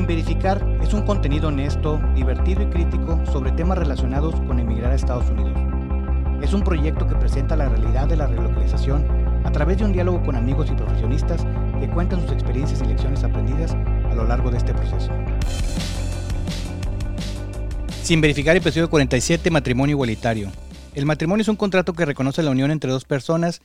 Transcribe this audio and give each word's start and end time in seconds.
Sin 0.00 0.06
Verificar 0.06 0.66
es 0.82 0.94
un 0.94 1.02
contenido 1.02 1.48
honesto, 1.48 2.00
divertido 2.14 2.62
y 2.62 2.66
crítico 2.68 3.22
sobre 3.30 3.52
temas 3.52 3.76
relacionados 3.76 4.34
con 4.46 4.58
emigrar 4.58 4.92
a 4.92 4.94
Estados 4.94 5.28
Unidos. 5.28 5.52
Es 6.40 6.54
un 6.54 6.62
proyecto 6.62 7.06
que 7.06 7.16
presenta 7.16 7.54
la 7.54 7.68
realidad 7.68 8.08
de 8.08 8.16
la 8.16 8.26
relocalización 8.26 9.06
a 9.44 9.52
través 9.52 9.76
de 9.76 9.84
un 9.84 9.92
diálogo 9.92 10.22
con 10.22 10.36
amigos 10.36 10.70
y 10.70 10.74
profesionistas 10.74 11.46
que 11.78 11.90
cuentan 11.90 12.22
sus 12.22 12.32
experiencias 12.32 12.80
y 12.80 12.86
lecciones 12.86 13.22
aprendidas 13.24 13.72
a 14.10 14.14
lo 14.14 14.24
largo 14.24 14.50
de 14.50 14.56
este 14.56 14.72
proceso. 14.72 15.10
Sin 18.02 18.22
verificar 18.22 18.56
episodio 18.56 18.88
47, 18.88 19.50
matrimonio 19.50 19.96
igualitario. 19.96 20.50
El 20.94 21.04
matrimonio 21.04 21.42
es 21.42 21.48
un 21.48 21.56
contrato 21.56 21.92
que 21.92 22.06
reconoce 22.06 22.42
la 22.42 22.52
unión 22.52 22.70
entre 22.70 22.90
dos 22.90 23.04
personas. 23.04 23.60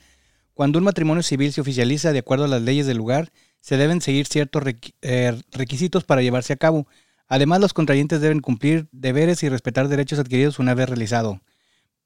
Cuando 0.56 0.78
un 0.78 0.86
matrimonio 0.86 1.22
civil 1.22 1.52
se 1.52 1.60
oficializa 1.60 2.14
de 2.14 2.20
acuerdo 2.20 2.46
a 2.46 2.48
las 2.48 2.62
leyes 2.62 2.86
del 2.86 2.96
lugar, 2.96 3.30
se 3.60 3.76
deben 3.76 4.00
seguir 4.00 4.26
ciertos 4.26 4.62
eh, 5.02 5.38
requisitos 5.52 6.04
para 6.04 6.22
llevarse 6.22 6.54
a 6.54 6.56
cabo. 6.56 6.88
Además, 7.28 7.60
los 7.60 7.74
contrayentes 7.74 8.22
deben 8.22 8.40
cumplir 8.40 8.88
deberes 8.90 9.42
y 9.42 9.50
respetar 9.50 9.88
derechos 9.88 10.18
adquiridos 10.18 10.58
una 10.58 10.72
vez 10.72 10.88
realizado. 10.88 11.42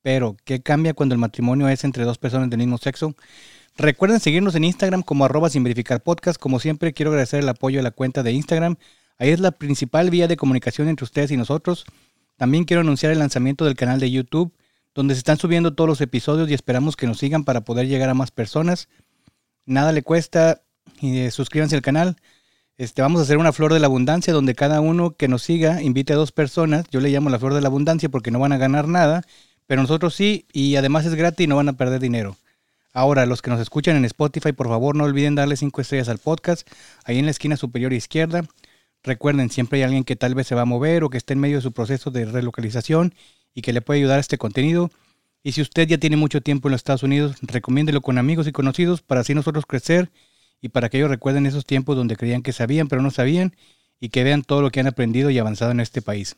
Pero, 0.03 0.37
¿qué 0.43 0.63
cambia 0.63 0.95
cuando 0.95 1.15
el 1.15 1.21
matrimonio 1.21 1.69
es 1.69 1.85
entre 1.85 2.03
dos 2.03 2.19
personas 2.19 2.51
del 2.51 2.59
mismo 2.59 2.77
sexo? 2.79 3.15
Recuerden 3.77 4.19
seguirnos 4.19 4.57
en 4.57 4.65
Instagram 4.65 5.03
como 5.03 5.25
arroba 5.25 5.49
sin 5.49 5.63
verificar. 5.63 6.03
Como 6.41 6.59
siempre, 6.59 6.93
quiero 6.93 7.13
agradecer 7.13 7.39
el 7.39 7.49
apoyo 7.49 7.79
de 7.79 7.85
la 7.85 7.93
cuenta 7.93 8.25
de 8.25 8.33
Instagram. 8.33 8.75
Ahí 9.17 9.31
es 9.31 9.39
la 9.39 9.53
principal 9.53 10.11
vía 10.11 10.27
de 10.27 10.37
comunicación 10.37 10.89
entre 10.89 11.05
ustedes 11.05 11.31
y 11.31 11.37
nosotros. 11.37 11.85
También 12.37 12.65
quiero 12.65 12.81
anunciar 12.81 13.13
el 13.13 13.21
lanzamiento 13.21 13.65
del 13.65 13.77
canal 13.77 14.01
de 14.01 14.11
YouTube, 14.11 14.53
donde 14.95 15.15
se 15.15 15.19
están 15.19 15.39
subiendo 15.39 15.75
todos 15.75 15.89
los 15.89 16.01
episodios 16.01 16.51
y 16.51 16.55
esperamos 16.55 16.97
que 16.97 17.07
nos 17.07 17.19
sigan 17.19 17.45
para 17.45 17.63
poder 17.63 17.87
llegar 17.87 18.09
a 18.09 18.15
más 18.15 18.31
personas. 18.31 18.89
Nada 19.67 19.93
le 19.93 20.03
cuesta 20.03 20.63
y 21.01 21.19
eh, 21.19 21.31
suscríbanse 21.31 21.77
al 21.77 21.83
canal. 21.83 22.17
Este, 22.77 23.03
vamos 23.03 23.21
a 23.21 23.25
hacer 23.25 23.37
una 23.37 23.53
flor 23.53 23.75
de 23.75 23.81
la 23.81 23.87
abundancia 23.87 24.33
donde 24.33 24.55
cada 24.55 24.81
uno 24.81 25.11
que 25.11 25.29
nos 25.29 25.43
siga 25.43 25.83
invite 25.83 26.15
a 26.15 26.17
dos 26.17 26.33
personas. 26.33 26.87
Yo 26.91 27.01
le 27.01 27.11
llamo 27.11 27.31
la 27.31 27.39
flor 27.39 27.55
de 27.55 27.61
la 27.61 27.69
abundancia 27.69 28.09
porque 28.09 28.31
no 28.31 28.39
van 28.39 28.53
a 28.53 28.59
ganar 28.59 28.89
nada, 28.89 29.23
pero 29.67 29.83
nosotros 29.83 30.15
sí 30.15 30.47
y 30.53 30.77
además 30.77 31.05
es 31.05 31.15
gratis 31.15 31.45
y 31.45 31.47
no 31.47 31.57
van 31.57 31.69
a 31.69 31.75
perder 31.75 32.01
dinero. 32.01 32.37
Ahora, 32.93 33.25
los 33.27 33.41
que 33.43 33.51
nos 33.51 33.61
escuchan 33.61 33.97
en 33.97 34.05
Spotify, 34.05 34.53
por 34.53 34.69
favor 34.69 34.97
no 34.97 35.05
olviden 35.05 35.37
darle 35.37 35.57
cinco 35.57 35.81
estrellas 35.81 36.09
al 36.09 36.19
podcast, 36.19 36.67
ahí 37.05 37.19
en 37.19 37.27
la 37.27 37.31
esquina 37.31 37.57
superior 37.57 37.93
izquierda. 37.93 38.43
Recuerden, 39.03 39.51
siempre 39.51 39.79
hay 39.79 39.85
alguien 39.85 40.05
que 40.05 40.17
tal 40.17 40.35
vez 40.35 40.47
se 40.47 40.55
va 40.55 40.63
a 40.63 40.67
mover 40.67 41.05
o 41.05 41.11
que 41.11 41.19
esté 41.19 41.35
en 41.35 41.41
medio 41.41 41.57
de 41.57 41.63
su 41.63 41.73
proceso 41.73 42.11
de 42.11 42.25
relocalización 42.25 43.15
y 43.55 43.63
que 43.63 43.73
le 43.73 43.81
puede 43.81 44.01
ayudar 44.01 44.19
a 44.19 44.21
este 44.21 44.39
contenido. 44.39 44.91
Y 45.43 45.53
si 45.53 45.63
usted 45.63 45.89
ya 45.89 45.99
tiene 45.99 46.17
mucho 46.17 46.41
tiempo 46.41 46.69
en 46.69 46.73
los 46.73 46.81
Estados 46.81 47.03
Unidos, 47.03 47.37
recomiéndelo 47.43 48.01
con 48.03 48.19
amigos 48.19 48.47
y 48.47 48.53
conocidos 48.53 49.03
para 49.03 49.23
así 49.23 49.35
nosotros 49.35 49.65
crecer 49.67 50.11
y 50.61 50.69
para 50.69 50.89
que 50.89 50.99
ellos 50.99 51.11
recuerden 51.11 51.47
esos 51.47 51.65
tiempos 51.65 51.97
donde 51.97 52.17
creían 52.17 52.43
que 52.43 52.53
sabían 52.53 52.89
pero 52.89 53.01
no 53.01 53.11
sabían 53.11 53.57
y 53.99 54.11
que 54.11 54.25
vean 54.25 54.43
todo 54.43 54.63
lo 54.63 54.71
que 54.71 54.81
han 54.81 54.87
aprendido 54.87 55.31
y 55.31 55.39
avanzado 55.39 55.71
en 55.71 55.81
este 55.81 56.03
país. 56.03 56.37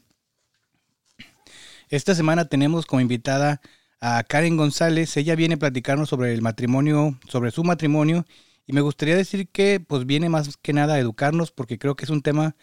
Esta 1.88 2.14
semana 2.14 2.46
tenemos 2.46 2.86
como 2.86 3.00
invitada 3.00 3.60
a 4.00 4.22
Karen 4.24 4.56
González. 4.56 5.16
Ella 5.16 5.36
viene 5.36 5.54
a 5.54 5.58
platicarnos 5.58 6.08
sobre 6.08 6.32
el 6.32 6.42
matrimonio, 6.42 7.18
sobre 7.28 7.50
su 7.50 7.64
matrimonio 7.64 8.24
y 8.66 8.72
me 8.72 8.80
gustaría 8.80 9.16
decir 9.16 9.48
que 9.48 9.80
pues 9.80 10.06
viene 10.06 10.28
más 10.28 10.56
que 10.56 10.72
nada 10.72 10.94
a 10.94 10.98
educarnos 10.98 11.50
porque 11.50 11.78
creo 11.78 11.96
que 11.96 12.04
es 12.04 12.10
un 12.10 12.22
tema 12.22 12.56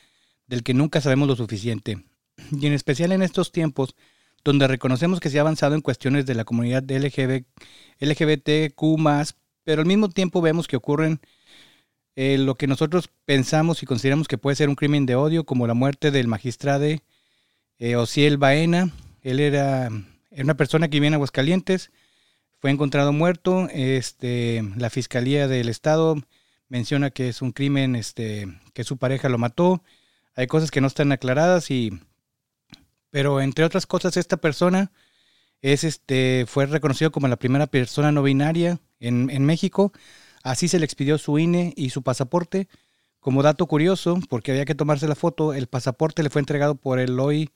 del 0.48 0.64
que 0.64 0.74
nunca 0.74 1.02
sabemos 1.02 1.28
lo 1.28 1.36
suficiente. 1.36 2.04
Y 2.52 2.68
en 2.68 2.74
especial 2.74 3.12
en 3.12 3.22
estos 3.22 3.52
tiempos 3.52 3.96
donde 4.44 4.68
reconocemos 4.68 5.20
que 5.20 5.30
se 5.30 5.38
ha 5.38 5.42
avanzado 5.42 5.76
en 5.76 5.82
cuestiones 5.82 6.26
de 6.26 6.36
la 6.36 6.46
comunidad 6.46 6.84
LGBT, 6.84 7.46
LGBTQ+, 8.00 8.76
pero 9.64 9.82
al 9.82 9.88
mismo 9.88 10.10
tiempo 10.10 10.42
vemos 10.42 10.68
que 10.68 10.78
ocurren 10.78 11.20
eh, 12.16 12.38
lo 12.38 12.56
que 12.56 12.68
nosotros 12.68 13.10
pensamos 13.26 13.82
y 13.82 13.86
consideramos 13.86 14.28
que 14.28 14.38
puede 14.38 14.56
ser 14.56 14.70
un 14.70 14.76
crimen 14.76 15.06
de 15.06 15.16
odio, 15.16 15.46
como 15.46 15.68
la 15.68 15.74
muerte 15.74 16.12
del 16.12 16.28
magistrado 16.28 16.86
eh, 16.86 17.96
Ociel 17.96 18.38
Baena. 18.38 18.92
Él 19.22 19.40
era, 19.40 19.90
una 20.32 20.56
persona 20.56 20.90
que 20.90 21.00
viene 21.00 21.16
a 21.16 21.18
Aguascalientes, 21.18 21.92
fue 22.60 22.72
encontrado 22.72 23.14
muerto. 23.14 23.68
Este, 23.72 24.64
la 24.76 24.90
Fiscalía 24.90 25.48
del 25.48 25.70
Estado 25.70 26.16
menciona 26.68 27.10
que 27.10 27.30
es 27.30 27.42
un 27.42 27.52
crimen, 27.52 27.96
este, 27.96 28.48
que 28.74 28.84
su 28.84 28.98
pareja 28.98 29.30
lo 29.30 29.38
mató. 29.38 29.82
Hay 30.36 30.48
cosas 30.48 30.72
que 30.72 30.82
no 30.82 30.88
están 30.88 31.12
aclaradas 31.12 31.72
y... 31.72 32.00
Pero 33.12 33.42
entre 33.42 33.66
otras 33.66 33.86
cosas, 33.86 34.18
esta 34.18 34.38
persona 34.38 34.92
es 35.62 35.84
este, 35.84 36.46
fue 36.48 36.66
reconocido 36.66 37.12
como 37.12 37.28
la 37.28 37.36
primera 37.38 37.68
persona 37.68 38.12
no 38.12 38.24
binaria 38.24 38.80
en, 39.00 39.30
en 39.30 39.46
México. 39.46 39.92
Así 40.44 40.68
se 40.68 40.80
le 40.80 40.86
expidió 40.86 41.18
su 41.18 41.38
INE 41.40 41.74
y 41.76 41.90
su 41.90 42.02
pasaporte. 42.04 42.68
Como 43.20 43.44
dato 43.44 43.66
curioso, 43.66 44.20
porque 44.30 44.52
había 44.52 44.66
que 44.66 44.76
tomarse 44.76 45.08
la 45.08 45.16
foto, 45.16 45.54
el 45.54 45.68
pasaporte 45.68 46.24
le 46.24 46.30
fue 46.30 46.40
entregado 46.40 46.76
por 46.76 47.00
el 47.00 47.20
hoy 47.20 47.50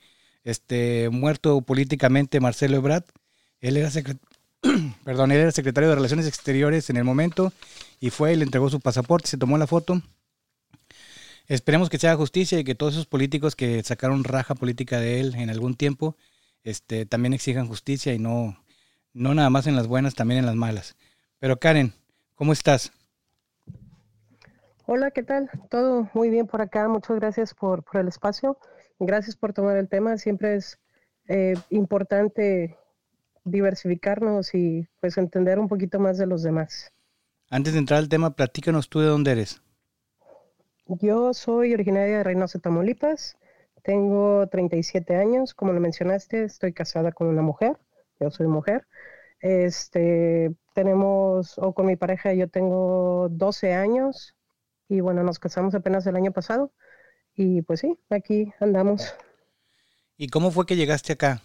este, 0.43 1.09
muerto 1.09 1.61
políticamente 1.61 2.39
Marcelo 2.39 2.77
Ebrard. 2.77 3.05
Él 3.61 3.77
era 3.77 3.89
perdón, 5.05 5.31
él 5.31 5.39
era 5.39 5.51
secretario 5.51 5.89
de 5.89 5.95
Relaciones 5.95 6.27
Exteriores 6.27 6.89
en 6.89 6.97
el 6.97 7.03
momento 7.03 7.53
y 7.99 8.09
fue 8.09 8.35
le 8.35 8.43
entregó 8.43 8.69
su 8.69 8.79
pasaporte, 8.79 9.29
se 9.29 9.37
tomó 9.37 9.57
la 9.57 9.67
foto. 9.67 10.01
Esperemos 11.47 11.89
que 11.89 11.97
se 11.97 12.07
haga 12.07 12.17
justicia 12.17 12.57
y 12.59 12.63
que 12.63 12.75
todos 12.75 12.93
esos 12.93 13.05
políticos 13.05 13.55
que 13.55 13.83
sacaron 13.83 14.23
raja 14.23 14.55
política 14.55 14.99
de 14.99 15.19
él 15.19 15.35
en 15.35 15.49
algún 15.49 15.75
tiempo 15.75 16.15
este, 16.63 17.05
también 17.05 17.33
exijan 17.33 17.67
justicia 17.67 18.13
y 18.13 18.19
no, 18.19 18.57
no 19.13 19.33
nada 19.33 19.49
más 19.49 19.67
en 19.67 19.75
las 19.75 19.87
buenas, 19.87 20.15
también 20.15 20.39
en 20.39 20.45
las 20.45 20.55
malas. 20.55 20.95
Pero 21.39 21.59
Karen, 21.59 21.93
¿cómo 22.35 22.53
estás? 22.53 22.93
Hola, 24.85 25.11
¿qué 25.11 25.23
tal? 25.23 25.49
Todo 25.69 26.09
muy 26.13 26.29
bien 26.29 26.47
por 26.47 26.61
acá. 26.61 26.87
Muchas 26.87 27.17
gracias 27.17 27.53
por, 27.53 27.83
por 27.83 28.01
el 28.01 28.07
espacio. 28.07 28.57
Gracias 28.99 29.35
por 29.35 29.53
tomar 29.53 29.77
el 29.77 29.89
tema. 29.89 30.17
Siempre 30.17 30.55
es 30.55 30.79
eh, 31.27 31.55
importante 31.69 32.77
diversificarnos 33.45 34.53
y 34.53 34.87
pues 34.99 35.17
entender 35.17 35.59
un 35.59 35.67
poquito 35.67 35.99
más 35.99 36.17
de 36.17 36.25
los 36.25 36.43
demás. 36.43 36.91
Antes 37.49 37.73
de 37.73 37.79
entrar 37.79 37.99
al 37.99 38.09
tema, 38.09 38.35
platícanos 38.35 38.89
tú 38.89 38.99
de 38.99 39.07
dónde 39.07 39.31
eres. 39.31 39.61
Yo 40.85 41.33
soy 41.33 41.73
originaria 41.73 42.17
de 42.17 42.23
Reynosa, 42.23 42.59
Tamaulipas. 42.59 43.37
Tengo 43.83 44.47
37 44.47 45.15
años, 45.15 45.53
como 45.53 45.73
lo 45.73 45.79
mencionaste, 45.79 46.43
estoy 46.43 46.73
casada 46.73 47.11
con 47.11 47.27
una 47.27 47.41
mujer. 47.41 47.77
Yo 48.19 48.29
soy 48.31 48.47
mujer. 48.47 48.87
Este, 49.39 50.53
tenemos, 50.73 51.57
o 51.57 51.73
con 51.73 51.85
mi 51.85 51.95
pareja, 51.95 52.33
yo 52.33 52.47
tengo 52.49 53.27
12 53.29 53.73
años 53.73 54.35
y 54.87 54.99
bueno, 55.01 55.23
nos 55.23 55.39
casamos 55.39 55.75
apenas 55.75 56.05
el 56.07 56.15
año 56.15 56.31
pasado 56.31 56.71
y 57.35 57.61
pues 57.61 57.81
sí, 57.81 57.97
aquí 58.09 58.53
andamos. 58.59 59.15
¿Y 60.17 60.27
cómo 60.27 60.51
fue 60.51 60.65
que 60.65 60.75
llegaste 60.75 61.13
acá? 61.13 61.41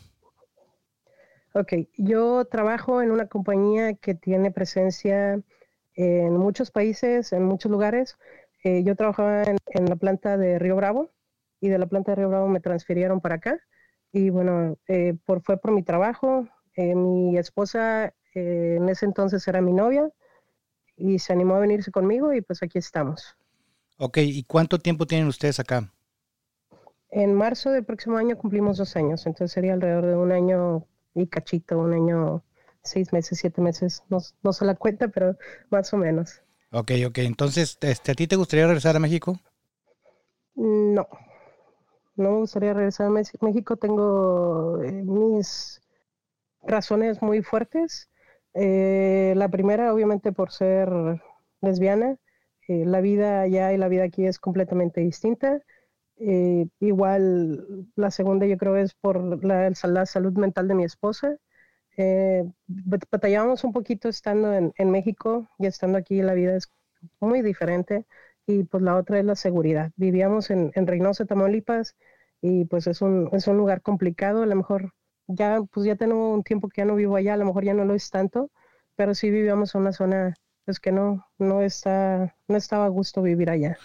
Ok, 1.54 1.72
yo 1.97 2.44
trabajo 2.44 3.03
en 3.03 3.10
una 3.10 3.27
compañía 3.27 3.94
que 3.94 4.15
tiene 4.15 4.50
presencia 4.50 5.41
en 5.94 6.37
muchos 6.37 6.71
países, 6.71 7.32
en 7.32 7.44
muchos 7.44 7.72
lugares. 7.72 8.16
Eh, 8.65 8.83
yo 8.85 8.97
trabajaba 8.97 9.45
en, 9.45 9.87
la 9.87 9.97
planta 9.97 10.37
de 10.37 10.59
Río 10.59 10.77
Bravo 10.77 11.11
y 11.61 11.69
de 11.69 11.79
la 11.79 11.87
planta 11.87 12.13
de 12.13 12.17
Río 12.17 12.29
Bravo 12.29 12.49
me 12.49 12.61
transfirieron 12.61 13.21
para 13.21 13.37
acá. 13.37 13.59
Y 14.13 14.31
bueno, 14.31 14.77
eh, 14.89 15.15
por, 15.25 15.43
fue 15.43 15.59
por 15.59 15.73
mi 15.73 15.83
trabajo. 15.83 16.49
Eh, 16.75 16.95
mi 16.95 17.37
esposa 17.37 18.13
en 18.35 18.89
ese 18.89 19.07
entonces 19.07 19.47
era 19.49 19.61
mi 19.61 19.73
novia 19.73 20.09
y 20.97 21.19
se 21.19 21.33
animó 21.33 21.57
a 21.57 21.61
venirse 21.61 21.91
conmigo 21.91 22.33
y 22.33 22.41
pues 22.41 22.63
aquí 22.63 22.79
estamos. 22.79 23.37
Ok, 23.99 24.19
¿y 24.19 24.45
cuánto 24.45 24.79
tiempo 24.79 25.07
tienen 25.07 25.29
ustedes 25.29 25.59
acá? 25.59 25.93
En 27.11 27.35
marzo 27.35 27.71
del 27.71 27.85
próximo 27.85 28.19
año 28.19 28.37
cumplimos 28.37 28.77
dos 28.77 28.95
años, 28.97 29.27
entonces 29.27 29.53
sería 29.53 29.73
alrededor 29.73 30.07
de 30.07 30.17
un 30.17 30.31
año 30.31 30.87
y 31.15 31.27
cachito, 31.27 31.79
un 31.79 31.95
año, 31.95 32.45
seis 32.83 33.13
meses, 33.13 33.39
siete 33.39 33.61
meses, 33.61 34.05
no, 34.09 34.19
no 34.43 34.53
se 34.53 34.65
la 34.65 34.75
cuenta, 34.75 35.09
pero 35.09 35.37
más 35.71 35.93
o 35.95 35.97
menos. 35.97 36.43
Ok, 36.71 36.92
ok, 37.07 37.19
entonces, 37.19 37.78
este, 37.81 38.13
¿a 38.13 38.15
ti 38.15 38.27
te 38.27 38.37
gustaría 38.37 38.66
regresar 38.66 38.97
a 38.97 39.01
México? 39.01 39.39
No, 40.54 41.07
no 42.16 42.31
me 42.31 42.39
gustaría 42.39 42.75
regresar 42.75 43.07
a 43.07 43.10
México, 43.10 43.77
tengo 43.77 44.83
eh, 44.83 44.92
mis 44.92 45.81
razones 46.63 47.22
muy 47.22 47.42
fuertes. 47.42 48.09
Eh, 48.54 49.34
la 49.37 49.48
primera, 49.48 49.92
obviamente, 49.92 50.33
por 50.33 50.53
ser 50.53 50.91
lesbiana. 51.60 52.16
Eh, 52.69 52.84
la 52.84 53.01
vida 53.01 53.42
allá 53.42 53.72
y 53.72 53.78
la 53.78 53.89
vida 53.89 54.04
aquí 54.04 54.27
es 54.27 54.39
completamente 54.39 55.01
distinta. 55.01 55.63
Eh, 56.16 56.66
igual 56.81 57.87
la 57.95 58.10
segunda 58.10 58.47
yo 58.47 58.59
creo 58.59 58.77
es 58.77 58.95
por 58.95 59.45
la, 59.45 59.72
salud 59.75 60.33
mental 60.34 60.69
de 60.69 60.75
mi 60.75 60.84
esposa. 60.84 61.37
Eh, 62.00 62.45
batallábamos 63.10 63.65
un 63.65 63.72
poquito 63.72 64.09
estando 64.09 64.54
en, 64.54 64.91
México 64.91 65.50
y 65.59 65.66
estando 65.66 65.98
aquí 65.98 66.22
la 66.22 66.33
vida 66.34 66.54
es 66.54 66.71
muy 67.21 67.42
diferente. 67.42 68.06
Y 68.47 68.62
pues 68.65 68.83
la 68.83 68.97
otra 68.97 69.18
es 69.18 69.24
la 69.24 69.34
seguridad. 69.34 69.91
Vivíamos 69.97 70.50
en, 70.50 70.72
Reynosa, 70.74 71.27
Tamaulipas, 71.27 71.97
y 72.41 72.65
pues 72.65 72.86
es 72.86 73.03
un, 73.03 73.28
es 73.33 73.47
un 73.48 73.56
lugar 73.59 73.83
complicado. 73.83 74.42
A 74.42 74.47
lo 74.47 74.54
mejor 74.54 74.95
ya, 75.27 75.60
pues 75.72 75.86
ya 75.86 75.97
tengo 75.97 76.33
un 76.33 76.45
tiempo 76.45 76.68
que 76.68 76.80
ya 76.80 76.84
no 76.86 76.95
vivo 76.95 77.16
allá, 77.16 77.34
a 77.34 77.36
lo 77.36 77.45
mejor 77.45 77.65
ya 77.65 77.74
no 77.74 77.84
lo 77.84 77.95
es 77.95 78.09
tanto, 78.10 78.51
pero 78.97 79.15
sí 79.15 79.30
vivíamos 79.30 79.74
en 79.74 79.80
una 79.83 79.92
zona 79.92 80.34
pues 80.65 80.80
que 80.80 80.92
no, 80.92 81.27
no, 81.39 81.62
está, 81.62 82.36
no 82.47 82.56
estaba 82.56 82.84
a 82.84 82.89
gusto 82.89 83.22
vivir 83.22 83.51
allá. 83.51 83.77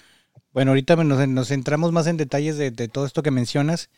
Bueno, 0.51 0.71
ahorita 0.71 0.95
nos, 0.98 1.48
centramos 1.48 1.92
más 1.92 2.07
en 2.07 2.18
detalles 2.18 2.57
de, 2.57 2.71
todo 2.88 3.06
esto 3.06 3.24
que 3.24 3.31
mencionas, 3.31 3.89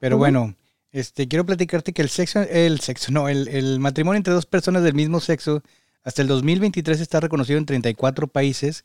pero 0.00 0.18
bueno, 0.18 0.54
este, 0.94 1.28
quiero 1.28 1.44
platicarte 1.44 1.92
que 1.92 2.02
el 2.02 2.08
sexo, 2.08 2.40
el 2.42 2.80
sexo, 2.80 3.12
no, 3.12 3.28
el, 3.28 3.48
el, 3.48 3.80
matrimonio 3.80 4.16
entre 4.16 4.32
dos 4.32 4.46
personas 4.46 4.82
del 4.82 4.94
mismo 4.94 5.20
sexo 5.20 5.62
hasta 6.02 6.22
el 6.22 6.28
2023 6.28 7.00
está 7.00 7.20
reconocido 7.20 7.58
en 7.58 7.66
34 7.66 8.28
países 8.28 8.84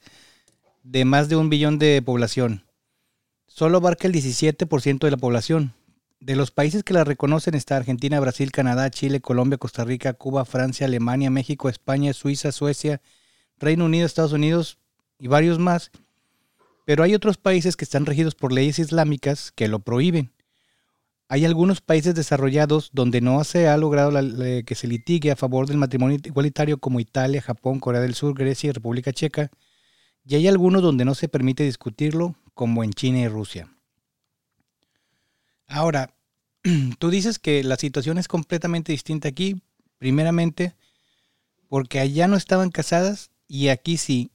de 0.84 1.06
más 1.06 1.30
de 1.30 1.36
un 1.36 1.50
billón 1.50 1.80
de 1.80 2.02
población. 2.02 2.66
Solo 3.48 3.78
abarca 3.78 4.08
el 4.08 4.14
17% 4.14 5.00
de 5.00 5.12
la 5.12 5.18
población. 5.18 5.74
De 6.20 6.36
los 6.36 6.52
países 6.52 6.84
que 6.84 6.94
la 6.94 7.04
reconocen 7.04 7.54
está 7.54 7.78
Argentina, 7.78 8.20
Brasil, 8.20 8.52
Canadá, 8.52 8.90
Chile, 8.90 9.22
Colombia, 9.22 9.58
Costa 9.58 9.86
Rica, 9.86 10.14
Cuba, 10.14 10.46
Francia, 10.46 10.88
Alemania, 10.88 11.30
México, 11.30 11.70
España, 11.70 12.14
Suiza, 12.14 12.52
Suecia, 12.52 13.02
Reino 13.58 13.86
Unido, 13.86 14.06
Estados 14.06 14.34
Unidos 14.34 14.80
y 15.20 15.28
varios 15.28 15.60
más 15.60 15.92
pero 16.90 17.04
hay 17.04 17.14
otros 17.14 17.38
países 17.38 17.78
que 17.78 17.86
están 17.86 18.08
regidos 18.08 18.34
por 18.34 18.52
leyes 18.52 18.80
islámicas 18.80 19.52
que 19.52 19.68
lo 19.68 19.78
prohíben. 19.78 20.32
Hay 21.32 21.46
algunos 21.46 21.80
países 21.80 22.16
desarrollados 22.16 22.90
donde 22.92 23.22
no 23.22 23.44
se 23.44 23.68
ha 23.68 23.78
logrado 23.78 24.12
que 24.66 24.76
se 24.76 24.88
litigue 24.88 25.30
a 25.30 25.36
favor 25.36 25.68
del 25.68 25.78
matrimonio 25.78 26.18
igualitario 26.24 26.80
como 26.80 27.00
Italia, 27.00 27.40
Japón, 27.40 27.80
Corea 27.80 28.02
del 28.02 28.16
Sur, 28.16 28.34
Grecia 28.34 28.70
y 28.70 28.72
República 28.72 29.14
Checa. 29.14 29.52
Y 30.26 30.34
hay 30.34 30.48
algunos 30.48 30.82
donde 30.82 31.06
no 31.06 31.14
se 31.14 31.30
permite 31.30 31.64
discutirlo, 31.64 32.36
como 32.56 32.84
en 32.84 32.94
China 32.94 33.20
y 33.20 33.28
Rusia. 33.28 33.72
Ahora, 35.68 36.16
tú 36.98 37.12
dices 37.12 37.38
que 37.38 37.64
la 37.64 37.76
situación 37.76 38.18
es 38.18 38.28
completamente 38.28 38.92
distinta 38.92 39.30
aquí, 39.30 39.62
primeramente, 40.00 40.74
porque 41.68 42.00
allá 42.00 42.28
no 42.28 42.38
estaban 42.38 42.72
casadas 42.72 43.30
y 43.48 43.68
aquí 43.68 43.98
sí. 43.98 44.32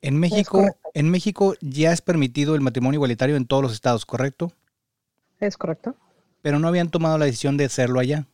En 0.00 0.18
México, 0.18 0.64
en 0.94 1.10
México 1.10 1.54
ya 1.60 1.92
es 1.92 2.00
permitido 2.00 2.54
el 2.54 2.62
matrimonio 2.62 2.96
igualitario 2.96 3.36
en 3.36 3.46
todos 3.46 3.62
los 3.62 3.72
estados, 3.74 4.06
¿correcto? 4.06 4.54
Es 5.40 5.56
correcto. 5.56 5.96
Pero 6.42 6.58
no 6.58 6.68
habían 6.68 6.90
tomado 6.90 7.18
la 7.18 7.26
decisión 7.26 7.56
de 7.56 7.64
hacerlo 7.64 8.00
allá. 8.00 8.26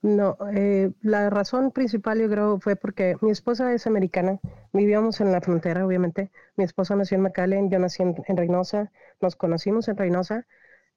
No, 0.00 0.36
eh, 0.54 0.92
la 1.02 1.28
razón 1.28 1.72
principal 1.72 2.20
yo 2.20 2.28
creo 2.28 2.60
fue 2.60 2.76
porque 2.76 3.16
mi 3.20 3.30
esposa 3.32 3.72
es 3.74 3.86
americana, 3.88 4.38
vivíamos 4.72 5.20
en 5.20 5.32
la 5.32 5.40
frontera 5.40 5.84
obviamente, 5.84 6.30
mi 6.56 6.62
esposa 6.62 6.94
nació 6.94 7.16
en 7.16 7.22
McAllen, 7.22 7.68
yo 7.68 7.80
nací 7.80 8.04
en, 8.04 8.14
Reynosa, 8.36 8.92
nos 9.20 9.34
conocimos 9.34 9.88
en 9.88 9.96
Reynosa, 9.96 10.46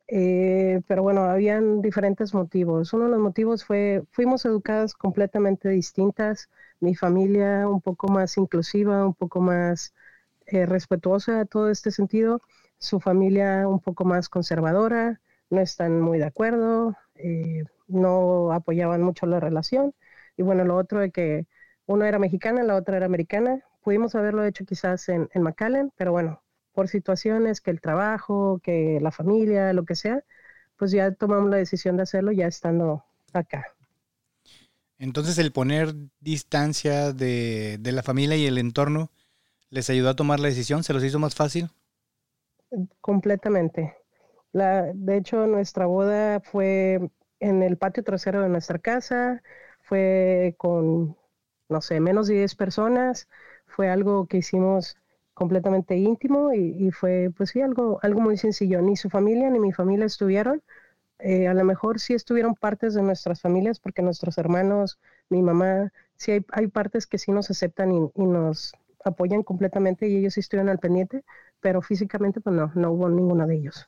eh, 0.07 0.81
pero 0.87 1.01
bueno, 1.01 1.23
habían 1.23 1.81
diferentes 1.81 2.33
motivos. 2.35 2.93
Uno 2.93 3.05
de 3.05 3.11
los 3.11 3.19
motivos 3.19 3.65
fue, 3.65 4.03
fuimos 4.11 4.45
educadas 4.45 4.93
completamente 4.93 5.69
distintas, 5.69 6.49
mi 6.79 6.95
familia 6.95 7.67
un 7.67 7.81
poco 7.81 8.07
más 8.07 8.37
inclusiva, 8.37 9.05
un 9.05 9.15
poco 9.15 9.41
más 9.41 9.93
eh, 10.45 10.65
respetuosa 10.67 11.39
de 11.39 11.45
todo 11.45 11.71
este 11.71 11.91
sentido, 11.91 12.41
su 12.81 12.99
familia 12.99 13.67
un 13.67 13.79
poco 13.79 14.03
más 14.05 14.27
conservadora, 14.27 15.21
no 15.49 15.61
están 15.61 16.01
muy 16.01 16.17
de 16.19 16.25
acuerdo, 16.25 16.95
eh, 17.15 17.63
no 17.87 18.51
apoyaban 18.51 19.01
mucho 19.01 19.25
la 19.25 19.39
relación. 19.39 19.93
Y 20.37 20.43
bueno, 20.43 20.65
lo 20.65 20.75
otro 20.75 20.99
de 20.99 21.11
que 21.11 21.47
uno 21.85 22.05
era 22.05 22.19
mexicana, 22.19 22.63
la 22.63 22.75
otra 22.75 22.97
era 22.97 23.05
americana. 23.05 23.63
Pudimos 23.81 24.15
haberlo 24.15 24.43
hecho 24.43 24.65
quizás 24.65 25.07
en, 25.09 25.29
en 25.33 25.43
McAllen, 25.43 25.93
pero 25.95 26.11
bueno, 26.11 26.41
por 26.73 26.87
situaciones, 26.87 27.61
que 27.61 27.71
el 27.71 27.81
trabajo, 27.81 28.59
que 28.63 28.99
la 29.01 29.11
familia, 29.11 29.73
lo 29.73 29.85
que 29.85 29.95
sea, 29.95 30.23
pues 30.77 30.91
ya 30.91 31.11
tomamos 31.11 31.49
la 31.49 31.57
decisión 31.57 31.97
de 31.97 32.03
hacerlo 32.03 32.31
ya 32.31 32.47
estando 32.47 33.03
acá. 33.33 33.65
Entonces 34.97 35.37
el 35.39 35.51
poner 35.51 35.95
distancia 36.19 37.11
de, 37.11 37.79
la 37.83 38.03
familia 38.03 38.37
y 38.37 38.45
el 38.45 38.57
entorno 38.57 39.09
les 39.69 39.89
ayudó 39.89 40.09
a 40.09 40.15
tomar 40.15 40.39
la 40.39 40.47
decisión, 40.47 40.83
se 40.83 40.93
los 40.93 41.03
hizo 41.03 41.17
más 41.17 41.33
fácil. 41.33 41.69
Completamente. 43.01 43.95
La, 44.53 44.91
de 44.93 45.17
hecho, 45.17 45.47
nuestra 45.47 45.85
boda 45.85 46.39
fue 46.41 46.99
en 47.39 47.63
el 47.63 47.77
patio 47.77 48.03
trasero 48.03 48.41
de 48.41 48.49
nuestra 48.49 48.79
casa, 48.79 49.41
fue 49.81 50.55
con, 50.57 51.17
no 51.69 51.81
sé, 51.81 51.99
menos 51.99 52.27
de 52.27 52.35
10 52.35 52.55
personas, 52.55 53.27
fue 53.67 53.89
algo 53.89 54.27
que 54.27 54.37
hicimos 54.37 54.97
completamente 55.33 55.95
íntimo 55.97 56.53
y, 56.53 56.91
fue, 56.91 57.31
pues 57.35 57.51
sí, 57.51 57.61
algo, 57.61 57.99
algo 58.03 58.21
muy 58.21 58.37
sencillo. 58.37 58.81
Ni 58.81 58.95
su 58.97 59.09
familia 59.09 59.49
ni 59.49 59.59
mi 59.59 59.71
familia 59.73 60.05
estuvieron, 60.05 60.61
eh, 61.19 61.47
a 61.47 61.53
lo 61.53 61.63
mejor 61.63 61.99
sí 61.99 62.13
estuvieron 62.13 62.55
partes 62.55 62.93
de 62.93 63.03
nuestras 63.03 63.41
familias, 63.41 63.79
porque 63.79 64.01
nuestros 64.01 64.37
hermanos, 64.37 64.99
mi 65.29 65.41
mamá, 65.41 65.91
sí 66.15 66.31
hay, 66.31 66.45
hay 66.51 66.67
partes 66.67 67.05
que 67.07 67.17
sí 67.17 67.31
nos 67.31 67.49
aceptan 67.51 67.91
y, 67.93 67.99
nos 68.25 68.73
apoyan 69.03 69.43
completamente 69.43 70.07
y 70.07 70.17
ellos 70.17 70.33
sí 70.35 70.39
estuvieron 70.41 70.69
al 70.69 70.79
pendiente, 70.79 71.23
pero 71.61 71.81
físicamente 71.81 72.41
pues 72.41 72.55
no, 72.55 72.71
no 72.75 72.91
hubo 72.91 73.09
ninguno 73.09 73.47
de 73.47 73.57
ellos. 73.57 73.87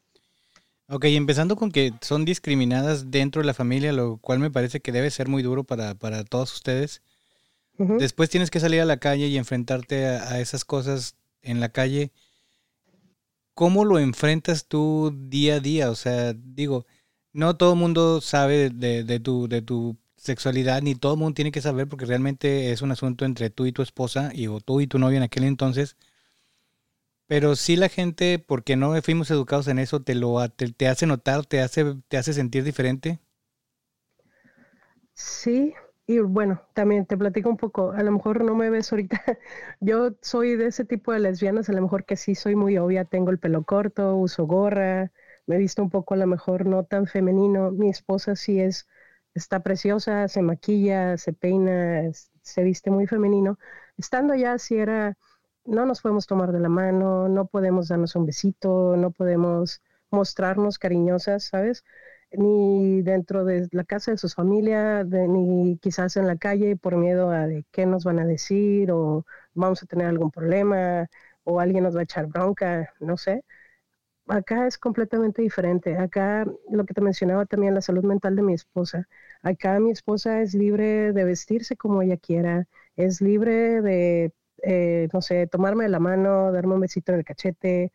Ok, 0.87 1.05
empezando 1.05 1.55
con 1.55 1.71
que 1.71 1.93
son 2.01 2.25
discriminadas 2.25 3.09
dentro 3.09 3.41
de 3.41 3.47
la 3.47 3.53
familia, 3.53 3.93
lo 3.93 4.17
cual 4.17 4.39
me 4.39 4.51
parece 4.51 4.79
que 4.79 4.91
debe 4.91 5.09
ser 5.11 5.27
muy 5.27 5.41
duro 5.41 5.63
para, 5.63 5.95
todos 6.25 6.53
ustedes. 6.53 7.01
Después 7.77 8.29
tienes 8.29 8.51
que 8.51 8.59
salir 8.59 8.81
a 8.81 8.85
la 8.85 8.97
calle 8.97 9.27
y 9.27 9.37
enfrentarte 9.37 10.05
a, 10.05 10.33
a, 10.33 10.39
esas 10.39 10.63
cosas 10.63 11.15
en 11.41 11.59
la 11.59 11.69
calle. 11.69 12.11
¿Cómo 13.55 13.85
lo 13.85 13.99
enfrentas 13.99 14.67
tú 14.67 15.11
día 15.15 15.55
a 15.55 15.59
día? 15.59 15.89
O 15.89 15.95
sea, 15.95 16.33
digo, 16.33 16.85
no 17.33 17.57
todo 17.57 17.73
el 17.73 17.79
mundo 17.79 18.21
sabe 18.21 18.69
de, 18.69 19.19
tu, 19.19 19.47
de 19.47 19.61
tu 19.61 19.97
sexualidad, 20.15 20.81
ni 20.81 20.95
todo 20.95 21.13
el 21.13 21.19
mundo 21.19 21.33
tiene 21.33 21.51
que 21.51 21.61
saber 21.61 21.87
porque 21.87 22.05
realmente 22.05 22.71
es 22.71 22.81
un 22.81 22.91
asunto 22.91 23.25
entre 23.25 23.49
tú 23.49 23.65
y 23.65 23.71
tu 23.71 23.81
esposa, 23.81 24.31
y 24.33 24.47
o 24.47 24.61
tú 24.61 24.81
y 24.81 24.87
tu 24.87 24.99
novia 24.99 25.17
en 25.17 25.23
aquel 25.23 25.43
entonces. 25.43 25.97
Pero 27.27 27.55
sí 27.57 27.75
la 27.75 27.89
gente, 27.89 28.39
porque 28.39 28.75
no 28.77 29.01
fuimos 29.01 29.29
educados 29.31 29.67
en 29.67 29.79
eso, 29.79 30.01
te 30.01 30.15
lo 30.15 30.37
te, 30.49 30.87
hace 30.87 31.05
notar, 31.07 31.45
te 31.45 31.61
hace, 31.61 31.95
te 32.07 32.17
hace 32.17 32.33
sentir 32.33 32.63
diferente. 32.63 33.19
Sí, 35.13 35.73
y 36.07 36.19
bueno, 36.19 36.61
también 36.73 37.05
te 37.05 37.17
platico 37.17 37.49
un 37.49 37.57
poco, 37.57 37.91
a 37.91 38.01
lo 38.03 38.11
mejor 38.11 38.43
no 38.43 38.55
me 38.55 38.69
ves 38.69 38.91
ahorita, 38.91 39.21
yo 39.79 40.11
soy 40.21 40.55
de 40.55 40.67
ese 40.67 40.85
tipo 40.85 41.11
de 41.11 41.19
lesbianas, 41.19 41.69
a 41.69 41.73
lo 41.73 41.81
mejor 41.81 42.05
que 42.05 42.15
sí 42.17 42.35
soy 42.35 42.55
muy 42.55 42.77
obvia, 42.77 43.05
tengo 43.05 43.29
el 43.31 43.39
pelo 43.39 43.63
corto, 43.63 44.15
uso 44.17 44.45
gorra, 44.47 45.11
me 45.45 45.55
he 45.55 45.57
visto 45.59 45.83
un 45.83 45.89
poco 45.89 46.13
a 46.15 46.17
lo 46.17 46.27
mejor 46.27 46.65
no 46.65 46.85
tan 46.85 47.05
femenino. 47.07 47.69
Mi 47.71 47.89
esposa 47.89 48.35
sí 48.35 48.59
es, 48.61 48.87
está 49.33 49.61
preciosa, 49.61 50.27
se 50.29 50.41
maquilla, 50.41 51.17
se 51.17 51.33
peina, 51.33 52.03
se 52.41 52.63
viste 52.63 52.89
muy 52.91 53.07
femenino. 53.07 53.59
Estando 53.97 54.33
allá 54.33 54.57
sí 54.57 54.77
era, 54.77 55.17
no 55.65 55.85
nos 55.85 56.01
podemos 56.01 56.27
tomar 56.27 56.51
de 56.51 56.59
la 56.59 56.69
mano, 56.69 57.29
no 57.29 57.47
podemos 57.47 57.87
darnos 57.87 58.15
un 58.15 58.25
besito, 58.25 58.95
no 58.97 59.11
podemos 59.11 59.81
mostrarnos 60.11 60.79
cariñosas, 60.79 61.45
¿sabes? 61.45 61.83
Ni 62.31 63.01
dentro 63.03 63.45
de 63.45 63.67
la 63.71 63.83
casa 63.83 64.11
de 64.11 64.17
sus 64.17 64.35
familias, 64.35 65.07
ni 65.07 65.77
quizás 65.79 66.17
en 66.17 66.27
la 66.27 66.37
calle 66.37 66.75
por 66.75 66.97
miedo 66.97 67.31
a 67.31 67.47
qué 67.71 67.85
nos 67.85 68.03
van 68.03 68.19
a 68.19 68.25
decir 68.25 68.91
o 68.91 69.25
vamos 69.53 69.83
a 69.83 69.85
tener 69.85 70.07
algún 70.07 70.31
problema 70.31 71.07
o 71.43 71.59
alguien 71.59 71.83
nos 71.83 71.95
va 71.95 72.01
a 72.01 72.03
echar 72.03 72.27
bronca, 72.27 72.93
no 72.99 73.17
sé 73.17 73.43
acá 74.27 74.67
es 74.67 74.77
completamente 74.77 75.41
diferente. 75.41 75.97
Acá, 75.97 76.45
lo 76.69 76.85
que 76.85 76.93
te 76.93 77.01
mencionaba 77.01 77.45
también, 77.45 77.73
la 77.75 77.81
salud 77.81 78.03
mental 78.03 78.35
de 78.35 78.41
mi 78.43 78.53
esposa. 78.53 79.07
Acá 79.41 79.79
mi 79.79 79.91
esposa 79.91 80.41
es 80.41 80.53
libre 80.53 81.13
de 81.13 81.23
vestirse 81.25 81.75
como 81.77 82.01
ella 82.01 82.17
quiera, 82.17 82.67
es 82.95 83.21
libre 83.21 83.81
de, 83.81 84.33
eh, 84.63 85.09
no 85.13 85.21
sé, 85.21 85.47
tomarme 85.47 85.89
la 85.89 85.99
mano, 85.99 86.51
darme 86.51 86.75
un 86.75 86.81
besito 86.81 87.11
en 87.11 87.19
el 87.19 87.25
cachete. 87.25 87.91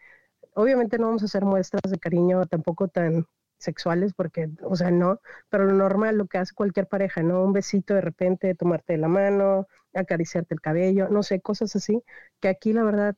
Obviamente 0.55 0.99
no 0.99 1.07
vamos 1.07 1.23
a 1.23 1.27
hacer 1.27 1.45
muestras 1.45 1.91
de 1.91 1.99
cariño 1.99 2.47
tampoco 2.47 2.89
tan 2.89 3.27
sexuales 3.59 4.15
porque, 4.15 4.51
o 4.63 4.77
sea, 4.77 4.91
no, 4.91 5.21
pero 5.51 5.65
lo 5.67 5.73
normal, 5.75 6.17
lo 6.19 6.27
que 6.27 6.39
hace 6.39 6.55
cualquier 6.55 6.87
pareja, 6.89 7.23
¿no? 7.23 7.45
Un 7.45 7.53
besito 7.53 7.95
de 7.95 8.01
repente, 8.03 8.55
tomarte 8.55 8.97
la 8.99 9.09
mano, 9.09 9.67
acariciarte 9.95 10.55
el 10.55 10.61
cabello, 10.61 11.09
no 11.09 11.23
sé, 11.23 11.41
cosas 11.41 11.75
así, 11.77 12.03
que 12.41 12.49
aquí 12.49 12.73
la 12.73 12.85
verdad 12.85 13.17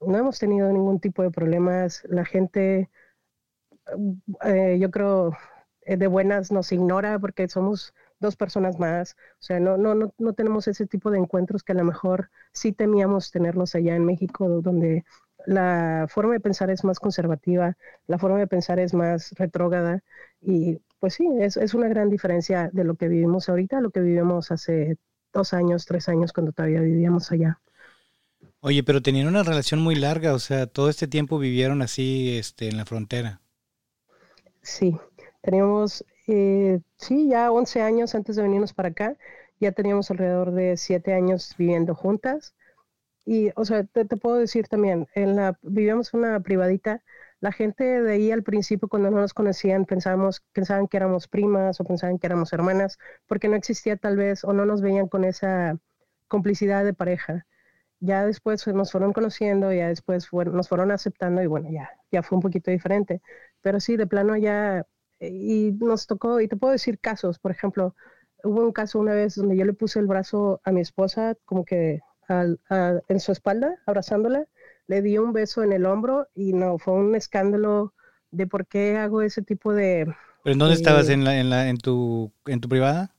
no 0.00 0.18
hemos 0.18 0.38
tenido 0.38 0.72
ningún 0.72 1.00
tipo 1.00 1.22
de 1.22 1.30
problemas. 1.30 2.02
La 2.08 2.24
gente, 2.24 2.90
eh, 4.44 4.78
yo 4.80 4.90
creo, 4.90 5.36
eh, 5.82 5.96
de 5.96 6.06
buenas 6.06 6.52
nos 6.52 6.72
ignora 6.72 7.18
porque 7.18 7.48
somos 7.48 7.94
dos 8.20 8.36
personas 8.36 8.78
más. 8.78 9.16
O 9.34 9.42
sea, 9.42 9.60
no, 9.60 9.76
no, 9.76 9.94
no, 9.94 10.14
no 10.18 10.32
tenemos 10.32 10.68
ese 10.68 10.86
tipo 10.86 11.10
de 11.10 11.18
encuentros 11.18 11.62
que 11.62 11.72
a 11.72 11.76
lo 11.76 11.84
mejor 11.84 12.30
sí 12.52 12.72
temíamos 12.72 13.30
tenerlos 13.30 13.74
allá 13.74 13.94
en 13.96 14.04
México, 14.04 14.48
donde 14.62 15.04
la 15.46 16.06
forma 16.08 16.34
de 16.34 16.40
pensar 16.40 16.70
es 16.70 16.84
más 16.84 16.98
conservativa, 17.00 17.76
la 18.06 18.18
forma 18.18 18.38
de 18.38 18.46
pensar 18.46 18.78
es 18.80 18.92
más 18.94 19.32
retrógrada 19.38 20.02
y 20.40 20.80
pues 20.98 21.14
sí, 21.14 21.28
es, 21.40 21.56
es 21.56 21.74
una 21.74 21.88
gran 21.88 22.10
diferencia 22.10 22.70
de 22.72 22.84
lo 22.84 22.96
que 22.96 23.08
vivimos 23.08 23.48
ahorita 23.48 23.78
a 23.78 23.80
lo 23.80 23.90
que 23.90 24.00
vivimos 24.00 24.50
hace 24.50 24.98
dos 25.32 25.52
años, 25.54 25.86
tres 25.86 26.08
años 26.08 26.32
cuando 26.32 26.52
todavía 26.52 26.80
vivíamos 26.80 27.30
allá. 27.30 27.60
Oye, 28.60 28.82
pero 28.82 29.02
tenían 29.02 29.28
una 29.28 29.42
relación 29.44 29.80
muy 29.80 29.94
larga, 29.94 30.34
o 30.34 30.38
sea, 30.38 30.66
todo 30.66 30.88
este 30.88 31.06
tiempo 31.06 31.38
vivieron 31.38 31.80
así 31.82 32.36
este, 32.36 32.68
en 32.68 32.76
la 32.76 32.84
frontera. 32.84 33.40
Sí, 34.62 34.96
teníamos, 35.42 36.04
eh, 36.28 36.80
sí, 36.96 37.28
ya 37.28 37.50
11 37.52 37.82
años 37.82 38.14
antes 38.14 38.36
de 38.36 38.42
venirnos 38.42 38.74
para 38.74 38.90
acá, 38.90 39.16
ya 39.60 39.72
teníamos 39.72 40.10
alrededor 40.10 40.52
de 40.52 40.76
7 40.76 41.14
años 41.14 41.54
viviendo 41.58 41.94
juntas 41.94 42.54
Y, 43.24 43.50
o 43.56 43.64
sea, 43.64 43.84
te, 43.84 44.06
puedo 44.06 44.36
decir 44.36 44.68
también, 44.68 45.08
en 45.14 45.38
vivíamos 45.62 46.14
una 46.14 46.40
privadita, 46.40 47.04
la 47.40 47.52
gente 47.52 47.84
de 47.84 48.12
ahí 48.12 48.32
al 48.32 48.42
principio 48.44 48.88
cuando 48.88 49.10
no 49.10 49.20
nos 49.20 49.34
conocían 49.34 49.86
pensábamos, 49.86 50.42
pensaban 50.52 50.88
que 50.88 50.96
éramos 50.98 51.28
primas 51.28 51.80
o 51.80 51.84
pensaban 51.84 52.18
que 52.18 52.26
éramos 52.26 52.52
hermanas, 52.52 52.98
porque 53.26 53.48
no 53.48 53.56
existía 53.56 53.96
tal 53.96 54.16
vez 54.16 54.44
o 54.44 54.52
no 54.54 54.66
nos 54.66 54.82
veían 54.82 55.08
con 55.08 55.24
esa 55.24 55.78
complicidad 56.28 56.84
de 56.84 56.94
pareja. 56.94 57.46
Ya 58.00 58.24
después 58.26 58.66
nos 58.68 58.92
fueron 58.92 59.12
conociendo, 59.12 59.72
ya 59.72 59.88
después 59.88 60.28
nos 60.32 60.68
fueron 60.68 60.90
aceptando 60.92 61.42
y 61.42 61.46
bueno, 61.46 61.68
ya, 61.70 61.90
ya 62.12 62.22
fue 62.22 62.36
un 62.36 62.42
poquito 62.42 62.70
diferente. 62.70 63.20
Pero 63.60 63.80
sí, 63.80 63.96
de 63.96 64.06
plano 64.06 64.36
ya, 64.36 64.86
y 65.20 65.72
nos 65.80 66.06
tocó, 66.06 66.40
y 66.40 66.48
te 66.48 66.56
puedo 66.56 66.72
decir 66.72 66.98
casos, 66.98 67.38
por 67.38 67.50
ejemplo, 67.50 67.94
hubo 68.44 68.62
un 68.62 68.72
caso 68.72 68.98
una 68.98 69.14
vez 69.14 69.34
donde 69.34 69.56
yo 69.56 69.64
le 69.64 69.72
puse 69.72 69.98
el 69.98 70.06
brazo 70.06 70.60
a 70.64 70.72
mi 70.72 70.80
esposa 70.80 71.36
como 71.44 71.64
que 71.64 72.00
en 72.28 73.20
su 73.20 73.32
espalda, 73.32 73.76
abrazándola, 73.86 74.46
le 74.86 75.02
di 75.02 75.18
un 75.18 75.32
beso 75.32 75.62
en 75.62 75.72
el 75.72 75.86
hombro 75.86 76.28
y 76.34 76.52
no, 76.52 76.78
fue 76.78 76.94
un 76.94 77.14
escándalo 77.14 77.94
de 78.30 78.46
por 78.46 78.66
qué 78.66 78.96
hago 78.98 79.22
ese 79.22 79.42
tipo 79.42 79.72
de... 79.72 80.14
¿Pero 80.42 80.52
en 80.52 80.58
dónde 80.58 80.74
estabas? 80.74 81.08
¿En, 81.08 81.24
la, 81.24 81.38
en, 81.38 81.50
la, 81.50 81.68
en, 81.68 81.78
tu, 81.78 82.30
¿En 82.46 82.60
tu 82.60 82.68
privada? 82.68 83.14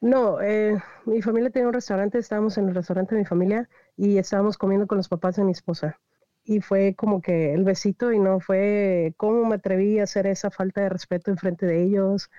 No, 0.00 0.40
eh, 0.40 0.76
mi 1.06 1.22
familia 1.22 1.50
tenía 1.50 1.68
un 1.68 1.74
restaurante, 1.74 2.18
estábamos 2.18 2.58
en 2.58 2.68
el 2.68 2.74
restaurante 2.74 3.14
de 3.14 3.20
mi 3.20 3.26
familia 3.26 3.68
y 3.96 4.18
estábamos 4.18 4.58
comiendo 4.58 4.86
con 4.86 4.98
los 4.98 5.08
papás 5.08 5.36
de 5.36 5.44
mi 5.44 5.52
esposa. 5.52 5.98
Y 6.44 6.60
fue 6.60 6.94
como 6.96 7.22
que 7.22 7.54
el 7.54 7.64
besito 7.64 8.12
y 8.12 8.18
no 8.18 8.40
fue 8.40 9.14
cómo 9.16 9.44
me 9.44 9.56
atreví 9.56 9.98
a 9.98 10.04
hacer 10.04 10.26
esa 10.26 10.50
falta 10.50 10.82
de 10.82 10.88
respeto 10.88 11.30
en 11.30 11.38
frente 11.38 11.66
de 11.66 11.82
ellos, 11.84 12.30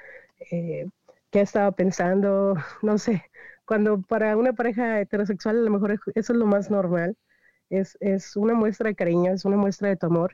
eh, 0.51 0.87
qué 1.31 1.41
estaba 1.41 1.71
pensando, 1.71 2.55
no 2.81 2.97
sé 2.97 3.23
cuando 3.65 4.01
para 4.01 4.37
una 4.37 4.53
pareja 4.53 4.99
heterosexual 5.01 5.57
a 5.57 5.61
lo 5.61 5.71
mejor 5.71 5.91
eso 6.15 6.33
es 6.33 6.39
lo 6.39 6.45
más 6.45 6.69
normal, 6.69 7.17
es, 7.69 7.97
es 8.01 8.35
una 8.35 8.53
muestra 8.53 8.89
de 8.89 8.95
cariño, 8.95 9.31
es 9.33 9.45
una 9.45 9.57
muestra 9.57 9.89
de 9.89 9.97
tu 9.97 10.07
amor 10.07 10.33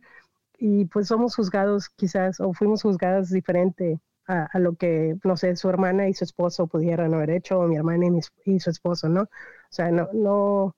y 0.57 0.85
pues 0.85 1.07
somos 1.07 1.35
juzgados 1.35 1.89
quizás 1.89 2.39
o 2.39 2.53
fuimos 2.53 2.83
juzgadas 2.83 3.29
diferente 3.31 3.99
a, 4.27 4.59
lo 4.59 4.75
que, 4.75 5.17
no 5.23 5.37
sé, 5.37 5.55
su 5.55 5.69
hermana 5.69 6.07
y 6.07 6.13
su 6.13 6.23
esposo 6.23 6.67
pudieran 6.67 7.15
haber 7.15 7.31
hecho 7.31 7.59
o 7.59 7.67
mi 7.67 7.77
hermana 7.77 8.05
y, 8.45 8.53
y 8.55 8.59
su 8.59 8.69
esposo, 8.69 9.09
¿no? 9.09 9.23
O 9.23 9.27
sea, 9.71 9.89
no, 9.89 10.07
no, 10.13 10.75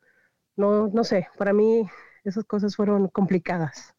no, 0.55 0.87
no 0.87 1.03
sé, 1.03 1.27
para 1.37 1.51
mí 1.53 1.85
esas 2.23 2.45
cosas 2.45 2.75
fueron 2.75 3.07
complicadas. 3.07 3.95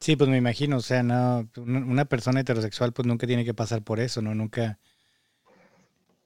Sí, 0.00 0.16
pues 0.16 0.28
me 0.28 0.36
imagino, 0.36 0.78
o 0.78 0.80
sea, 0.80 1.02
no, 1.02 1.48
una 1.56 2.04
persona 2.06 2.40
heterosexual 2.40 2.92
pues 2.92 3.06
nunca 3.06 3.26
tiene 3.26 3.44
que 3.44 3.54
pasar 3.54 3.82
por 3.82 4.00
eso, 4.00 4.20
¿no? 4.20 4.34
Nunca, 4.34 4.80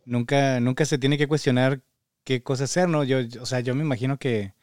nunca, 0.06 0.60
nunca 0.60 0.84
se 0.86 0.98
tiene 0.98 1.18
que 1.18 1.28
cuestionar 1.28 1.82
qué 2.24 2.42
cosa 2.42 2.64
hacer, 2.64 2.88
¿no? 2.88 3.04
Yo, 3.04 3.18
o 3.40 3.46
sea, 3.46 3.60
yo 3.60 3.74
me 3.74 3.82
imagino 3.82 4.18
que 4.18 4.54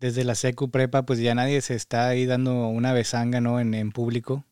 desde 0.00 0.24
la 0.24 0.34
secu 0.36 0.70
prepa, 0.70 1.04
pues 1.04 1.18
ya 1.20 1.34
nadie 1.34 1.60
se 1.62 1.74
está 1.74 2.08
ahí 2.08 2.26
dando 2.26 2.68
una 2.68 2.92
besanga, 2.92 3.40
¿no? 3.40 3.60
En, 3.60 3.74
en 3.74 3.92
público. 3.92 4.44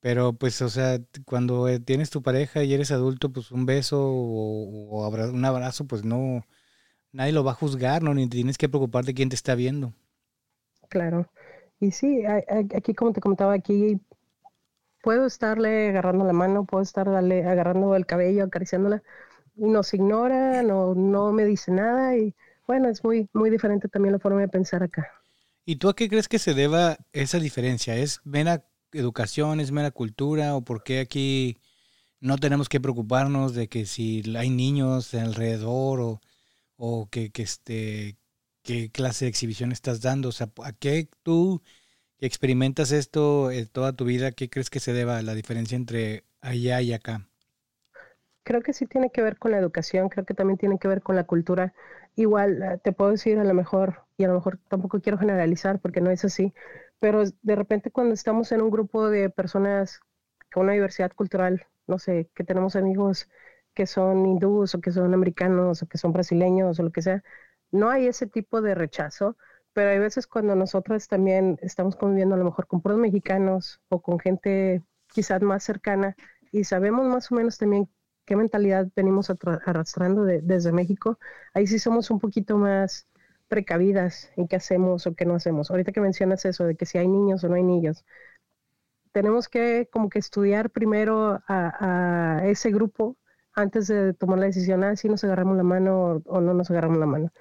Pero 0.00 0.32
pues, 0.32 0.62
o 0.62 0.68
sea, 0.68 1.00
cuando 1.24 1.68
eh, 1.68 1.80
tienes 1.80 2.10
tu 2.10 2.22
pareja 2.22 2.62
y 2.62 2.72
eres 2.72 2.92
adulto, 2.92 3.32
pues 3.32 3.50
un 3.50 3.66
beso 3.66 4.00
o, 4.00 5.08
un 5.08 5.44
abrazo, 5.44 5.86
pues 5.86 6.04
no, 6.04 6.46
nadie 7.12 7.32
lo 7.32 7.44
va 7.44 7.52
a 7.52 7.54
juzgar, 7.54 8.02
¿no? 8.02 8.14
Ni 8.14 8.28
tienes 8.28 8.58
que 8.58 8.68
preocuparte 8.68 9.14
quién 9.14 9.28
te 9.28 9.36
está 9.36 9.54
viendo. 9.54 9.92
Claro. 10.88 11.30
Y 11.80 11.92
sí, 11.92 12.24
aquí 12.74 12.94
como 12.94 13.12
te 13.12 13.20
comentaba, 13.20 13.52
aquí 13.52 14.00
puedo 15.02 15.26
estarle 15.26 15.88
agarrando 15.90 16.24
la 16.24 16.32
mano, 16.32 16.64
puedo 16.64 16.82
estarle 16.82 17.44
agarrando 17.44 17.94
el 17.94 18.06
cabello, 18.06 18.44
acariciándola, 18.44 19.02
y 19.56 19.66
nos 19.66 19.94
ignora, 19.94 20.62
no, 20.62 20.94
no 20.94 21.32
me 21.32 21.44
dice 21.44 21.70
nada, 21.70 22.16
y 22.16 22.34
bueno, 22.66 22.88
es 22.88 23.04
muy, 23.04 23.28
muy 23.32 23.50
diferente 23.50 23.88
también 23.88 24.12
la 24.12 24.18
forma 24.18 24.40
de 24.40 24.48
pensar 24.48 24.82
acá. 24.82 25.06
¿Y 25.64 25.76
tú 25.76 25.88
a 25.88 25.94
qué 25.94 26.08
crees 26.08 26.28
que 26.28 26.38
se 26.38 26.54
deba 26.54 26.98
esa 27.12 27.38
diferencia? 27.38 27.96
¿Es 27.96 28.20
mera 28.24 28.64
educación, 28.92 29.60
es 29.60 29.70
mera 29.70 29.90
cultura, 29.90 30.56
o 30.56 30.62
por 30.62 30.82
qué 30.82 31.00
aquí 31.00 31.58
no 32.20 32.38
tenemos 32.38 32.68
que 32.68 32.80
preocuparnos 32.80 33.54
de 33.54 33.68
que 33.68 33.86
si 33.86 34.22
hay 34.36 34.50
niños 34.50 35.14
alrededor 35.14 36.00
o, 36.00 36.20
o 36.78 37.08
que, 37.10 37.30
que 37.30 37.42
este, 37.42 38.18
qué 38.62 38.90
clase 38.90 39.26
de 39.26 39.30
exhibición 39.30 39.72
estás 39.72 40.00
dando? 40.02 40.30
O 40.30 40.32
sea, 40.32 40.50
¿a 40.64 40.72
qué 40.72 41.08
tú 41.22 41.62
experimentas 42.20 42.92
esto 42.92 43.50
en 43.50 43.66
toda 43.68 43.94
tu 43.94 44.04
vida, 44.04 44.32
¿qué 44.32 44.50
crees 44.50 44.70
que 44.70 44.80
se 44.80 44.92
deba 44.92 45.22
la 45.22 45.34
diferencia 45.34 45.76
entre 45.76 46.24
allá 46.40 46.80
y 46.82 46.92
acá? 46.92 47.28
Creo 48.44 48.62
que 48.62 48.72
sí 48.72 48.86
tiene 48.86 49.10
que 49.10 49.22
ver 49.22 49.38
con 49.38 49.50
la 49.52 49.58
educación, 49.58 50.08
creo 50.08 50.24
que 50.24 50.34
también 50.34 50.58
tiene 50.58 50.78
que 50.78 50.88
ver 50.88 51.02
con 51.02 51.16
la 51.16 51.24
cultura. 51.24 51.74
Igual 52.16 52.62
eh, 52.62 52.78
te 52.82 52.92
puedo 52.92 53.10
decir 53.10 53.38
a 53.38 53.44
lo 53.44 53.54
mejor, 53.54 54.04
y 54.16 54.24
a 54.24 54.28
lo 54.28 54.34
mejor 54.34 54.58
tampoco 54.68 55.00
quiero 55.00 55.18
generalizar 55.18 55.80
porque 55.80 56.00
no 56.00 56.10
es 56.10 56.24
así, 56.24 56.54
pero 56.98 57.24
de 57.42 57.56
repente 57.56 57.90
cuando 57.90 58.14
estamos 58.14 58.50
en 58.52 58.62
un 58.62 58.70
grupo 58.70 59.10
de 59.10 59.30
personas 59.30 60.00
con 60.52 60.64
una 60.64 60.72
diversidad 60.72 61.12
cultural, 61.12 61.66
no 61.86 61.98
sé, 61.98 62.30
que 62.34 62.44
tenemos 62.44 62.74
amigos 62.76 63.28
que 63.78 63.86
son 63.86 64.26
hindúes 64.26 64.74
o 64.74 64.80
que 64.80 64.90
son 64.90 65.14
americanos 65.14 65.82
o 65.82 65.86
que 65.86 65.98
son 65.98 66.12
brasileños 66.12 66.80
o 66.80 66.82
lo 66.82 66.90
que 66.90 67.00
sea, 67.00 67.22
no 67.70 67.90
hay 67.90 68.08
ese 68.08 68.26
tipo 68.26 68.60
de 68.60 68.74
rechazo, 68.74 69.36
pero 69.72 69.90
hay 69.90 70.00
veces 70.00 70.26
cuando 70.26 70.56
nosotros 70.56 71.06
también 71.06 71.58
estamos 71.62 71.94
conviviendo 71.94 72.34
a 72.34 72.38
lo 72.38 72.44
mejor 72.46 72.66
con 72.66 72.80
puros 72.82 72.98
mexicanos 72.98 73.80
o 73.88 74.02
con 74.02 74.18
gente 74.18 74.82
quizás 75.06 75.42
más 75.42 75.62
cercana 75.62 76.16
y 76.50 76.64
sabemos 76.64 77.06
más 77.06 77.30
o 77.30 77.36
menos 77.36 77.56
también 77.56 77.88
qué 78.26 78.34
mentalidad 78.34 78.88
venimos 78.96 79.30
arrastrando 79.30 80.24
desde 80.24 80.72
México, 80.72 81.18
ahí 81.54 81.68
sí 81.68 81.78
somos 81.78 82.10
un 82.10 82.18
poquito 82.18 82.58
más 82.58 83.06
precavidas 83.46 84.32
en 84.36 84.48
qué 84.48 84.56
hacemos 84.56 85.06
o 85.06 85.14
qué 85.14 85.24
no 85.24 85.36
hacemos. 85.36 85.70
Ahorita 85.70 85.92
que 85.92 86.00
mencionas 86.00 86.44
eso 86.46 86.64
de 86.64 86.74
que 86.74 86.84
si 86.84 86.98
hay 86.98 87.06
niños 87.06 87.44
o 87.44 87.48
no 87.48 87.54
hay 87.54 87.62
niños, 87.62 88.04
tenemos 89.12 89.48
que 89.48 89.88
como 89.92 90.08
que 90.08 90.18
estudiar 90.18 90.70
primero 90.70 91.42
a, 91.48 92.42
ese 92.44 92.70
grupo 92.70 93.16
antes 93.58 93.88
de 93.88 94.14
tomar 94.14 94.38
la 94.38 94.46
decisión, 94.46 94.84
ah, 94.84 94.96
si 94.96 95.08
nos 95.08 95.24
agarramos 95.24 95.56
la 95.56 95.62
mano 95.64 96.22
o 96.26 96.40
no 96.40 96.54
nos 96.54 96.70
agarramos 96.70 96.98
la 96.98 97.06
mano. 97.06 97.32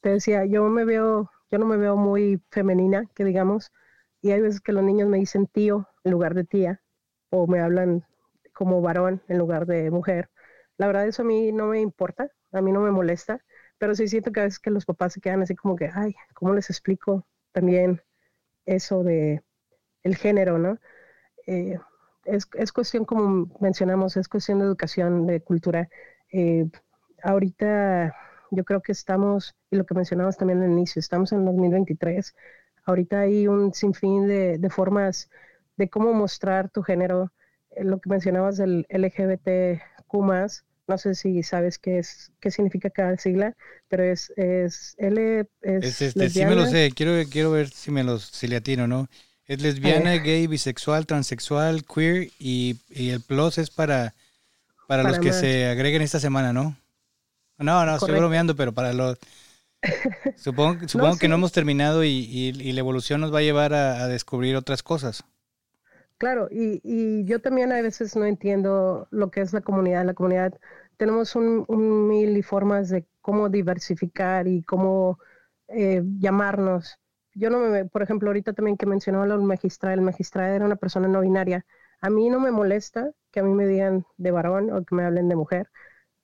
Te 0.00 0.10
decía, 0.10 0.44
yo 0.46 0.64
me 0.68 0.84
veo 0.84 1.30
yo 1.52 1.58
no 1.58 1.66
me 1.66 1.76
veo 1.76 1.96
muy 1.96 2.42
femenina, 2.50 3.04
que 3.14 3.24
digamos, 3.24 3.72
y 4.22 4.30
hay 4.32 4.40
veces 4.40 4.62
que 4.62 4.72
los 4.72 4.82
niños 4.82 5.06
me 5.08 5.18
dicen 5.18 5.46
tío 5.46 5.86
en 6.02 6.12
lugar 6.12 6.34
de 6.34 6.44
tía, 6.44 6.80
o 7.30 7.46
me 7.46 7.60
hablan 7.60 8.06
como 8.54 8.80
varón 8.80 9.22
en 9.28 9.38
lugar 9.38 9.66
de 9.66 9.90
mujer. 9.90 10.30
La 10.78 10.86
verdad 10.86 11.06
eso 11.06 11.22
a 11.22 11.26
mí 11.26 11.52
no 11.52 11.66
me 11.66 11.80
importa, 11.80 12.30
a 12.52 12.62
mí 12.62 12.72
no 12.72 12.80
me 12.80 12.90
molesta, 12.90 13.44
pero 13.76 13.94
sí 13.94 14.08
siento 14.08 14.32
que 14.32 14.40
a 14.40 14.44
veces 14.44 14.60
que 14.60 14.70
los 14.70 14.86
papás 14.86 15.12
se 15.12 15.20
quedan 15.20 15.42
así 15.42 15.54
como 15.54 15.76
que, 15.76 15.90
ay, 15.92 16.14
¿cómo 16.34 16.54
les 16.54 16.70
explico 16.70 17.26
también 17.52 18.00
eso 18.64 19.02
de 19.04 19.42
el 20.02 20.16
género, 20.16 20.58
no? 20.58 20.78
Eh, 21.46 21.78
es, 22.24 22.48
es, 22.54 22.72
cuestión, 22.72 23.04
como 23.04 23.50
mencionamos, 23.60 24.16
es 24.16 24.28
cuestión 24.28 24.58
de 24.58 24.64
educación, 24.66 25.26
de 25.26 25.40
cultura. 25.40 25.88
Eh, 26.32 26.66
ahorita 27.22 28.14
yo 28.50 28.64
creo 28.64 28.82
que 28.82 28.92
estamos, 28.92 29.54
y 29.70 29.76
lo 29.76 29.86
que 29.86 29.94
mencionabas 29.94 30.36
también 30.36 30.62
al 30.62 30.70
inicio, 30.70 31.00
estamos 31.00 31.32
en 31.32 31.44
2023. 31.44 32.34
Ahorita 32.84 33.20
hay 33.20 33.48
un 33.48 33.72
sinfín 33.72 34.26
de, 34.26 34.58
de 34.58 34.70
formas 34.70 35.30
de 35.76 35.88
cómo 35.88 36.12
mostrar 36.12 36.70
tu 36.70 36.82
género. 36.82 37.32
Eh, 37.70 37.84
lo 37.84 38.00
que 38.00 38.10
mencionabas 38.10 38.56
del 38.56 38.86
LGBTQ, 38.88 40.12
no 40.88 40.98
sé 40.98 41.14
si 41.14 41.42
sabes 41.42 41.78
qué 41.78 41.98
es 41.98 42.32
qué 42.40 42.50
significa 42.50 42.90
cada 42.90 43.16
sigla, 43.16 43.56
pero 43.88 44.02
es, 44.02 44.32
es 44.36 44.94
L 44.98 45.46
es, 45.62 46.02
este, 46.02 46.28
sí 46.28 46.44
me 46.44 46.54
lo 46.54 46.66
sé, 46.66 46.90
quiero, 46.94 47.12
quiero 47.30 47.52
ver 47.52 47.68
si 47.70 47.90
me 47.90 48.04
los 48.04 48.24
si 48.24 48.48
le 48.48 48.56
atino, 48.56 48.86
¿no? 48.86 49.08
Es 49.52 49.60
lesbiana, 49.60 50.14
gay, 50.14 50.46
bisexual, 50.46 51.04
transexual, 51.04 51.84
queer 51.84 52.30
y, 52.38 52.78
y 52.88 53.10
el 53.10 53.20
plus 53.20 53.58
es 53.58 53.68
para, 53.68 54.14
para, 54.86 55.02
los 55.02 55.18
que 55.18 55.34
se 55.34 55.66
agreguen 55.66 56.00
esta 56.00 56.18
semana, 56.18 56.54
¿no? 56.54 56.74
No, 57.58 57.84
no, 57.84 57.94
estoy 57.96 58.14
bromeando, 58.14 58.56
pero 58.56 58.72
para 58.72 58.94
los... 58.94 59.18
Supongo, 60.36 60.88
supongo 60.88 61.18
que 61.18 61.28
no 61.28 61.34
hemos 61.34 61.52
terminado 61.52 62.02
y, 62.02 62.52
la 62.72 62.80
evolución 62.80 63.20
nos 63.20 63.34
va 63.34 63.40
a 63.40 63.42
llevar 63.42 63.74
a, 63.74 64.08
descubrir 64.08 64.56
otras 64.56 64.82
cosas. 64.82 65.22
Claro, 66.16 66.48
y, 66.50 67.22
yo 67.26 67.42
también 67.42 67.72
a 67.72 67.82
veces 67.82 68.16
no 68.16 68.24
entiendo 68.24 69.06
lo 69.10 69.30
que 69.30 69.42
es 69.42 69.52
la 69.52 69.60
comunidad. 69.60 70.06
La 70.06 70.14
comunidad, 70.14 70.58
tenemos 70.96 71.36
un, 71.36 72.08
mil 72.08 72.38
y 72.38 72.42
formas 72.42 72.88
de 72.88 73.04
cómo 73.20 73.50
diversificar 73.50 74.48
y 74.48 74.62
cómo 74.62 75.18
eh, 75.68 76.02
llamarnos. 76.20 76.98
Yo 77.34 77.50
no 77.50 77.58
me, 77.60 77.84
por 77.86 78.02
ejemplo, 78.02 78.28
ahorita 78.28 78.52
también 78.52 78.76
que 78.76 78.86
mencionó 78.86 79.24
el 79.24 79.38
magistral, 79.40 79.94
el 79.94 80.00
magistral 80.02 80.50
era 80.52 80.66
una 80.66 80.76
persona 80.76 81.08
no 81.08 81.20
binaria. 81.20 81.64
A 82.00 82.10
mí 82.10 82.28
no 82.30 82.40
me 82.40 82.50
molesta 82.50 83.10
que 83.30 83.40
a 83.40 83.42
mí 83.42 83.54
me 83.54 83.66
digan 83.66 84.04
de 84.18 84.30
varón 84.30 84.70
o 84.70 84.84
que 84.84 84.94
me 84.94 85.04
hablen 85.04 85.28
de 85.28 85.36
mujer 85.36 85.70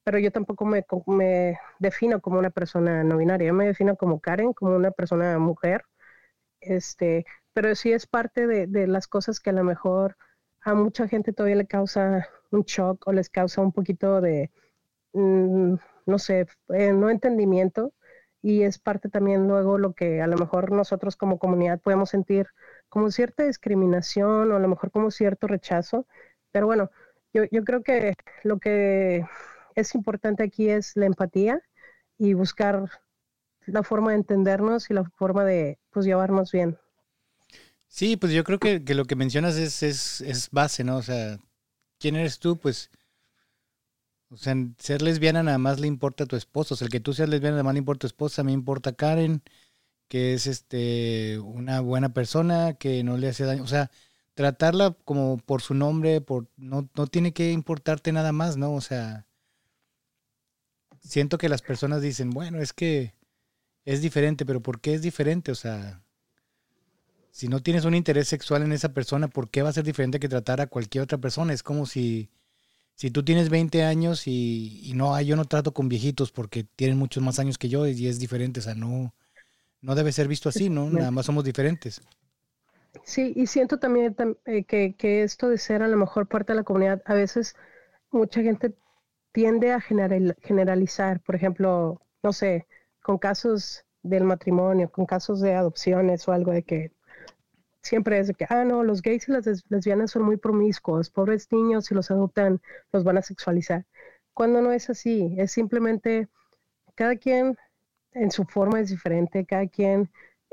pero 0.05 0.19
yo 0.19 0.33
tampoco 0.33 0.65
me, 0.67 0.85
me 1.07 1.59
defino 1.79 2.21
como 2.21 2.39
una 2.39 2.51
persona 2.51 3.05
no 3.05 3.17
binaria, 3.19 3.49
yo 3.49 3.55
me 3.55 3.67
defino 3.67 3.97
como 3.97 4.21
Karen, 4.21 4.53
como 4.55 4.77
una 4.77 4.91
persona 4.91 5.39
mujer, 5.39 5.85
este, 6.61 7.25
pero 7.53 7.75
sí 7.75 7.93
es 7.93 8.07
parte 8.07 8.47
de, 8.47 8.67
de 8.67 8.87
las 8.87 9.09
cosas 9.09 9.41
que 9.41 9.51
a 9.51 9.53
lo 9.53 9.65
mejor 9.65 10.17
a 10.63 10.75
mucha 10.75 11.09
gente 11.09 11.33
todavía 11.33 11.57
le 11.57 11.67
causa 11.67 12.29
un 12.51 12.63
shock 12.63 13.07
o 13.07 13.13
les 13.13 13.31
causa 13.31 13.61
un 13.63 13.73
poquito 13.73 14.21
de, 14.21 14.51
mm, 15.15 15.75
no 16.07 16.19
sé, 16.19 16.47
eh, 16.75 16.93
no 16.93 17.11
entendimiento. 17.11 17.95
Y 18.43 18.63
es 18.63 18.79
parte 18.79 19.09
también 19.09 19.49
luego 19.49 19.79
lo 19.79 19.95
que 19.95 20.23
a 20.23 20.27
lo 20.27 20.37
mejor 20.37 20.71
nosotros 20.73 21.17
como 21.17 21.39
comunidad 21.39 21.81
podemos 21.81 22.11
sentir 22.11 22.47
como 22.89 23.11
cierta 23.11 23.45
discriminación 23.45 24.53
o 24.53 24.57
a 24.57 24.61
lo 24.61 24.69
mejor 24.69 24.91
como 24.91 25.11
cierto 25.11 25.47
rechazo. 25.47 26.07
Pero 26.53 26.67
bueno, 26.67 26.91
yo, 27.33 27.45
yo 27.51 27.65
creo 27.65 27.83
que 27.83 28.15
lo 28.45 28.59
que 28.59 29.25
es 29.75 29.95
importante 29.95 30.43
aquí 30.43 30.69
es 30.69 30.97
la 30.97 31.07
empatía 31.07 31.61
y 32.17 32.35
buscar 32.35 32.91
la 33.67 33.83
forma 33.83 34.11
de 34.11 34.19
entendernos 34.19 34.91
y 34.91 34.95
la 34.95 35.05
forma 35.05 35.45
de 35.45 35.79
pues 35.91 36.07
llevarnos 36.07 36.53
bien. 36.53 36.79
Sí, 37.87 38.17
pues 38.17 38.33
yo 38.33 38.45
creo 38.45 38.59
que, 38.59 38.85
que 38.85 38.95
lo 38.95 39.07
que 39.07 39.17
mencionas 39.17 39.57
es, 39.57 39.83
es, 39.83 40.21
es, 40.21 40.51
base, 40.51 40.85
¿no? 40.85 40.99
O 40.99 41.03
sea, 41.03 41.39
¿quién 41.99 42.17
eres 42.17 42.39
tú? 42.39 42.59
Pues, 42.59 42.91
o 44.31 44.37
sea, 44.37 44.55
ser 44.79 45.03
lesbiana 45.03 45.43
nada 45.43 45.59
más 45.59 45.81
le 45.81 45.87
importa 45.87 46.25
a 46.25 46.27
tu 46.27 46.37
esposo. 46.37 46.75
O 46.75 46.77
sea, 46.77 46.87
el 46.87 46.93
que 46.93 47.01
tú 47.01 47.15
seas 47.15 47.29
lesbiana 47.29 47.57
nada 47.57 47.65
más 47.65 47.75
le 47.75 47.81
importa 47.81 48.07
a 48.07 48.09
tu 48.09 48.15
esposa. 48.15 48.45
Me 48.45 48.53
importa 48.53 48.93
Karen, 48.93 49.43
que 50.09 50.35
es 50.35 50.47
este 50.47 51.39
una 51.41 51.81
buena 51.81 52.11
persona, 52.15 52.75
que 52.75 53.05
no 53.05 53.17
le 53.17 53.29
hace 53.29 53.45
daño. 53.45 53.63
O 53.65 53.69
sea, 53.69 53.91
tratarla 54.35 54.97
como 55.05 55.39
por 55.39 55.63
su 55.63 55.75
nombre, 55.75 56.21
por 56.21 56.49
no, 56.57 56.89
no 56.97 57.07
tiene 57.07 57.33
que 57.33 57.53
importarte 57.53 58.13
nada 58.13 58.33
más, 58.33 58.57
¿no? 58.57 58.75
O 58.75 58.81
sea, 58.81 59.27
siento 61.01 61.39
que 61.39 61.49
las 61.49 61.63
personas 61.63 62.03
dicen, 62.03 62.31
bueno, 62.31 62.61
es 62.61 62.73
que 62.73 63.15
es 63.85 64.03
diferente, 64.03 64.45
pero 64.47 64.63
¿por 64.63 64.81
qué 64.81 64.95
es 64.95 65.03
diferente? 65.03 65.53
O 65.53 65.55
sea, 65.55 66.03
si 67.31 67.49
no 67.49 67.63
tienes 67.63 67.85
un 67.85 67.95
interés 67.95 68.29
sexual 68.29 68.63
en 68.63 68.73
esa 68.73 68.93
persona, 68.93 69.29
¿por 69.29 69.51
qué 69.51 69.63
va 69.63 69.71
a 69.71 69.73
ser 69.73 69.85
diferente 69.85 70.21
que 70.21 70.29
tratar 70.29 70.61
a 70.61 70.67
cualquier 70.67 71.03
otra 71.05 71.19
persona? 71.19 71.53
Es 71.53 71.63
como 71.63 71.87
si, 71.87 72.31
si 72.99 73.13
tú 73.13 73.25
tienes 73.25 73.49
20 73.49 73.85
años 73.85 74.27
y, 74.27 74.81
y 74.83 74.95
no, 74.95 75.21
yo 75.21 75.37
no 75.37 75.45
trato 75.45 75.73
con 75.73 75.89
viejitos 75.89 76.33
porque 76.33 76.65
tienen 76.65 76.99
muchos 76.99 77.23
más 77.23 77.39
años 77.39 77.57
que 77.57 77.69
yo 77.69 77.87
y 77.87 78.09
es 78.09 78.19
diferente, 78.19 78.59
o 78.59 78.63
sea, 78.65 78.75
no, 78.75 79.15
no 79.81 79.95
debe 79.95 80.11
ser 80.11 80.27
visto 80.27 80.49
así, 80.49 80.69
¿no? 80.69 80.91
Nada 80.91 81.13
más 81.13 81.27
somos 81.27 81.45
diferentes. 81.45 82.03
Sí, 83.05 83.33
y 83.37 83.47
siento 83.47 83.79
también 83.79 84.17
eh, 84.47 84.65
que, 84.65 84.97
que 84.97 85.23
esto 85.23 85.49
de 85.49 85.59
ser 85.59 85.85
a 85.85 85.89
lo 85.89 85.97
mejor 85.97 86.27
parte 86.27 86.53
de 86.53 86.57
la 86.57 86.65
comunidad, 86.65 87.01
a 87.07 87.15
veces 87.15 87.55
mucha 88.11 88.43
gente 88.43 88.75
tiende 89.31 89.71
a 89.71 89.81
generalizar, 89.81 91.21
por 91.21 91.37
ejemplo, 91.37 92.03
no 92.25 92.33
sé, 92.33 92.67
con 93.01 93.19
casos 93.19 93.85
del 94.03 94.25
matrimonio, 94.25 94.91
con 94.91 95.07
casos 95.07 95.41
de 95.41 95.55
adopciones 95.55 96.27
o 96.27 96.33
algo 96.33 96.51
de 96.51 96.65
que 96.65 96.91
siempre 97.83 98.19
es 98.19 98.29
de 98.29 98.35
que, 98.35 98.47
ah, 98.49 98.65
no, 98.65 98.85
los 98.85 99.03
gays 99.03 99.29
y 99.29 99.33
las 99.33 99.47
lesbianas 99.71 100.11
son 100.11 100.23
muy 100.23 100.37
promiscuos, 100.37 101.11
pobres 101.11 101.51
niños, 101.53 101.87
si 101.87 101.95
los 101.95 102.11
adoptan, 102.11 102.61
los 102.93 103.05
van 103.05 103.19
a 103.19 103.23
sexualizar. 103.23 103.87
Cuando 104.35 104.63
no 104.63 104.73
es 104.73 104.91
así, 104.91 105.35
es 105.39 105.53
simplemente 105.53 106.29
cada 106.95 107.17
quien 107.17 107.57
en 108.13 108.31
su 108.31 108.45
forma 108.45 108.81
es 108.81 108.91
diferente, 108.91 109.47
cada 109.47 109.67
quien, 109.69 110.11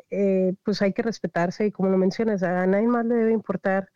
eh, 0.09 0.53
pues 0.63 0.81
hay 0.81 0.93
que 0.93 1.01
respetarse 1.03 1.65
y 1.67 1.71
como 1.71 1.89
lo 1.89 1.97
mencionas, 1.97 2.43
a 2.43 2.65
nadie 2.67 2.87
más 2.87 3.05
le 3.05 3.15
debe 3.15 3.31
importar 3.33 3.89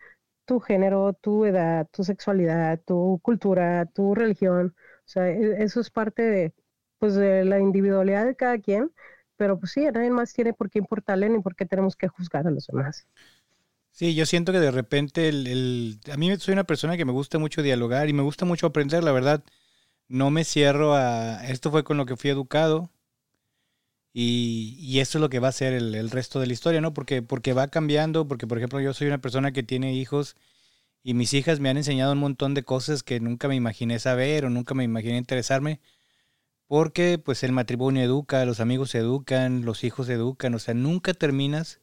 tu 0.45 0.59
género, 0.59 1.13
tu 1.13 1.45
edad, 1.45 1.87
tu 1.91 2.03
sexualidad, 2.03 2.81
tu 2.85 3.19
cultura, 3.21 3.85
tu 3.85 4.15
religión. 4.15 4.75
O 5.05 5.07
sea, 5.07 5.29
e, 5.29 5.63
eso 5.63 5.79
es 5.81 5.91
parte 5.91 6.23
de, 6.23 6.53
pues, 6.99 7.15
de 7.15 7.45
la 7.45 7.59
individualidad 7.59 8.25
de 8.25 8.35
cada 8.35 8.57
quien, 8.59 8.91
pero 9.39 9.57
pues 9.57 9.71
sí, 9.71 9.85
nadie 9.93 10.09
más 10.09 10.33
tiene 10.33 10.51
por 10.51 10.69
qué 10.69 10.79
importarle 10.79 11.29
ni 11.29 11.39
por 11.39 11.55
qué 11.55 11.65
tenemos 11.65 11.95
que 11.95 12.09
juzgar 12.09 12.45
a 12.45 12.51
los 12.51 12.67
demás. 12.67 13.07
Sí, 13.91 14.13
yo 14.13 14.25
siento 14.25 14.51
que 14.51 14.59
de 14.59 14.69
repente 14.69 15.29
el, 15.29 15.47
el, 15.47 15.99
a 16.11 16.17
mí 16.17 16.35
soy 16.37 16.51
una 16.51 16.65
persona 16.65 16.97
que 16.97 17.05
me 17.05 17.13
gusta 17.13 17.39
mucho 17.39 17.61
dialogar 17.61 18.09
y 18.09 18.13
me 18.13 18.21
gusta 18.21 18.43
mucho 18.43 18.67
aprender, 18.67 19.01
la 19.01 19.13
verdad. 19.13 19.41
No 20.09 20.29
me 20.29 20.43
cierro 20.43 20.93
a... 20.93 21.47
Esto 21.47 21.71
fue 21.71 21.85
con 21.85 21.95
lo 21.95 22.05
que 22.05 22.17
fui 22.17 22.29
educado 22.29 22.91
y, 24.11 24.75
y 24.81 24.99
esto 24.99 25.19
es 25.19 25.21
lo 25.21 25.29
que 25.29 25.39
va 25.39 25.47
a 25.47 25.53
ser 25.53 25.71
el, 25.71 25.95
el, 25.95 26.09
resto 26.09 26.41
de 26.41 26.47
la 26.47 26.53
historia, 26.53 26.81
¿no? 26.81 26.93
Porque, 26.93 27.21
porque 27.21 27.53
va 27.53 27.69
cambiando, 27.69 28.27
porque 28.27 28.45
por 28.45 28.57
ejemplo 28.57 28.81
yo 28.81 28.93
soy 28.93 29.07
una 29.07 29.19
persona 29.19 29.53
que 29.53 29.63
tiene 29.63 29.93
hijos 29.93 30.35
y 31.03 31.13
mis 31.13 31.33
hijas 31.33 31.61
me 31.61 31.69
han 31.69 31.77
enseñado 31.77 32.11
un 32.13 32.19
montón 32.19 32.53
de 32.55 32.63
cosas 32.63 33.03
que 33.03 33.21
nunca 33.21 33.47
me 33.47 33.55
imaginé 33.55 33.99
saber 33.99 34.45
o 34.45 34.49
nunca 34.49 34.73
me 34.75 34.83
imaginé 34.83 35.17
interesarme, 35.17 35.79
porque 36.69 37.17
pues 37.17 37.43
el 37.43 37.51
matrimonio 37.51 38.03
educa, 38.03 38.45
los 38.45 38.59
amigos 38.59 38.91
se 38.91 38.99
educan, 38.99 39.65
los 39.65 39.83
hijos 39.83 40.05
se 40.05 40.13
educan, 40.13 40.53
o 40.53 40.59
sea, 40.59 40.75
nunca 40.75 41.15
terminas 41.15 41.81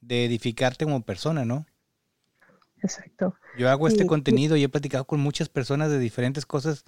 de 0.00 0.24
edificarte 0.24 0.86
como 0.86 1.02
persona, 1.02 1.44
¿no? 1.44 1.66
Exacto. 2.82 3.36
Yo 3.58 3.68
hago 3.68 3.86
este 3.88 4.06
contenido 4.06 4.56
y 4.56 4.64
he 4.64 4.70
platicado 4.70 5.04
con 5.04 5.20
muchas 5.20 5.50
personas 5.50 5.90
de 5.90 5.98
diferentes 5.98 6.46
cosas 6.46 6.84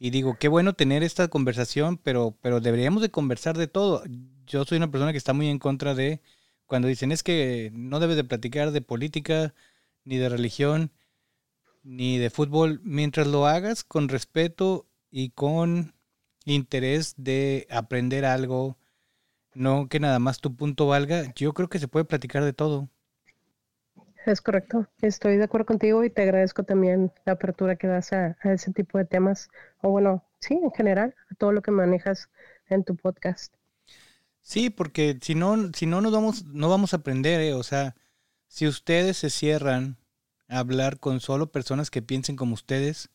y 0.00 0.10
digo, 0.10 0.36
qué 0.36 0.48
bueno 0.48 0.72
tener 0.72 1.04
esta 1.04 1.28
conversación, 1.28 1.96
pero, 1.96 2.36
pero 2.42 2.60
deberíamos 2.60 3.02
de 3.02 3.10
conversar 3.12 3.56
de 3.56 3.68
todo. 3.68 4.02
Yo 4.44 4.64
soy 4.64 4.78
una 4.78 4.90
persona 4.90 5.12
que 5.12 5.18
está 5.18 5.32
muy 5.32 5.46
en 5.46 5.60
contra 5.60 5.94
de 5.94 6.22
cuando 6.66 6.88
dicen 6.88 7.12
es 7.12 7.22
que 7.22 7.70
no 7.72 8.00
debes 8.00 8.16
de 8.16 8.24
platicar 8.24 8.72
de 8.72 8.82
política, 8.82 9.54
ni 10.02 10.16
de 10.16 10.28
religión, 10.28 10.90
ni 11.84 12.18
de 12.18 12.30
fútbol, 12.30 12.80
mientras 12.82 13.28
lo 13.28 13.46
hagas 13.46 13.84
con 13.84 14.08
respeto 14.08 14.88
y 15.08 15.30
con 15.30 15.93
interés 16.44 17.14
de 17.16 17.66
aprender 17.70 18.24
algo, 18.24 18.76
no 19.54 19.88
que 19.88 20.00
nada 20.00 20.18
más 20.18 20.40
tu 20.40 20.54
punto 20.54 20.86
valga, 20.86 21.32
yo 21.34 21.54
creo 21.54 21.68
que 21.68 21.78
se 21.78 21.88
puede 21.88 22.04
platicar 22.04 22.44
de 22.44 22.52
todo. 22.52 22.88
Es 24.26 24.40
correcto, 24.40 24.88
estoy 25.02 25.36
de 25.36 25.44
acuerdo 25.44 25.66
contigo 25.66 26.02
y 26.02 26.08
te 26.08 26.22
agradezco 26.22 26.62
también 26.62 27.12
la 27.26 27.34
apertura 27.34 27.76
que 27.76 27.86
das 27.86 28.12
a, 28.14 28.36
ese 28.44 28.72
tipo 28.72 28.96
de 28.96 29.04
temas, 29.04 29.50
o 29.82 29.90
bueno, 29.90 30.24
sí, 30.40 30.54
en 30.54 30.70
general, 30.70 31.14
a 31.30 31.34
todo 31.34 31.52
lo 31.52 31.60
que 31.60 31.70
manejas 31.70 32.30
en 32.68 32.84
tu 32.84 32.96
podcast. 32.96 33.54
Sí, 34.40 34.70
porque 34.70 35.18
si 35.20 35.34
no, 35.34 35.70
si 35.74 35.84
no 35.84 36.00
nos 36.00 36.12
vamos, 36.12 36.44
no 36.46 36.70
vamos 36.70 36.94
a 36.94 36.98
aprender, 36.98 37.40
¿eh? 37.42 37.52
o 37.52 37.62
sea, 37.62 37.96
si 38.46 38.66
ustedes 38.66 39.18
se 39.18 39.28
cierran 39.28 39.98
a 40.48 40.58
hablar 40.58 41.00
con 41.00 41.20
solo 41.20 41.52
personas 41.52 41.90
que 41.90 42.02
piensen 42.02 42.36
como 42.36 42.54
ustedes, 42.54 43.10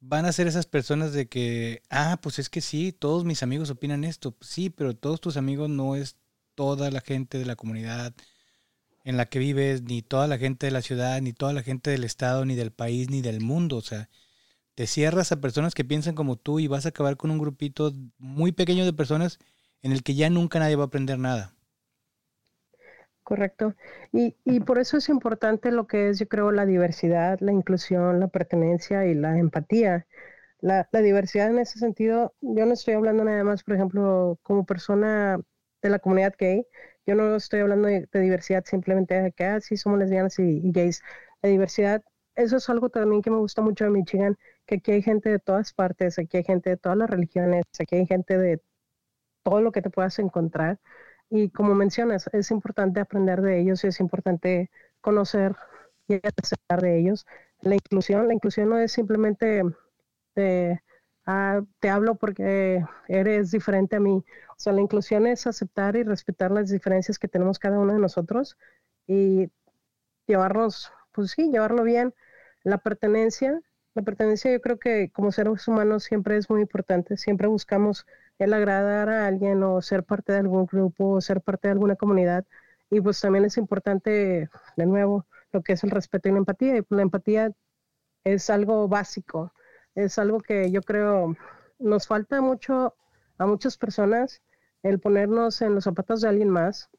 van 0.00 0.26
a 0.26 0.32
ser 0.32 0.46
esas 0.46 0.66
personas 0.66 1.12
de 1.12 1.28
que, 1.28 1.82
ah, 1.90 2.18
pues 2.22 2.38
es 2.38 2.48
que 2.48 2.60
sí, 2.60 2.92
todos 2.92 3.24
mis 3.24 3.42
amigos 3.42 3.70
opinan 3.70 4.04
esto, 4.04 4.36
sí, 4.40 4.70
pero 4.70 4.94
todos 4.96 5.20
tus 5.20 5.36
amigos 5.36 5.70
no 5.70 5.96
es 5.96 6.16
toda 6.54 6.90
la 6.90 7.00
gente 7.00 7.38
de 7.38 7.46
la 7.46 7.56
comunidad, 7.56 8.14
en 9.04 9.16
la 9.16 9.26
que 9.26 9.38
vives, 9.38 9.82
ni 9.82 10.02
toda 10.02 10.26
la 10.26 10.38
gente 10.38 10.66
de 10.66 10.72
la 10.72 10.82
ciudad, 10.82 11.20
ni 11.22 11.32
toda 11.32 11.52
la 11.52 11.62
gente 11.62 11.90
del 11.90 12.04
estado, 12.04 12.44
ni 12.44 12.56
del 12.56 12.72
país, 12.72 13.10
ni 13.10 13.22
del 13.22 13.40
mundo. 13.40 13.76
O 13.76 13.82
sea, 13.82 14.10
te 14.74 14.86
cierras 14.86 15.32
a 15.32 15.40
personas 15.40 15.74
que 15.74 15.84
piensan 15.84 16.14
como 16.14 16.36
tú 16.36 16.60
y 16.60 16.68
vas 16.68 16.86
a 16.86 16.90
acabar 16.90 17.16
con 17.16 17.30
un 17.30 17.38
grupito 17.38 17.94
muy 18.18 18.52
pequeño 18.52 18.84
de 18.84 18.92
personas 18.92 19.38
en 19.82 19.92
el 19.92 20.02
que 20.02 20.14
ya 20.14 20.30
nunca 20.30 20.58
nadie 20.58 20.76
va 20.76 20.84
a 20.84 20.86
aprender 20.88 21.18
nada. 21.18 21.55
Correcto. 23.26 23.74
Y, 24.12 24.36
y 24.44 24.60
por 24.60 24.78
eso 24.78 24.96
es 24.98 25.08
importante 25.08 25.72
lo 25.72 25.88
que 25.88 26.10
es, 26.10 26.20
yo 26.20 26.28
creo, 26.28 26.52
la 26.52 26.64
diversidad, 26.64 27.40
la 27.40 27.50
inclusión, 27.52 28.20
la 28.20 28.28
pertenencia 28.28 29.04
y 29.06 29.14
la 29.14 29.36
empatía. 29.36 30.06
La, 30.60 30.88
la 30.92 31.00
diversidad 31.02 31.48
en 31.50 31.58
ese 31.58 31.80
sentido, 31.80 32.34
yo 32.40 32.66
no 32.66 32.74
estoy 32.74 32.94
hablando 32.94 33.24
nada 33.24 33.42
más, 33.44 33.64
por 33.64 33.74
ejemplo, 33.74 34.38
como 34.44 34.64
persona 34.64 35.40
de 35.82 35.90
la 35.90 35.98
comunidad 35.98 36.34
gay, 36.38 36.66
yo 37.04 37.16
no 37.16 37.34
estoy 37.36 37.60
hablando 37.60 37.88
de, 37.88 38.08
diversidad 38.12 38.64
simplemente 38.64 39.20
de 39.20 39.32
que, 39.32 39.44
ah, 39.44 39.60
somos 39.60 39.98
lesbianas 39.98 40.38
y, 40.38 40.70
gays. 40.72 41.02
La 41.42 41.50
diversidad, 41.50 42.04
eso 42.36 42.58
es 42.58 42.68
algo 42.70 42.90
también 42.90 43.22
que 43.22 43.30
me 43.30 43.38
gusta 43.38 43.60
mucho 43.60 43.84
de 43.84 43.90
Michigan, 43.90 44.36
que 44.66 44.76
aquí 44.76 44.92
hay 44.92 45.02
gente 45.02 45.30
de 45.30 45.40
todas 45.40 45.72
partes, 45.72 46.18
aquí 46.20 46.36
hay 46.38 46.44
gente 46.44 46.70
de 46.70 46.76
todas 46.76 46.96
las 46.98 47.10
religiones, 47.10 47.64
aquí 47.80 47.96
hay 47.96 48.06
gente 48.06 48.38
de 48.38 48.62
todo 49.42 49.62
lo 49.62 49.72
que 49.72 49.82
te 49.82 49.90
puedas 49.90 50.18
encontrar. 50.20 50.78
Y 51.30 51.50
como 51.50 51.74
mencionas, 51.74 52.28
es 52.32 52.50
importante 52.50 53.00
aprender 53.00 53.42
de 53.42 53.60
ellos 53.60 53.82
y 53.84 53.88
es 53.88 54.00
importante 54.00 54.70
conocer 55.00 55.56
y 56.08 56.14
aceptar 56.14 56.80
de 56.82 56.98
ellos. 56.98 57.26
La 57.60 57.74
inclusión, 57.74 58.28
la 58.28 58.34
inclusión 58.34 58.68
no 58.70 58.78
es 58.78 58.92
simplemente 58.92 59.62
de 60.34 60.80
ah, 61.26 61.62
te 61.80 61.90
hablo 61.90 62.14
porque 62.16 62.84
eres 63.08 63.50
diferente 63.50 63.96
a 63.96 64.00
mí. 64.00 64.24
O 64.50 64.54
sea, 64.58 64.72
la 64.72 64.80
inclusión 64.80 65.26
es 65.26 65.46
aceptar 65.46 65.96
y 65.96 66.04
respetar 66.04 66.50
las 66.50 66.70
diferencias 66.70 67.18
que 67.18 67.28
tenemos 67.28 67.58
cada 67.58 67.78
uno 67.78 67.92
de 67.92 67.98
nosotros 67.98 68.56
y 69.06 69.50
llevarnos, 70.26 70.92
pues 71.12 71.32
sí, 71.32 71.50
llevarlo 71.50 71.82
bien. 71.84 72.14
La 72.64 72.78
pertenencia, 72.78 73.60
la 73.94 74.02
pertenencia 74.02 74.52
yo 74.52 74.60
creo 74.60 74.78
que 74.78 75.10
como 75.12 75.32
seres 75.32 75.66
humanos 75.68 76.04
siempre 76.04 76.36
es 76.36 76.50
muy 76.50 76.62
importante, 76.62 77.16
siempre 77.16 77.48
buscamos 77.48 78.06
el 78.38 78.54
agradar 78.54 79.08
a 79.08 79.26
alguien 79.26 79.62
o 79.62 79.82
ser 79.82 80.04
parte 80.04 80.32
de 80.32 80.38
algún 80.38 80.66
grupo 80.66 81.10
o 81.12 81.20
ser 81.20 81.40
parte 81.42 81.68
de 81.68 81.72
alguna 81.72 81.96
comunidad. 81.96 82.44
Y 82.90 83.00
pues 83.00 83.20
también 83.20 83.44
es 83.44 83.56
importante, 83.56 84.48
de 84.76 84.86
nuevo, 84.86 85.26
lo 85.52 85.62
que 85.62 85.72
es 85.74 85.84
el 85.84 85.90
respeto 85.90 86.28
y 86.28 86.32
la 86.32 86.38
empatía. 86.38 86.76
Y 86.76 86.82
la 86.90 87.02
empatía 87.02 87.52
es 88.24 88.50
algo 88.50 88.88
básico 88.88 89.52
es 89.96 90.18
algo 90.18 90.40
que 90.40 90.70
yo 90.70 90.82
creo 90.82 91.34
nos 91.78 92.06
falta 92.06 92.40
mucho 92.40 92.94
a 93.38 93.46
muchas 93.46 93.76
personas 93.78 94.42
el 94.82 95.00
ponernos 95.00 95.62
en 95.62 95.74
los 95.74 95.84
zapatos 95.84 96.20
de 96.20 96.28
alguien 96.28 96.50
más, 96.50 96.90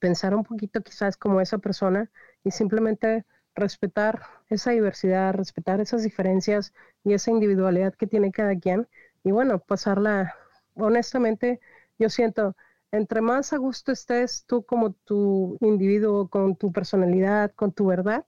pensar 0.00 0.34
un 0.34 0.42
poquito 0.42 0.82
quizás 0.82 1.16
como 1.16 1.40
esa 1.40 1.58
persona 1.58 2.10
y 2.42 2.50
simplemente 2.50 3.24
respetar 3.54 4.22
esa 4.48 4.72
diversidad, 4.72 5.34
respetar 5.34 5.80
esas 5.80 6.02
diferencias 6.02 6.72
y 7.04 7.12
esa 7.12 7.30
individualidad 7.30 7.94
que 7.94 8.06
tiene 8.06 8.32
cada 8.32 8.58
quien 8.58 8.88
y 9.22 9.30
bueno, 9.30 9.58
pasarla 9.58 10.34
honestamente, 10.76 11.60
yo 11.98 12.08
siento, 12.10 12.56
entre 12.92 13.20
más 13.20 13.52
a 13.52 13.58
gusto 13.58 13.92
estés 13.92 14.44
tú 14.46 14.64
como 14.64 14.92
tu 14.92 15.58
individuo, 15.60 16.28
con 16.28 16.56
tu 16.56 16.72
personalidad, 16.72 17.52
con 17.52 17.72
tu 17.72 17.86
verdad, 17.86 18.24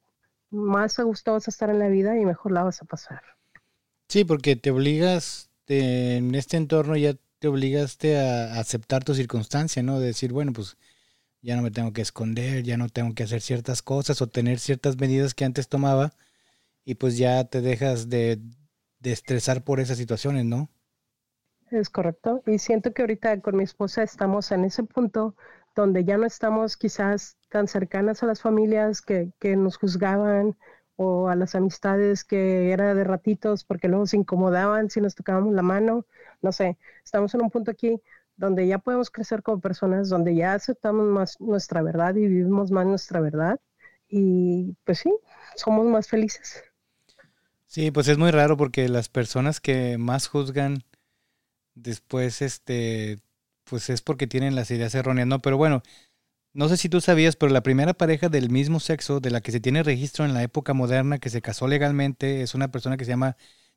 más 0.50 0.98
a 0.98 1.04
gusto 1.04 1.32
vas 1.32 1.48
a 1.48 1.50
estar 1.50 1.70
en 1.70 1.78
la 1.78 1.88
vida 1.88 2.18
y 2.18 2.24
mejor 2.24 2.52
la 2.52 2.64
vas 2.64 2.82
a 2.82 2.86
pasar. 2.86 3.22
Sí, 4.08 4.24
porque 4.24 4.56
te 4.56 4.70
obligas, 4.70 5.50
en 5.66 6.34
este 6.34 6.56
entorno 6.56 6.96
ya 6.96 7.14
te 7.38 7.48
obligaste 7.48 8.18
a 8.18 8.58
aceptar 8.58 9.04
tu 9.04 9.14
circunstancia, 9.14 9.82
¿no? 9.82 10.00
De 10.00 10.06
decir, 10.06 10.32
bueno, 10.32 10.52
pues 10.52 10.76
ya 11.42 11.56
no 11.56 11.62
me 11.62 11.70
tengo 11.70 11.92
que 11.92 12.02
esconder, 12.02 12.64
ya 12.64 12.76
no 12.76 12.88
tengo 12.88 13.14
que 13.14 13.24
hacer 13.24 13.42
ciertas 13.42 13.82
cosas 13.82 14.22
o 14.22 14.28
tener 14.28 14.60
ciertas 14.60 14.98
medidas 14.98 15.34
que 15.34 15.44
antes 15.44 15.68
tomaba 15.68 16.14
y 16.84 16.96
pues 16.96 17.18
ya 17.18 17.44
te 17.44 17.60
dejas 17.62 18.10
de, 18.10 18.40
de 19.00 19.12
estresar 19.12 19.64
por 19.64 19.80
esas 19.80 19.98
situaciones, 19.98 20.44
¿no? 20.46 20.70
Es 21.70 21.90
correcto. 21.90 22.42
Y 22.46 22.58
siento 22.58 22.92
que 22.92 23.02
ahorita 23.02 23.40
con 23.40 23.56
mi 23.56 23.64
esposa 23.64 24.02
estamos 24.02 24.50
en 24.52 24.64
ese 24.64 24.82
punto 24.84 25.34
donde 25.74 26.04
ya 26.04 26.16
no 26.16 26.26
estamos 26.26 26.76
quizás 26.76 27.36
tan 27.50 27.68
cercanas 27.68 28.22
a 28.22 28.26
las 28.26 28.40
familias 28.40 29.02
que, 29.02 29.32
que 29.38 29.54
nos 29.56 29.76
juzgaban 29.76 30.56
o 30.96 31.28
a 31.28 31.36
las 31.36 31.54
amistades 31.54 32.24
que 32.24 32.72
era 32.72 32.94
de 32.94 33.04
ratitos 33.04 33.64
porque 33.64 33.88
luego 33.88 34.06
se 34.06 34.16
incomodaban 34.16 34.90
si 34.90 35.00
nos 35.00 35.14
tocábamos 35.14 35.54
la 35.54 35.62
mano. 35.62 36.06
No 36.42 36.52
sé, 36.52 36.78
estamos 37.04 37.34
en 37.34 37.42
un 37.42 37.50
punto 37.50 37.70
aquí 37.70 38.00
donde 38.36 38.66
ya 38.66 38.78
podemos 38.78 39.10
crecer 39.10 39.42
como 39.42 39.60
personas, 39.60 40.08
donde 40.08 40.34
ya 40.34 40.54
aceptamos 40.54 41.06
más 41.06 41.40
nuestra 41.40 41.82
verdad 41.82 42.14
y 42.14 42.26
vivimos 42.26 42.70
más 42.70 42.86
nuestra 42.86 43.20
verdad. 43.20 43.60
Y 44.08 44.74
pues 44.84 45.00
sí, 45.00 45.14
somos 45.56 45.86
más 45.86 46.08
felices. 46.08 46.62
Sí, 47.66 47.90
pues 47.90 48.08
es 48.08 48.16
muy 48.16 48.30
raro 48.30 48.56
porque 48.56 48.88
las 48.88 49.08
personas 49.08 49.60
que 49.60 49.98
más 49.98 50.28
juzgan 50.28 50.82
después, 51.82 52.42
este, 52.42 53.18
pues 53.64 53.90
es 53.90 54.02
porque 54.02 54.26
tienen 54.26 54.54
las 54.54 54.70
ideas 54.70 54.94
erróneas, 54.94 55.28
¿no? 55.28 55.40
Pero 55.40 55.56
bueno, 55.56 55.82
no 56.52 56.68
sé 56.68 56.76
si 56.76 56.88
tú 56.88 57.00
sabías, 57.00 57.36
pero 57.36 57.52
la 57.52 57.62
primera 57.62 57.94
pareja 57.94 58.28
del 58.28 58.50
mismo 58.50 58.80
sexo 58.80 59.20
de 59.20 59.30
la 59.30 59.40
que 59.40 59.52
se 59.52 59.60
tiene 59.60 59.82
registro 59.82 60.24
en 60.24 60.34
la 60.34 60.42
época 60.42 60.74
moderna 60.74 61.18
que 61.18 61.30
se 61.30 61.42
casó 61.42 61.68
legalmente 61.68 62.42
es 62.42 62.54
una 62.54 62.68
persona 62.70 62.96
que 62.96 63.04
se 63.04 63.10
llama 63.10 63.36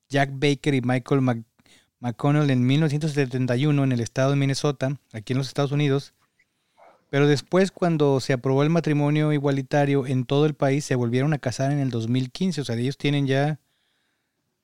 Jack 0.10 0.32
Baker 0.34 0.74
y 0.74 0.82
Michael 0.82 1.46
McConnell 2.00 2.50
en 2.50 2.66
1971 2.66 3.84
en 3.84 3.92
el 3.92 4.00
estado 4.00 4.32
de 4.32 4.38
Minnesota, 4.38 5.00
aquí 5.14 5.34
en 5.34 5.38
los 5.38 5.48
Estados 5.48 5.72
Unidos. 5.72 6.14
Pero 7.12 7.28
después, 7.28 7.72
cuando 7.72 8.22
se 8.22 8.34
aprobó 8.34 8.64
el 8.64 8.70
matrimonio 8.70 9.34
igualitario 9.34 10.08
en 10.08 10.26
todo 10.26 10.46
el 10.46 10.54
país, 10.54 10.86
se 10.86 10.96
volvieron 10.96 11.34
a 11.34 11.40
casar 11.40 11.72
en 11.72 11.80
el 11.80 11.90
2015. 11.90 12.62
O 12.62 12.66
sea, 12.66 12.78
ellos 12.78 12.98
tienen 12.98 13.28
ya 13.28 13.60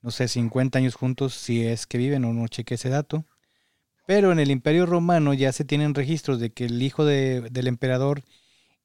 no 0.01 0.11
sé, 0.11 0.27
50 0.27 0.79
años 0.79 0.95
juntos 0.95 1.33
si 1.33 1.65
es 1.65 1.87
que 1.87 1.97
viven 1.97 2.25
o 2.25 2.33
no 2.33 2.47
cheque 2.47 2.75
ese 2.75 2.89
dato. 2.89 3.25
Pero 4.05 4.31
en 4.31 4.39
el 4.39 4.51
Imperio 4.51 4.85
Romano 4.85 5.33
ya 5.33 5.51
se 5.51 5.65
tienen 5.65 5.93
registros 5.93 6.39
de 6.39 6.51
que 6.51 6.65
el 6.65 6.81
hijo 6.81 7.03
del 7.05 7.67
emperador, 7.67 8.23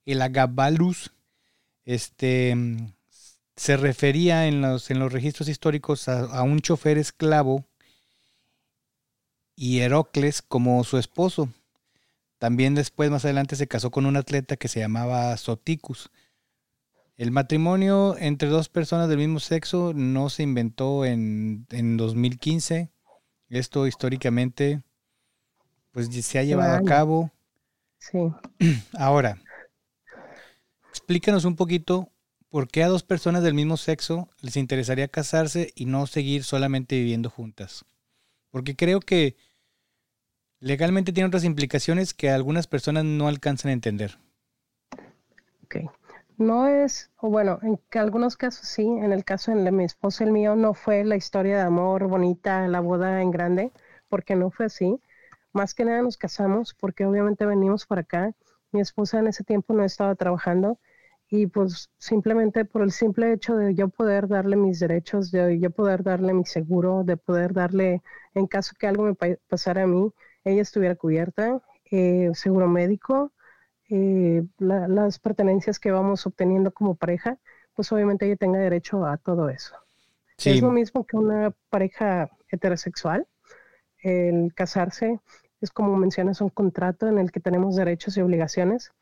el 0.04 0.20
Agabalus, 0.20 1.12
este, 1.84 2.56
se 3.56 3.76
refería 3.76 4.46
en 4.48 4.60
los, 4.60 4.90
en 4.90 4.98
los 4.98 5.12
registros 5.12 5.48
históricos 5.48 6.08
a, 6.08 6.42
un 6.42 6.60
chofer 6.60 6.98
esclavo 6.98 7.64
y 9.54 9.80
Herocles 9.80 10.42
como 10.42 10.82
su 10.84 10.98
esposo. 10.98 11.48
También 12.38 12.74
después, 12.74 13.10
más 13.10 13.24
adelante, 13.24 13.54
se 13.54 13.68
casó 13.68 13.92
con 13.92 14.06
un 14.06 14.16
atleta 14.16 14.56
que 14.56 14.66
se 14.66 14.80
llamaba 14.80 15.36
Soticus. 15.36 16.10
El 17.22 17.30
matrimonio 17.30 18.16
entre 18.18 18.48
dos 18.48 18.68
personas 18.68 19.08
del 19.08 19.18
mismo 19.18 19.38
sexo 19.38 19.92
no 19.94 20.28
se 20.28 20.42
inventó 20.42 21.04
en, 21.04 21.68
en 21.70 21.96
2015. 21.96 22.90
Esto 23.48 23.86
históricamente 23.86 24.82
pues 25.92 26.08
se 26.08 26.40
ha 26.40 26.42
llevado 26.42 26.74
a 26.74 26.82
cabo. 26.82 27.30
Sí. 27.98 28.18
Ahora, 28.98 29.40
explícanos 30.88 31.44
un 31.44 31.54
poquito 31.54 32.10
por 32.48 32.66
qué 32.66 32.82
a 32.82 32.88
dos 32.88 33.04
personas 33.04 33.44
del 33.44 33.54
mismo 33.54 33.76
sexo 33.76 34.28
les 34.40 34.56
interesaría 34.56 35.06
casarse 35.06 35.70
y 35.76 35.84
no 35.84 36.08
seguir 36.08 36.42
solamente 36.42 36.96
viviendo 36.96 37.30
juntas. 37.30 37.84
Porque 38.50 38.74
creo 38.74 38.98
que 38.98 39.36
legalmente 40.58 41.12
tiene 41.12 41.28
otras 41.28 41.44
implicaciones 41.44 42.14
que 42.14 42.30
algunas 42.30 42.66
personas 42.66 43.04
no 43.04 43.28
alcanzan 43.28 43.68
a 43.68 43.74
entender. 43.74 44.18
Ok. 45.62 45.76
No 46.42 46.66
es, 46.66 47.12
o 47.18 47.30
bueno, 47.30 47.60
en 47.62 47.78
algunos 47.98 48.36
casos 48.36 48.66
sí, 48.66 48.82
en 48.82 49.12
el 49.12 49.24
caso 49.24 49.54
de 49.54 49.70
mi 49.70 49.84
esposo 49.84 50.24
el 50.24 50.32
mío 50.32 50.56
no 50.56 50.74
fue 50.74 51.04
la 51.04 51.14
historia 51.14 51.56
de 51.56 51.62
amor 51.62 52.08
bonita, 52.08 52.66
la 52.66 52.80
boda 52.80 53.22
en 53.22 53.30
grande, 53.30 53.70
porque 54.08 54.34
no 54.34 54.50
fue 54.50 54.66
así. 54.66 55.00
Más 55.52 55.72
que 55.74 55.84
nada 55.84 56.02
nos 56.02 56.16
casamos 56.16 56.74
porque 56.74 57.06
obviamente 57.06 57.46
venimos 57.46 57.86
para 57.86 58.00
acá. 58.02 58.32
Mi 58.72 58.80
esposa 58.80 59.20
en 59.20 59.28
ese 59.28 59.44
tiempo 59.44 59.72
no 59.72 59.84
estaba 59.84 60.16
trabajando 60.16 60.80
y 61.28 61.46
pues 61.46 61.90
simplemente 61.98 62.64
por 62.64 62.82
el 62.82 62.90
simple 62.92 63.32
hecho 63.32 63.54
de 63.56 63.74
yo 63.76 63.88
poder 63.88 64.26
darle 64.26 64.56
mis 64.56 64.80
derechos, 64.80 65.30
de 65.30 65.60
yo 65.60 65.70
poder 65.70 66.02
darle 66.02 66.34
mi 66.34 66.44
seguro, 66.44 67.04
de 67.04 67.16
poder 67.16 67.52
darle, 67.54 68.02
en 68.34 68.46
caso 68.48 68.74
que 68.78 68.88
algo 68.88 69.04
me 69.04 69.14
pasara 69.48 69.84
a 69.84 69.86
mí, 69.86 70.12
ella 70.44 70.62
estuviera 70.62 70.96
cubierta, 70.96 71.62
eh, 71.90 72.30
seguro 72.34 72.66
médico, 72.68 73.32
eh, 73.94 74.42
las 74.58 75.18
pertenencias 75.18 75.78
que 75.78 75.90
vamos 75.90 76.26
obteniendo 76.26 76.72
como 76.72 76.94
pareja, 76.94 77.36
pues 77.74 77.92
obviamente 77.92 78.24
ella 78.24 78.36
tenga 78.36 78.58
derecho 78.58 79.04
a 79.04 79.18
todo 79.18 79.50
eso. 79.50 79.74
Es 80.38 80.62
lo 80.62 80.70
mismo 80.70 81.04
que 81.06 81.18
una 81.18 81.52
pareja 81.68 82.30
heterosexual. 82.48 83.26
El 83.98 84.54
casarse 84.54 85.20
es 85.60 85.70
como 85.70 85.94
mencionas 85.98 86.40
un 86.40 86.48
contrato 86.48 87.06
en 87.06 87.18
el 87.18 87.30
que 87.30 87.38
tenemos 87.38 87.76
derechos 87.76 88.16
y 88.16 88.22
obligaciones. 88.22 88.92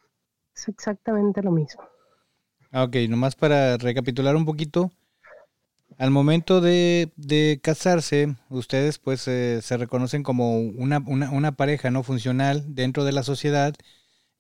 Es 0.57 0.67
exactamente 0.67 1.41
lo 1.41 1.53
mismo. 1.53 1.85
Ah, 2.73 2.83
ok, 2.83 2.97
nomás 3.09 3.37
para 3.37 3.77
recapitular 3.77 4.35
un 4.35 4.45
poquito. 4.45 4.91
Al 5.99 6.11
momento 6.11 6.61
de, 6.61 7.61
casarse, 7.63 8.35
ustedes 8.49 8.99
pues 8.99 9.29
eh, 9.29 9.61
se 9.63 9.77
reconocen 9.77 10.25
como 10.25 10.59
una, 10.59 10.99
una, 11.07 11.31
una 11.31 11.53
pareja 11.53 11.93
no 11.93 12.03
funcional 12.03 12.75
dentro 12.75 13.05
de 13.05 13.13
la 13.13 13.23
sociedad 13.23 13.75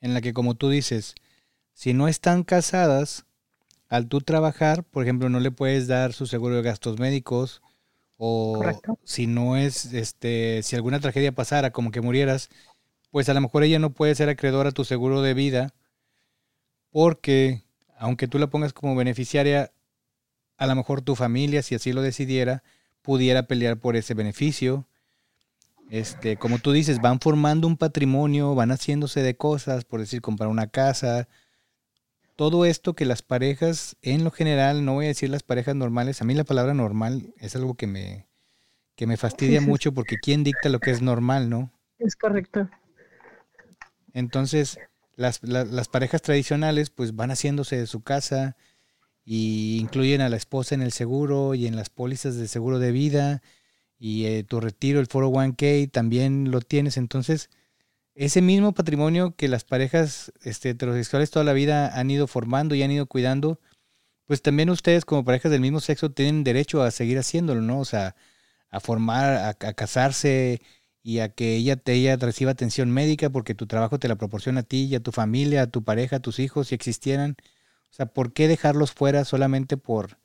en 0.00 0.14
la 0.14 0.20
que, 0.20 0.32
como 0.32 0.54
tú 0.54 0.68
dices, 0.68 1.14
si 1.72 1.92
no 1.94 2.08
están 2.08 2.44
casadas, 2.44 3.26
al 3.88 4.06
tú 4.06 4.20
trabajar, 4.20 4.84
por 4.84 5.02
ejemplo, 5.02 5.28
no 5.28 5.40
le 5.40 5.50
puedes 5.50 5.86
dar 5.86 6.12
su 6.12 6.26
seguro 6.26 6.56
de 6.56 6.62
gastos 6.62 6.98
médicos 6.98 7.60
o 8.16 8.62
si 9.04 9.26
no 9.26 9.56
es, 9.56 9.92
este, 9.92 10.62
si 10.62 10.76
alguna 10.76 11.00
tragedia 11.00 11.32
pasara, 11.32 11.70
como 11.72 11.90
que 11.90 12.00
murieras, 12.00 12.50
pues 13.10 13.28
a 13.28 13.34
lo 13.34 13.40
mejor 13.40 13.64
ella 13.64 13.78
no 13.78 13.90
puede 13.90 14.14
ser 14.14 14.28
acreedora 14.28 14.70
a 14.70 14.72
tu 14.72 14.84
seguro 14.84 15.22
de 15.22 15.34
vida 15.34 15.74
porque 16.90 17.64
aunque 17.98 18.28
tú 18.28 18.38
la 18.38 18.48
pongas 18.48 18.72
como 18.72 18.96
beneficiaria, 18.96 19.72
a 20.56 20.66
lo 20.66 20.74
mejor 20.74 21.02
tu 21.02 21.16
familia, 21.16 21.62
si 21.62 21.74
así 21.74 21.92
lo 21.92 22.02
decidiera, 22.02 22.62
pudiera 23.02 23.44
pelear 23.44 23.78
por 23.78 23.96
ese 23.96 24.14
beneficio 24.14 24.86
este, 25.90 26.36
como 26.36 26.60
tú 26.60 26.70
dices, 26.70 27.00
van 27.00 27.18
formando 27.18 27.66
un 27.66 27.76
patrimonio, 27.76 28.54
van 28.54 28.70
haciéndose 28.70 29.22
de 29.22 29.36
cosas, 29.36 29.84
por 29.84 29.98
decir, 29.98 30.22
comprar 30.22 30.48
una 30.48 30.68
casa. 30.68 31.28
Todo 32.36 32.64
esto 32.64 32.94
que 32.94 33.04
las 33.04 33.22
parejas, 33.22 33.96
en 34.00 34.22
lo 34.22 34.30
general, 34.30 34.84
no 34.84 34.94
voy 34.94 35.06
a 35.06 35.08
decir 35.08 35.30
las 35.30 35.42
parejas 35.42 35.74
normales, 35.74 36.22
a 36.22 36.24
mí 36.24 36.34
la 36.34 36.44
palabra 36.44 36.74
normal 36.74 37.34
es 37.38 37.56
algo 37.56 37.74
que 37.74 37.88
me, 37.88 38.28
que 38.94 39.08
me 39.08 39.16
fastidia 39.16 39.60
mucho 39.60 39.92
porque 39.92 40.16
¿quién 40.22 40.44
dicta 40.44 40.68
lo 40.68 40.78
que 40.78 40.92
es 40.92 41.02
normal, 41.02 41.50
no? 41.50 41.72
Es 41.98 42.14
correcto. 42.14 42.70
Entonces, 44.14 44.78
las, 45.16 45.42
las 45.42 45.88
parejas 45.88 46.22
tradicionales 46.22 46.90
pues 46.90 47.16
van 47.16 47.32
haciéndose 47.32 47.76
de 47.76 47.88
su 47.88 48.02
casa 48.02 48.56
y 49.24 49.78
incluyen 49.80 50.20
a 50.20 50.28
la 50.28 50.36
esposa 50.36 50.76
en 50.76 50.82
el 50.82 50.92
seguro 50.92 51.56
y 51.56 51.66
en 51.66 51.74
las 51.74 51.90
pólizas 51.90 52.36
de 52.36 52.46
seguro 52.46 52.78
de 52.78 52.92
vida 52.92 53.42
y 54.00 54.26
eh, 54.26 54.44
tu 54.44 54.60
retiro, 54.60 54.98
el 55.00 55.08
401k, 55.08 55.90
también 55.92 56.50
lo 56.50 56.60
tienes. 56.62 56.96
Entonces, 56.96 57.50
ese 58.14 58.42
mismo 58.42 58.72
patrimonio 58.72 59.36
que 59.36 59.48
las 59.48 59.64
parejas 59.64 60.32
este, 60.42 60.70
heterosexuales 60.70 61.30
toda 61.30 61.44
la 61.44 61.52
vida 61.52 61.98
han 61.98 62.10
ido 62.10 62.26
formando 62.26 62.74
y 62.74 62.82
han 62.82 62.90
ido 62.90 63.06
cuidando, 63.06 63.60
pues 64.26 64.42
también 64.42 64.70
ustedes 64.70 65.04
como 65.04 65.24
parejas 65.24 65.52
del 65.52 65.60
mismo 65.60 65.80
sexo 65.80 66.10
tienen 66.12 66.44
derecho 66.44 66.82
a 66.82 66.90
seguir 66.90 67.18
haciéndolo, 67.18 67.60
¿no? 67.62 67.80
O 67.80 67.84
sea, 67.84 68.16
a 68.70 68.80
formar, 68.80 69.36
a, 69.36 69.54
casarse 69.74 70.60
y 71.02 71.20
a 71.20 71.30
que 71.30 71.56
ella, 71.56 71.76
te, 71.76 71.94
ella 71.94 72.16
reciba 72.16 72.52
atención 72.52 72.90
médica 72.90 73.30
porque 73.30 73.54
tu 73.54 73.66
trabajo 73.66 73.98
te 73.98 74.08
la 74.08 74.16
proporciona 74.16 74.60
a 74.60 74.62
ti 74.64 74.84
y 74.84 74.94
a 74.94 75.00
tu 75.00 75.12
familia, 75.12 75.62
a 75.62 75.66
tu 75.68 75.84
pareja, 75.84 76.16
a 76.16 76.20
tus 76.20 76.38
hijos, 76.40 76.68
si 76.68 76.74
existieran. 76.74 77.36
O 77.90 77.94
sea, 77.94 78.06
¿por 78.06 78.32
qué 78.32 78.48
dejarlos 78.48 78.92
fuera 78.92 79.24
solamente 79.24 79.76
por, 79.76 80.18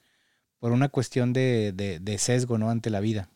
por 0.59 0.71
una 0.71 0.89
cuestión 0.89 1.33
de, 1.33 1.73
de, 1.73 1.99
de 1.99 2.17
sesgo, 2.19 2.57
¿no? 2.57 2.69
Ante 2.69 2.89
la 2.89 2.99
vida. 3.01 3.29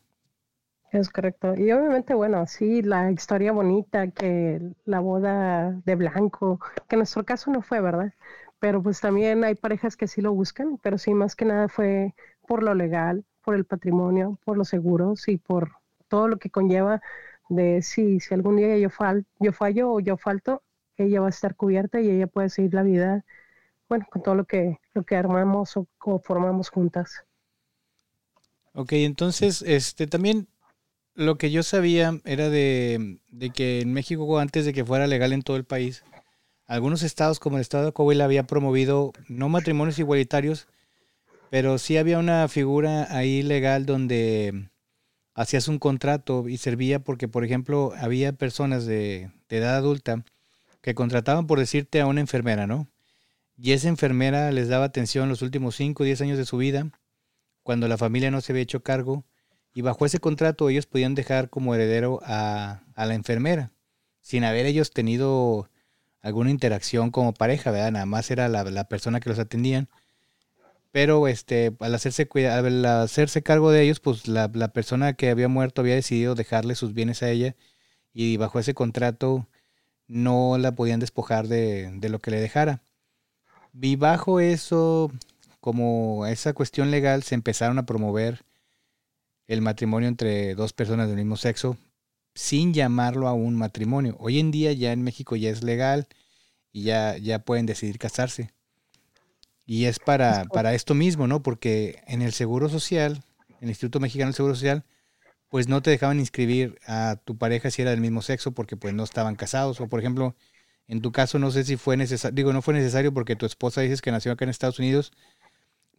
Es 0.91 1.09
correcto. 1.09 1.55
Y 1.55 1.71
obviamente, 1.71 2.13
bueno, 2.15 2.45
sí, 2.47 2.81
la 2.81 3.11
historia 3.11 3.51
bonita, 3.51 4.09
que 4.09 4.59
la 4.85 4.99
boda 4.99 5.71
de 5.85 5.95
blanco, 5.95 6.59
que 6.87 6.95
en 6.95 6.99
nuestro 6.99 7.23
caso 7.23 7.51
no 7.51 7.61
fue, 7.61 7.79
¿verdad? 7.79 8.13
Pero 8.59 8.81
pues 8.81 8.99
también 8.99 9.43
hay 9.43 9.55
parejas 9.55 9.95
que 9.95 10.07
sí 10.07 10.21
lo 10.21 10.33
buscan, 10.33 10.79
pero 10.81 10.97
sí, 10.97 11.13
más 11.13 11.35
que 11.35 11.45
nada 11.45 11.69
fue 11.69 12.15
por 12.47 12.63
lo 12.63 12.73
legal, 12.73 13.23
por 13.43 13.55
el 13.55 13.65
patrimonio, 13.65 14.39
por 14.43 14.57
los 14.57 14.69
seguros 14.69 15.27
y 15.27 15.37
por 15.37 15.73
todo 16.07 16.27
lo 16.27 16.37
que 16.37 16.49
conlleva 16.49 17.01
de 17.49 17.81
si, 17.81 18.19
si 18.19 18.33
algún 18.33 18.57
día 18.57 18.77
yo, 18.77 18.89
fal, 18.89 19.25
yo 19.39 19.53
fallo 19.53 19.91
o 19.91 19.99
yo 19.99 20.17
falto, 20.17 20.63
ella 20.97 21.21
va 21.21 21.27
a 21.27 21.31
estar 21.31 21.55
cubierta 21.55 22.01
y 22.01 22.09
ella 22.09 22.27
puede 22.27 22.49
seguir 22.49 22.73
la 22.73 22.83
vida, 22.83 23.25
bueno, 23.87 24.05
con 24.09 24.23
todo 24.23 24.35
lo 24.35 24.45
que, 24.45 24.79
lo 24.93 25.03
que 25.03 25.15
armamos 25.15 25.77
o, 25.77 25.87
formamos 26.23 26.69
juntas. 26.69 27.23
Ok, 28.73 28.93
entonces, 28.93 29.63
este 29.63 30.07
también 30.07 30.47
lo 31.19 31.37
que 31.37 31.51
yo 31.51 31.63
sabía 31.63 32.17
era 32.23 32.49
de, 32.49 33.19
de, 33.29 33.49
que 33.49 33.81
en 33.81 33.91
México, 33.91 34.39
antes 34.39 34.63
de 34.63 34.71
que 34.71 34.85
fuera 34.85 35.05
legal 35.05 35.33
en 35.33 35.41
todo 35.41 35.57
el 35.57 35.65
país, 35.65 36.03
algunos 36.65 37.03
estados 37.03 37.39
como 37.39 37.57
el 37.57 37.61
estado 37.61 37.87
de 37.87 37.91
Coahuila 37.91 38.23
había 38.23 38.43
promovido 38.43 39.11
no 39.27 39.49
matrimonios 39.49 39.99
igualitarios, 39.99 40.67
pero 41.49 41.77
sí 41.77 41.97
había 41.97 42.19
una 42.19 42.47
figura 42.47 43.05
ahí 43.09 43.43
legal 43.43 43.85
donde 43.85 44.69
hacías 45.33 45.67
un 45.67 45.77
contrato 45.77 46.47
y 46.47 46.55
servía 46.57 46.99
porque, 46.99 47.27
por 47.27 47.43
ejemplo, 47.43 47.91
había 47.97 48.31
personas 48.31 48.85
de, 48.85 49.29
edad 49.49 49.75
adulta 49.75 50.23
que 50.81 50.95
contrataban, 50.95 51.47
por 51.47 51.59
decirte, 51.59 51.99
a 51.99 52.05
una 52.05 52.21
enfermera, 52.21 52.65
¿no? 52.65 52.87
Y 53.57 53.73
esa 53.73 53.89
enfermera 53.89 54.53
les 54.53 54.69
daba 54.69 54.85
atención 54.85 55.27
los 55.27 55.41
últimos 55.41 55.75
5 55.75 56.01
o 56.01 56.05
10 56.05 56.21
años 56.21 56.37
de 56.37 56.45
su 56.45 56.55
vida, 56.55 56.89
cuando 57.61 57.89
la 57.89 57.97
familia 57.97 58.31
no 58.31 58.39
se 58.39 58.53
había 58.53 58.63
hecho 58.63 58.83
cargo, 58.83 59.25
y 59.73 59.81
bajo 59.81 60.05
ese 60.05 60.19
contrato 60.19 60.69
ellos 60.69 60.85
podían 60.85 61.15
dejar 61.15 61.49
como 61.49 61.75
heredero 61.75 62.19
a, 62.23 62.83
a 62.95 63.05
la 63.05 63.15
enfermera, 63.15 63.71
sin 64.21 64.43
haber 64.43 64.65
ellos 64.65 64.91
tenido 64.91 65.69
alguna 66.21 66.51
interacción 66.51 67.11
como 67.11 67.33
pareja, 67.33 67.71
¿verdad? 67.71 67.91
Nada 67.91 68.05
más 68.05 68.29
era 68.31 68.49
la, 68.49 68.63
la 68.63 68.83
persona 68.85 69.19
que 69.19 69.29
los 69.29 69.39
atendían. 69.39 69.89
Pero 70.91 71.27
este, 71.27 71.75
al 71.79 71.93
hacerse, 71.93 72.27
al 72.49 72.85
hacerse 72.85 73.43
cargo 73.43 73.71
de 73.71 73.83
ellos, 73.83 73.99
pues 73.99 74.27
la, 74.27 74.49
la, 74.53 74.69
persona 74.69 75.13
que 75.13 75.29
había 75.29 75.47
muerto 75.47 75.81
había 75.81 75.95
decidido 75.95 76.35
dejarle 76.35 76.75
sus 76.75 76.93
bienes 76.93 77.21
a 77.21 77.29
ella 77.29 77.55
y 78.11 78.37
bajo 78.37 78.59
ese 78.59 78.73
contrato 78.73 79.47
no 80.07 80.57
la 80.57 80.73
podían 80.73 80.99
despojar 80.99 81.47
de, 81.47 81.91
de 81.93 82.09
lo 82.09 82.19
que 82.19 82.31
le 82.31 82.41
dejara. 82.41 82.81
Y 83.79 83.97
bajo 83.97 84.39
eso, 84.39 85.11
como 85.59 86.25
esa 86.25 86.53
cuestión 86.53 86.91
legal, 86.91 87.23
se 87.23 87.35
empezaron 87.35 87.77
a 87.77 87.85
promover 87.85 88.43
el 89.49 89.61
matrimonio 89.61 90.07
entre 90.07 90.53
dos 90.53 90.73
personas 90.73 91.07
del 91.07 91.17
mismo 91.17 91.35
sexo 91.35 91.75
sin 92.35 92.71
llamarlo 92.71 93.27
a 93.27 93.33
un 93.33 93.55
matrimonio. 93.55 94.15
Hoy 94.19 94.39
en 94.39 94.51
día 94.51 94.71
ya 94.73 94.93
en 94.93 95.01
México 95.01 95.35
ya 95.35 95.49
es 95.49 95.63
legal 95.63 96.07
y 96.71 96.83
ya, 96.83 97.17
ya 97.17 97.39
pueden 97.39 97.65
decidir 97.65 97.97
casarse. 97.97 98.51
Y 99.65 99.85
es 99.85 99.97
para, 99.97 100.45
para 100.45 100.75
esto 100.75 100.93
mismo, 100.93 101.27
¿no? 101.27 101.41
Porque 101.41 102.01
en 102.07 102.21
el 102.21 102.31
Seguro 102.31 102.69
Social, 102.69 103.23
en 103.49 103.63
el 103.63 103.69
Instituto 103.69 103.99
Mexicano 103.99 104.27
del 104.27 104.35
Seguro 104.35 104.53
Social, 104.53 104.85
pues 105.49 105.67
no 105.67 105.81
te 105.81 105.89
dejaban 105.89 106.19
inscribir 106.19 106.79
a 106.85 107.19
tu 107.25 107.35
pareja 107.35 107.71
si 107.71 107.81
era 107.81 107.91
del 107.91 108.01
mismo 108.01 108.21
sexo 108.21 108.51
porque 108.51 108.77
pues 108.77 108.93
no 108.93 109.03
estaban 109.03 109.35
casados. 109.35 109.81
O 109.81 109.87
por 109.87 109.99
ejemplo, 109.99 110.35
en 110.87 111.01
tu 111.01 111.11
caso 111.11 111.39
no 111.39 111.49
sé 111.49 111.63
si 111.63 111.75
fue 111.75 111.97
necesario, 111.97 112.35
digo, 112.35 112.53
no 112.53 112.61
fue 112.61 112.75
necesario 112.75 113.11
porque 113.15 113.35
tu 113.35 113.47
esposa 113.47 113.81
dices 113.81 114.01
que 114.01 114.11
nació 114.11 114.31
acá 114.31 114.45
en 114.45 114.51
Estados 114.51 114.77
Unidos, 114.77 115.11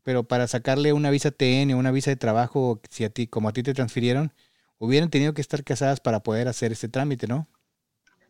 pero 0.03 0.25
para 0.25 0.47
sacarle 0.47 0.93
una 0.93 1.11
visa 1.11 1.31
TN 1.31 1.75
una 1.75 1.91
visa 1.91 2.11
de 2.11 2.17
trabajo, 2.17 2.81
si 2.91 3.05
a 3.05 3.11
ti, 3.11 3.27
como 3.27 3.49
a 3.49 3.53
ti 3.53 3.63
te 3.63 3.75
transfirieron, 3.75 4.33
hubieran 4.79 5.11
tenido 5.11 5.35
que 5.35 5.41
estar 5.41 5.63
casadas 5.65 6.01
para 6.01 6.21
poder 6.21 6.49
hacer 6.49 6.73
este 6.73 6.89
trámite, 6.89 7.27
¿no? 7.27 7.47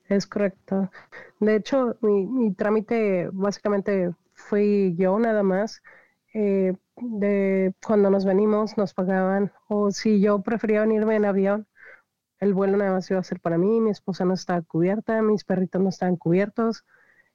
Es 0.09 0.27
correcto. 0.27 0.91
De 1.39 1.57
hecho, 1.57 1.97
mi, 2.01 2.53
trámite 2.55 3.29
básicamente 3.33 4.11
fui 4.35 4.95
yo 4.99 5.19
nada 5.19 5.43
más. 5.43 5.83
Eh, 6.35 6.75
de 6.97 7.75
cuando 7.85 8.11
nos 8.11 8.25
venimos 8.25 8.77
nos 8.77 8.95
pagaban, 8.95 9.53
o 9.69 9.91
si 9.91 10.21
yo 10.21 10.43
prefería 10.43 10.83
venirme 10.83 11.17
en 11.17 11.25
avión, 11.25 11.67
el 12.41 12.55
vuelo 12.55 12.77
nada 12.77 12.93
más 12.93 13.11
iba 13.11 13.21
a 13.21 13.23
ser 13.25 13.41
para 13.41 13.59
mí, 13.59 13.81
mi 13.81 13.91
esposa 13.91 14.25
no 14.25 14.35
estaba 14.35 14.63
cubierta, 14.63 15.23
mis 15.23 15.45
perritos 15.45 15.81
no 15.81 15.91
estaban 15.91 16.17
cubiertos. 16.17 16.85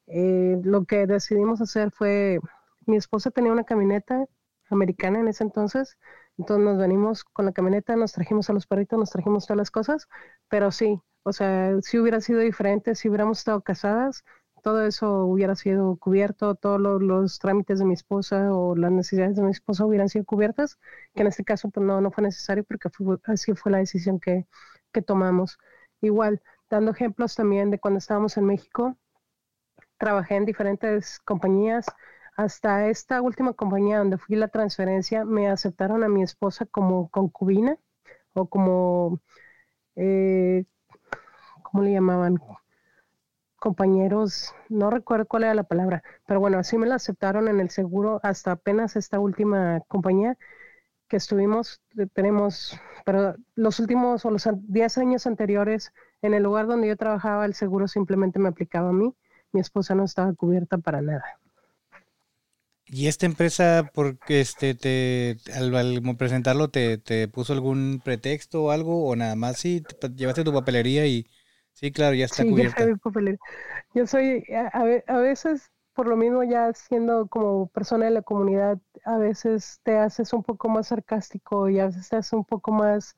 Eh, 0.08 0.60
lo 0.64 0.86
que 0.86 1.08
decidimos 1.08 1.62
hacer 1.62 1.92
fue, 1.92 2.40
mi 2.86 2.98
esposa 2.98 3.32
tenía 3.32 3.52
una 3.52 3.64
camioneta 3.64 4.26
americana 4.70 5.20
en 5.20 5.28
ese 5.28 5.44
entonces, 5.44 5.98
entonces 6.38 6.66
nos 6.66 6.78
venimos 6.78 7.24
con 7.24 7.46
la 7.46 7.52
camioneta, 7.52 7.96
nos 7.96 8.14
trajimos 8.14 8.50
a 8.50 8.54
los 8.54 8.68
perritos, 8.68 9.00
nos 9.00 9.12
trajimos 9.12 9.46
todas 9.46 9.58
las 9.58 9.72
cosas, 9.72 10.08
pero 10.50 10.72
sí, 10.72 11.02
o 11.24 11.34
sea, 11.34 11.80
si 11.82 12.00
hubiera 12.00 12.22
sido 12.22 12.40
diferente, 12.40 12.96
si 12.96 13.10
hubiéramos 13.10 13.40
estado 13.40 13.62
casadas, 13.62 14.24
todo 14.64 14.84
eso 14.86 15.26
hubiera 15.26 15.56
sido 15.56 15.96
cubierto, 15.98 16.56
todos 16.56 16.82
los, 16.82 17.40
trámites 17.40 17.80
de 17.80 17.86
mi 17.86 17.94
esposa 17.94 18.52
o 18.52 18.76
las 18.76 18.92
necesidades 18.92 19.36
de 19.36 19.44
mi 19.44 19.52
esposa 19.52 19.86
hubieran 19.86 20.10
sido 20.10 20.26
cubiertas, 20.26 20.80
que 21.14 21.22
en 21.22 21.28
este 21.28 21.44
caso 21.44 21.70
pues 21.70 21.86
no, 21.86 22.02
no 22.02 22.12
fue 22.12 22.24
necesario 22.24 22.64
porque 22.64 22.90
así 23.26 23.54
fue 23.54 23.72
la 23.72 23.78
decisión 23.78 24.20
que, 24.20 24.48
que 24.92 25.02
tomamos. 25.04 25.60
Igual, 26.02 26.42
dando 26.70 26.92
ejemplos 26.92 27.36
también 27.36 27.70
de 27.72 27.80
cuando 27.80 28.00
estábamos 28.00 28.38
en 28.38 28.46
México, 28.46 28.98
trabajé 29.98 30.36
en 30.36 30.46
diferentes 30.46 31.20
compañías, 31.20 31.86
hasta 32.36 32.90
esta 32.90 33.22
última 33.22 33.54
compañía 33.54 34.00
donde 34.00 34.18
fui 34.18 34.36
la 34.36 34.50
transferencia, 34.50 35.26
me 35.26 35.48
aceptaron 35.50 36.04
a 36.04 36.10
mi 36.10 36.24
esposa 36.24 36.66
como 36.66 37.10
concubina 37.10 37.78
o 38.34 38.48
como, 38.48 39.22
eh, 39.96 40.66
¿cómo 41.64 41.84
le 41.84 41.94
llamaban? 41.94 42.38
Compañeros, 43.58 44.54
no 44.70 44.90
recuerdo 44.92 45.26
cuál 45.28 45.44
era 45.46 45.56
la 45.56 45.64
palabra, 45.64 46.04
pero 46.28 46.40
bueno, 46.40 46.60
así 46.60 46.78
me 46.78 46.86
la 46.88 46.96
aceptaron 46.96 47.48
en 47.48 47.60
el 47.60 47.70
seguro 47.70 48.20
hasta 48.22 48.52
apenas 48.52 48.96
esta 48.96 49.20
última 49.20 49.82
compañía 49.88 50.38
que 51.08 51.18
estuvimos, 51.18 51.82
tenemos, 52.14 52.80
pero 53.06 53.36
los 53.56 53.80
últimos 53.80 54.26
o 54.26 54.32
los 54.32 54.48
10 54.64 54.98
años 54.98 55.28
anteriores, 55.28 55.94
en 56.22 56.34
el 56.34 56.44
lugar 56.44 56.68
donde 56.68 56.88
yo 56.88 56.98
trabajaba, 56.98 57.46
el 57.46 57.54
seguro 57.54 57.88
simplemente 57.88 58.40
me 58.40 58.50
aplicaba 58.50 58.90
a 58.90 58.94
mí, 58.94 59.16
mi 59.52 59.62
esposa 59.62 59.96
no 59.96 60.04
estaba 60.04 60.34
cubierta 60.34 60.78
para 60.78 61.02
nada. 61.02 61.40
¿Y 62.88 63.08
esta 63.08 63.26
empresa, 63.26 63.90
porque 63.94 64.42
este, 64.42 64.76
te, 64.76 65.38
al, 65.56 66.02
presentarlo, 66.18 66.70
te, 66.70 67.00
te, 67.00 67.28
puso 67.28 67.54
algún 67.54 68.00
pretexto 68.04 68.66
o 68.66 68.72
algo? 68.72 69.08
¿O 69.08 69.16
nada 69.16 69.36
más 69.36 69.58
sí, 69.58 69.84
llevaste 70.16 70.44
tu 70.44 70.54
papelería 70.54 71.08
y 71.08 71.26
sí, 71.74 71.92
claro, 71.92 72.16
ya 72.16 72.26
está 72.26 72.44
sí, 72.44 72.50
cubierta? 72.50 72.86
Yo 73.96 74.06
soy, 74.06 74.46
a, 74.72 75.18
veces, 75.18 75.72
por 75.94 76.08
lo 76.08 76.16
mismo, 76.16 76.44
ya 76.44 76.72
siendo 76.74 77.28
como 77.28 77.68
persona 77.70 78.06
de 78.06 78.12
la 78.12 78.22
comunidad, 78.22 78.78
a 79.04 79.18
veces 79.18 79.80
te 79.82 79.98
haces 79.98 80.32
un 80.32 80.44
poco 80.44 80.70
más 80.70 80.90
sarcástico 80.90 81.70
y 81.70 81.80
a 81.80 81.88
veces 81.88 82.08
te 82.10 82.18
haces 82.18 82.34
un 82.34 82.46
poco 82.46 82.72
más, 82.72 83.18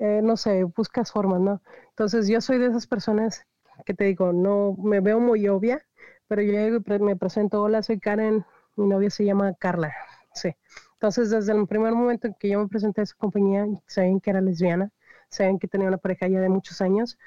eh, 0.00 0.20
no 0.20 0.36
sé, 0.36 0.64
buscas 0.64 1.12
formas, 1.12 1.40
¿no? 1.40 1.62
Entonces, 1.90 2.26
yo 2.26 2.40
soy 2.40 2.58
de 2.58 2.66
esas 2.66 2.88
personas 2.88 3.46
que 3.86 3.94
te 3.94 4.04
digo, 4.04 4.32
no 4.32 4.74
me 4.82 4.98
veo 4.98 5.20
muy 5.20 5.46
obvia, 5.46 5.86
pero 6.26 6.42
yo 6.42 6.80
me 7.00 7.14
presento, 7.14 7.62
hola, 7.62 7.82
soy 7.82 8.00
Karen, 8.00 8.44
mi 8.76 8.86
novia 8.86 9.10
se 9.10 9.24
llama 9.24 9.54
Carla, 9.54 9.94
sí. 10.32 10.54
Entonces, 10.94 11.30
desde 11.30 11.52
el 11.52 11.66
primer 11.66 11.92
momento 11.92 12.28
en 12.28 12.34
que 12.34 12.48
yo 12.48 12.60
me 12.60 12.68
presenté 12.68 13.00
a 13.00 13.04
esa 13.04 13.14
compañía, 13.16 13.66
saben 13.86 14.20
que 14.20 14.30
era 14.30 14.40
lesbiana, 14.40 14.90
saben 15.28 15.58
que 15.58 15.68
tenía 15.68 15.88
una 15.88 15.98
pareja 15.98 16.28
ya 16.28 16.40
de 16.40 16.48
muchos 16.48 16.80
años, 16.80 17.18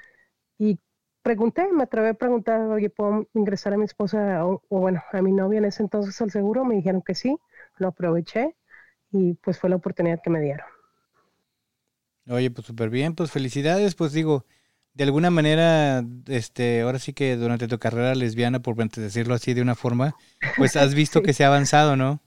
y 0.58 0.78
pregunté, 1.22 1.68
me 1.72 1.84
atreví 1.84 2.08
a 2.08 2.14
preguntar, 2.14 2.60
oye, 2.62 2.90
¿puedo 2.90 3.28
ingresar 3.34 3.74
a 3.74 3.76
mi 3.76 3.84
esposa 3.84 4.44
o, 4.46 4.62
bueno, 4.70 5.02
a 5.12 5.22
mi 5.22 5.32
novia 5.32 5.58
en 5.58 5.66
ese 5.66 5.82
entonces 5.82 6.20
al 6.20 6.30
seguro? 6.30 6.64
Me 6.64 6.74
dijeron 6.74 7.02
que 7.02 7.14
sí, 7.14 7.36
lo 7.76 7.88
aproveché 7.88 8.56
y 9.12 9.34
pues 9.34 9.58
fue 9.58 9.70
la 9.70 9.76
oportunidad 9.76 10.20
que 10.22 10.30
me 10.30 10.40
dieron. 10.40 10.66
Oye, 12.28 12.50
pues 12.50 12.66
súper 12.66 12.90
bien, 12.90 13.14
pues 13.14 13.30
felicidades, 13.30 13.94
pues 13.94 14.12
digo, 14.12 14.44
de 14.98 15.04
alguna 15.04 15.30
manera, 15.30 16.02
este, 16.26 16.80
ahora 16.80 16.98
sí 16.98 17.12
que 17.12 17.36
durante 17.36 17.68
tu 17.68 17.78
carrera 17.78 18.16
lesbiana, 18.16 18.58
por 18.58 18.74
decirlo 18.76 19.34
así 19.34 19.54
de 19.54 19.62
una 19.62 19.76
forma, 19.76 20.16
pues 20.56 20.74
has 20.74 20.92
visto 20.96 21.22
que 21.22 21.32
se 21.32 21.44
ha 21.44 21.46
avanzado, 21.46 21.94
¿no? 21.94 22.20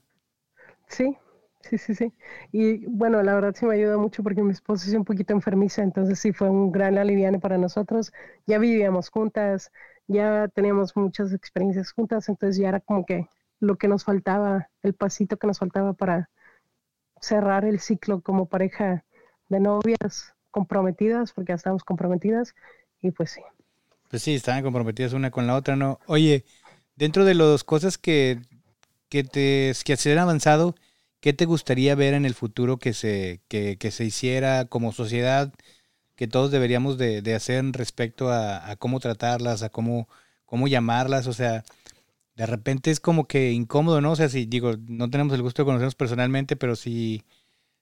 Sí, 0.88 1.14
sí, 1.60 1.76
sí, 1.76 1.94
sí. 1.94 2.14
Y 2.50 2.86
bueno, 2.86 3.22
la 3.22 3.34
verdad 3.34 3.54
sí 3.54 3.66
me 3.66 3.74
ayudó 3.74 4.00
mucho 4.00 4.22
porque 4.22 4.42
mi 4.42 4.52
esposa 4.52 4.88
es 4.88 4.94
un 4.94 5.04
poquito 5.04 5.34
enfermiza, 5.34 5.82
entonces 5.82 6.18
sí 6.18 6.32
fue 6.32 6.48
un 6.48 6.72
gran 6.72 6.96
aliviane 6.96 7.38
para 7.38 7.58
nosotros. 7.58 8.10
Ya 8.46 8.56
vivíamos 8.56 9.10
juntas, 9.10 9.70
ya 10.06 10.48
teníamos 10.48 10.96
muchas 10.96 11.34
experiencias 11.34 11.92
juntas, 11.92 12.30
entonces 12.30 12.56
ya 12.56 12.70
era 12.70 12.80
como 12.80 13.04
que 13.04 13.28
lo 13.60 13.76
que 13.76 13.86
nos 13.86 14.04
faltaba, 14.04 14.70
el 14.82 14.94
pasito 14.94 15.36
que 15.36 15.46
nos 15.46 15.58
faltaba 15.58 15.92
para 15.92 16.30
cerrar 17.20 17.66
el 17.66 17.80
ciclo 17.80 18.22
como 18.22 18.46
pareja 18.46 19.04
de 19.50 19.60
novias 19.60 20.34
comprometidas, 20.52 21.32
porque 21.32 21.50
ya 21.50 21.56
estábamos 21.56 21.82
comprometidas, 21.82 22.54
y 23.00 23.10
pues 23.10 23.32
sí. 23.32 23.40
Pues 24.08 24.22
sí, 24.22 24.34
estaban 24.34 24.62
comprometidas 24.62 25.14
una 25.14 25.32
con 25.32 25.48
la 25.48 25.56
otra, 25.56 25.74
¿no? 25.74 25.98
Oye, 26.06 26.44
dentro 26.94 27.24
de 27.24 27.34
las 27.34 27.64
cosas 27.64 27.98
que, 27.98 28.40
que, 29.08 29.24
te, 29.24 29.72
que 29.84 29.96
se 29.96 30.12
han 30.12 30.18
avanzado, 30.18 30.76
¿qué 31.20 31.32
te 31.32 31.46
gustaría 31.46 31.94
ver 31.94 32.14
en 32.14 32.24
el 32.24 32.34
futuro 32.34 32.78
que 32.78 32.92
se, 32.92 33.40
que, 33.48 33.76
se 33.90 34.04
hiciera 34.04 34.66
como 34.66 34.92
sociedad, 34.92 35.52
que 36.14 36.28
todos 36.28 36.50
deberíamos 36.50 36.98
de, 36.98 37.34
hacer 37.34 37.64
respecto 37.72 38.30
a, 38.30 38.70
a, 38.70 38.76
cómo 38.76 39.00
tratarlas, 39.00 39.62
a 39.62 39.70
cómo, 39.70 40.08
cómo 40.44 40.68
llamarlas? 40.68 41.26
O 41.26 41.32
sea, 41.32 41.64
de 42.36 42.46
repente 42.46 42.90
es 42.90 43.00
como 43.00 43.26
que 43.26 43.52
incómodo, 43.52 44.00
¿no? 44.00 44.12
O 44.12 44.16
sea, 44.16 44.28
si 44.28 44.46
digo, 44.46 44.74
no 44.88 45.10
tenemos 45.10 45.34
el 45.34 45.42
gusto 45.42 45.62
de 45.62 45.66
conocernos 45.66 45.94
personalmente, 45.94 46.56
pero 46.56 46.76
si, 46.76 47.24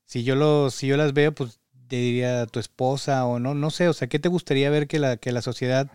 si 0.07 0.25
yo 0.25 0.35
lo, 0.37 0.71
si 0.71 0.87
yo 0.89 0.97
las 0.97 1.13
veo, 1.13 1.35
pues 1.35 1.61
diría 1.97 2.47
tu 2.47 2.61
esposa 2.61 3.27
o 3.27 3.39
no, 3.39 3.55
no 3.55 3.71
sé, 3.71 3.89
o 3.89 3.93
sea, 3.93 4.09
¿qué 4.09 4.19
te 4.19 4.29
gustaría 4.29 4.71
ver 4.71 4.87
que 4.87 4.99
la, 4.99 5.17
que 5.17 5.33
la 5.33 5.43
sociedad 5.43 5.89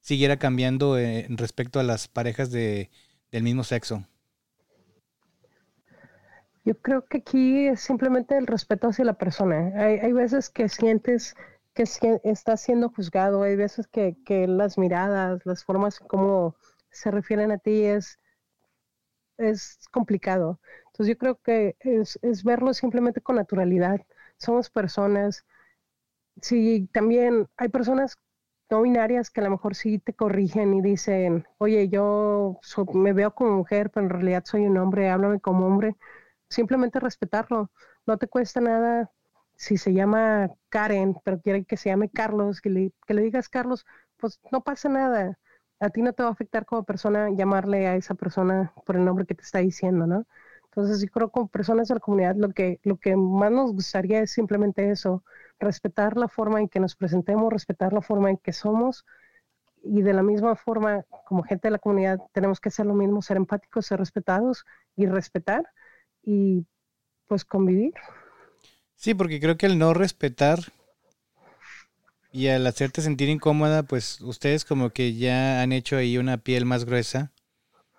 siguiera 0.00 0.38
cambiando 0.38 0.98
eh, 0.98 1.26
respecto 1.30 1.80
a 1.80 1.82
las 1.82 2.08
parejas 2.08 2.50
de, 2.50 2.90
del 3.32 3.42
mismo 3.42 3.64
sexo? 3.64 4.04
Yo 6.64 6.76
creo 6.76 7.06
que 7.06 7.18
aquí 7.18 7.66
es 7.66 7.80
simplemente 7.80 8.36
el 8.36 8.46
respeto 8.46 8.88
hacia 8.88 9.04
la 9.04 9.14
persona. 9.14 9.72
Hay, 9.76 9.98
hay 10.00 10.12
veces 10.12 10.50
que 10.50 10.68
sientes 10.68 11.34
que 11.72 12.20
estás 12.24 12.60
siendo 12.60 12.90
juzgado, 12.90 13.42
hay 13.42 13.54
veces 13.54 13.86
que, 13.86 14.16
que, 14.24 14.48
las 14.48 14.78
miradas, 14.78 15.40
las 15.46 15.64
formas 15.64 16.00
como 16.00 16.56
se 16.90 17.10
refieren 17.10 17.52
a 17.52 17.58
ti 17.58 17.84
es, 17.84 18.18
es 19.36 19.78
complicado. 19.92 20.60
Entonces 20.86 21.14
yo 21.14 21.18
creo 21.18 21.40
que 21.40 21.76
es, 21.80 22.18
es 22.22 22.42
verlo 22.42 22.74
simplemente 22.74 23.20
con 23.20 23.36
naturalidad. 23.36 24.00
Somos 24.38 24.70
personas. 24.70 25.44
Si 26.42 26.86
también 26.92 27.48
hay 27.56 27.68
personas 27.68 28.16
no 28.70 28.82
binarias 28.82 29.30
que 29.30 29.40
a 29.40 29.44
lo 29.44 29.50
mejor 29.50 29.74
sí 29.74 29.98
te 29.98 30.14
corrigen 30.14 30.74
y 30.74 30.82
dicen, 30.82 31.46
oye, 31.58 31.88
yo 31.88 32.60
me 32.94 33.12
veo 33.14 33.34
como 33.34 33.52
mujer, 33.58 33.90
pero 33.90 34.06
en 34.06 34.10
realidad 34.10 34.44
soy 34.46 34.66
un 34.66 34.78
hombre, 34.78 35.10
háblame 35.10 35.40
como 35.40 35.66
hombre. 35.66 35.96
Simplemente 36.50 37.00
respetarlo. 37.00 37.70
No 38.06 38.18
te 38.18 38.28
cuesta 38.28 38.60
nada 38.60 39.12
si 39.56 39.78
se 39.78 39.92
llama 39.94 40.50
Karen, 40.70 41.16
pero 41.24 41.40
quiere 41.40 41.64
que 41.64 41.76
se 41.76 41.90
llame 41.90 42.10
Carlos, 42.10 42.60
que 42.60 42.70
le, 42.70 42.92
que 43.06 43.14
le 43.14 43.22
digas 43.22 43.48
Carlos, 43.48 43.86
pues 44.18 44.40
no 44.52 44.62
pasa 44.64 44.88
nada. 44.88 45.38
A 45.80 45.90
ti 45.90 46.02
no 46.02 46.12
te 46.12 46.22
va 46.22 46.30
a 46.30 46.32
afectar 46.32 46.66
como 46.66 46.84
persona 46.84 47.30
llamarle 47.36 47.86
a 47.88 47.96
esa 47.96 48.14
persona 48.14 48.72
por 48.86 48.96
el 48.96 49.04
nombre 49.04 49.26
que 49.26 49.34
te 49.34 49.42
está 49.42 49.58
diciendo, 49.60 50.06
¿no? 50.06 50.26
Entonces 50.70 51.00
yo 51.00 51.08
creo 51.08 51.28
que 51.28 51.32
como 51.32 51.48
personas 51.48 51.88
de 51.88 51.94
la 51.94 52.00
comunidad 52.00 52.36
lo 52.36 52.50
que, 52.50 52.78
lo 52.82 52.98
que 52.98 53.16
más 53.16 53.50
nos 53.50 53.72
gustaría 53.72 54.20
es 54.20 54.30
simplemente 54.32 54.90
eso, 54.90 55.24
respetar 55.58 56.16
la 56.16 56.28
forma 56.28 56.60
en 56.60 56.68
que 56.68 56.80
nos 56.80 56.94
presentemos, 56.94 57.52
respetar 57.52 57.92
la 57.92 58.02
forma 58.02 58.30
en 58.30 58.36
que 58.36 58.52
somos 58.52 59.04
y 59.82 60.02
de 60.02 60.12
la 60.12 60.22
misma 60.22 60.56
forma 60.56 61.04
como 61.26 61.42
gente 61.42 61.68
de 61.68 61.72
la 61.72 61.78
comunidad 61.78 62.18
tenemos 62.32 62.60
que 62.60 62.68
hacer 62.68 62.86
lo 62.86 62.94
mismo, 62.94 63.22
ser 63.22 63.36
empáticos, 63.36 63.86
ser 63.86 63.98
respetados 63.98 64.64
y 64.96 65.06
respetar 65.06 65.64
y 66.22 66.66
pues 67.26 67.44
convivir. 67.44 67.94
Sí, 68.94 69.14
porque 69.14 69.40
creo 69.40 69.56
que 69.56 69.66
el 69.66 69.78
no 69.78 69.94
respetar 69.94 70.58
y 72.30 72.48
al 72.48 72.66
hacerte 72.66 73.00
sentir 73.00 73.28
incómoda, 73.28 73.84
pues 73.84 74.20
ustedes 74.20 74.64
como 74.64 74.90
que 74.90 75.14
ya 75.14 75.62
han 75.62 75.72
hecho 75.72 75.96
ahí 75.96 76.18
una 76.18 76.36
piel 76.38 76.66
más 76.66 76.84
gruesa 76.84 77.32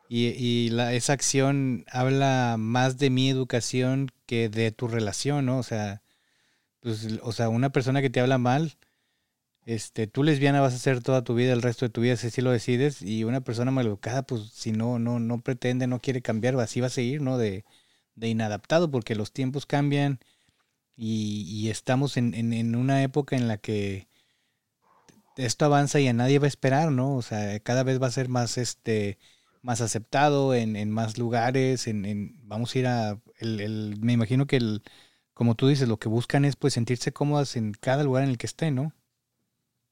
y, 0.09 0.69
la, 0.71 0.93
esa 0.93 1.13
acción 1.13 1.85
habla 1.91 2.55
más 2.57 2.97
de 2.97 3.11
mi 3.11 3.29
educación 3.29 4.11
que 4.25 4.49
de 4.49 4.71
tu 4.71 4.87
relación, 4.87 5.45
¿no? 5.45 5.59
O 5.59 5.63
sea, 5.63 6.01
pues, 6.81 7.19
o 7.23 7.31
sea, 7.31 7.49
una 7.49 7.71
persona 7.71 8.01
que 8.01 8.09
te 8.09 8.19
habla 8.19 8.39
mal, 8.39 8.77
este, 9.65 10.07
tú 10.07 10.23
lesbiana 10.23 10.61
vas 10.61 10.73
a 10.73 10.79
ser 10.79 11.03
toda 11.03 11.23
tu 11.23 11.35
vida, 11.35 11.53
el 11.53 11.61
resto 11.61 11.85
de 11.85 11.91
tu 11.91 12.01
vida, 12.01 12.17
si 12.17 12.27
así 12.27 12.41
lo 12.41 12.51
decides, 12.51 13.01
y 13.03 13.23
una 13.23 13.41
persona 13.41 13.71
maleducada, 13.71 14.23
pues 14.23 14.49
si 14.53 14.71
no, 14.71 14.99
no, 14.99 15.19
no 15.19 15.41
pretende, 15.41 15.87
no 15.87 16.01
quiere 16.01 16.21
cambiar, 16.21 16.59
así 16.59 16.81
va 16.81 16.87
a 16.87 16.89
seguir, 16.89 17.21
¿no? 17.21 17.37
De, 17.37 17.65
de 18.15 18.29
inadaptado, 18.29 18.91
porque 18.91 19.15
los 19.15 19.31
tiempos 19.33 19.65
cambian 19.65 20.19
y, 20.95 21.43
y 21.49 21.69
estamos 21.69 22.17
en, 22.17 22.33
en, 22.35 22.53
en, 22.53 22.75
una 22.75 23.03
época 23.03 23.35
en 23.35 23.47
la 23.47 23.57
que 23.57 24.07
esto 25.37 25.65
avanza 25.65 25.99
y 25.99 26.07
a 26.07 26.13
nadie 26.13 26.39
va 26.39 26.45
a 26.45 26.49
esperar, 26.49 26.91
¿no? 26.91 27.15
O 27.15 27.21
sea, 27.21 27.59
cada 27.61 27.83
vez 27.83 28.01
va 28.01 28.07
a 28.07 28.11
ser 28.11 28.29
más, 28.29 28.57
este, 28.57 29.19
más 29.61 29.81
aceptado 29.81 30.53
en, 30.55 30.75
en 30.75 30.91
más 30.91 31.17
lugares, 31.17 31.87
en, 31.87 32.05
en, 32.05 32.35
vamos 32.47 32.75
a 32.75 32.79
ir 32.79 32.87
a, 32.87 33.21
el, 33.39 33.59
el, 33.61 33.97
me 34.01 34.13
imagino 34.13 34.47
que 34.47 34.57
el, 34.57 34.83
como 35.33 35.55
tú 35.55 35.67
dices, 35.67 35.87
lo 35.89 35.97
que 35.99 36.09
buscan 36.09 36.45
es 36.45 36.55
pues 36.55 36.73
sentirse 36.73 37.13
cómodas 37.13 37.55
en 37.57 37.73
cada 37.73 38.03
lugar 38.03 38.23
en 38.23 38.29
el 38.31 38.37
que 38.37 38.47
estén, 38.47 38.75
¿no? 38.75 38.93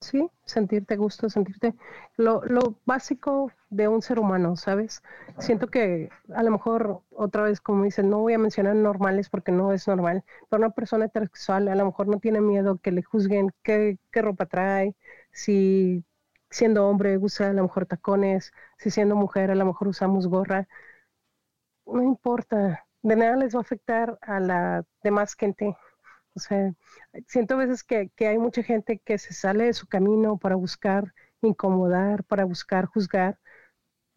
Sí, 0.02 0.30
sentirte 0.46 0.96
gusto, 0.96 1.28
sentirte 1.30 1.74
lo, 2.18 2.44
lo 2.46 2.80
básico 2.86 3.52
de 3.70 3.88
un 3.88 4.04
ser 4.04 4.20
humano, 4.20 4.56
¿sabes? 4.56 5.02
Siento 5.40 5.68
que 5.70 6.10
a 6.36 6.44
lo 6.44 6.52
mejor 6.52 7.02
otra 7.10 7.44
vez, 7.44 7.60
como 7.62 7.84
dicen, 7.84 8.10
no 8.10 8.20
voy 8.20 8.34
a 8.34 8.38
mencionar 8.38 8.76
normales 8.76 9.30
porque 9.30 9.52
no 9.52 9.74
es 9.74 9.88
normal, 9.88 10.24
pero 10.50 10.62
una 10.64 10.70
persona 10.70 11.06
heterosexual 11.06 11.68
a 11.68 11.76
lo 11.76 11.86
mejor 11.86 12.08
no 12.08 12.20
tiene 12.20 12.42
miedo 12.42 12.78
que 12.78 12.92
le 12.92 13.02
juzguen 13.02 13.52
qué, 13.64 13.98
qué 14.12 14.22
ropa 14.22 14.46
trae, 14.46 14.96
si 15.32 16.04
siendo 16.50 16.88
hombre 16.88 17.18
usa 17.18 17.50
a 17.50 17.54
lo 17.54 17.64
mejor 17.64 17.86
tacones, 17.86 18.52
si 18.78 18.92
siendo 18.92 19.16
mujer 19.16 19.52
a 19.52 19.56
lo 19.56 19.66
mejor 19.66 19.88
usamos 19.90 20.28
gorra, 20.28 20.68
no 21.86 22.04
importa, 22.04 22.86
de 23.02 23.16
nada 23.16 23.36
les 23.38 23.56
va 23.56 23.60
a 23.60 23.62
afectar 23.62 24.18
a 24.22 24.40
la 24.40 24.86
demás 25.04 25.36
gente. 25.36 25.76
O 26.36 26.40
sea, 26.40 26.74
siento 27.28 27.56
a 27.56 27.58
veces 27.58 27.84
que, 27.84 28.10
que 28.16 28.28
hay 28.28 28.38
mucha 28.38 28.64
gente 28.64 29.00
que 29.00 29.18
se 29.18 29.34
sale 29.34 29.66
de 29.66 29.74
su 29.74 29.88
camino 29.88 30.38
para 30.38 30.56
buscar 30.56 31.14
incomodar, 31.42 32.24
para 32.26 32.46
buscar 32.46 32.86
juzgar. 32.86 33.40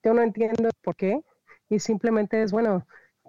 Yo 0.03 0.14
no 0.14 0.23
entiendo 0.23 0.71
por 0.83 0.97
qué 0.97 1.23
y 1.69 1.79
simplemente 1.79 2.43
es, 2.43 2.53
bueno, 2.53 2.87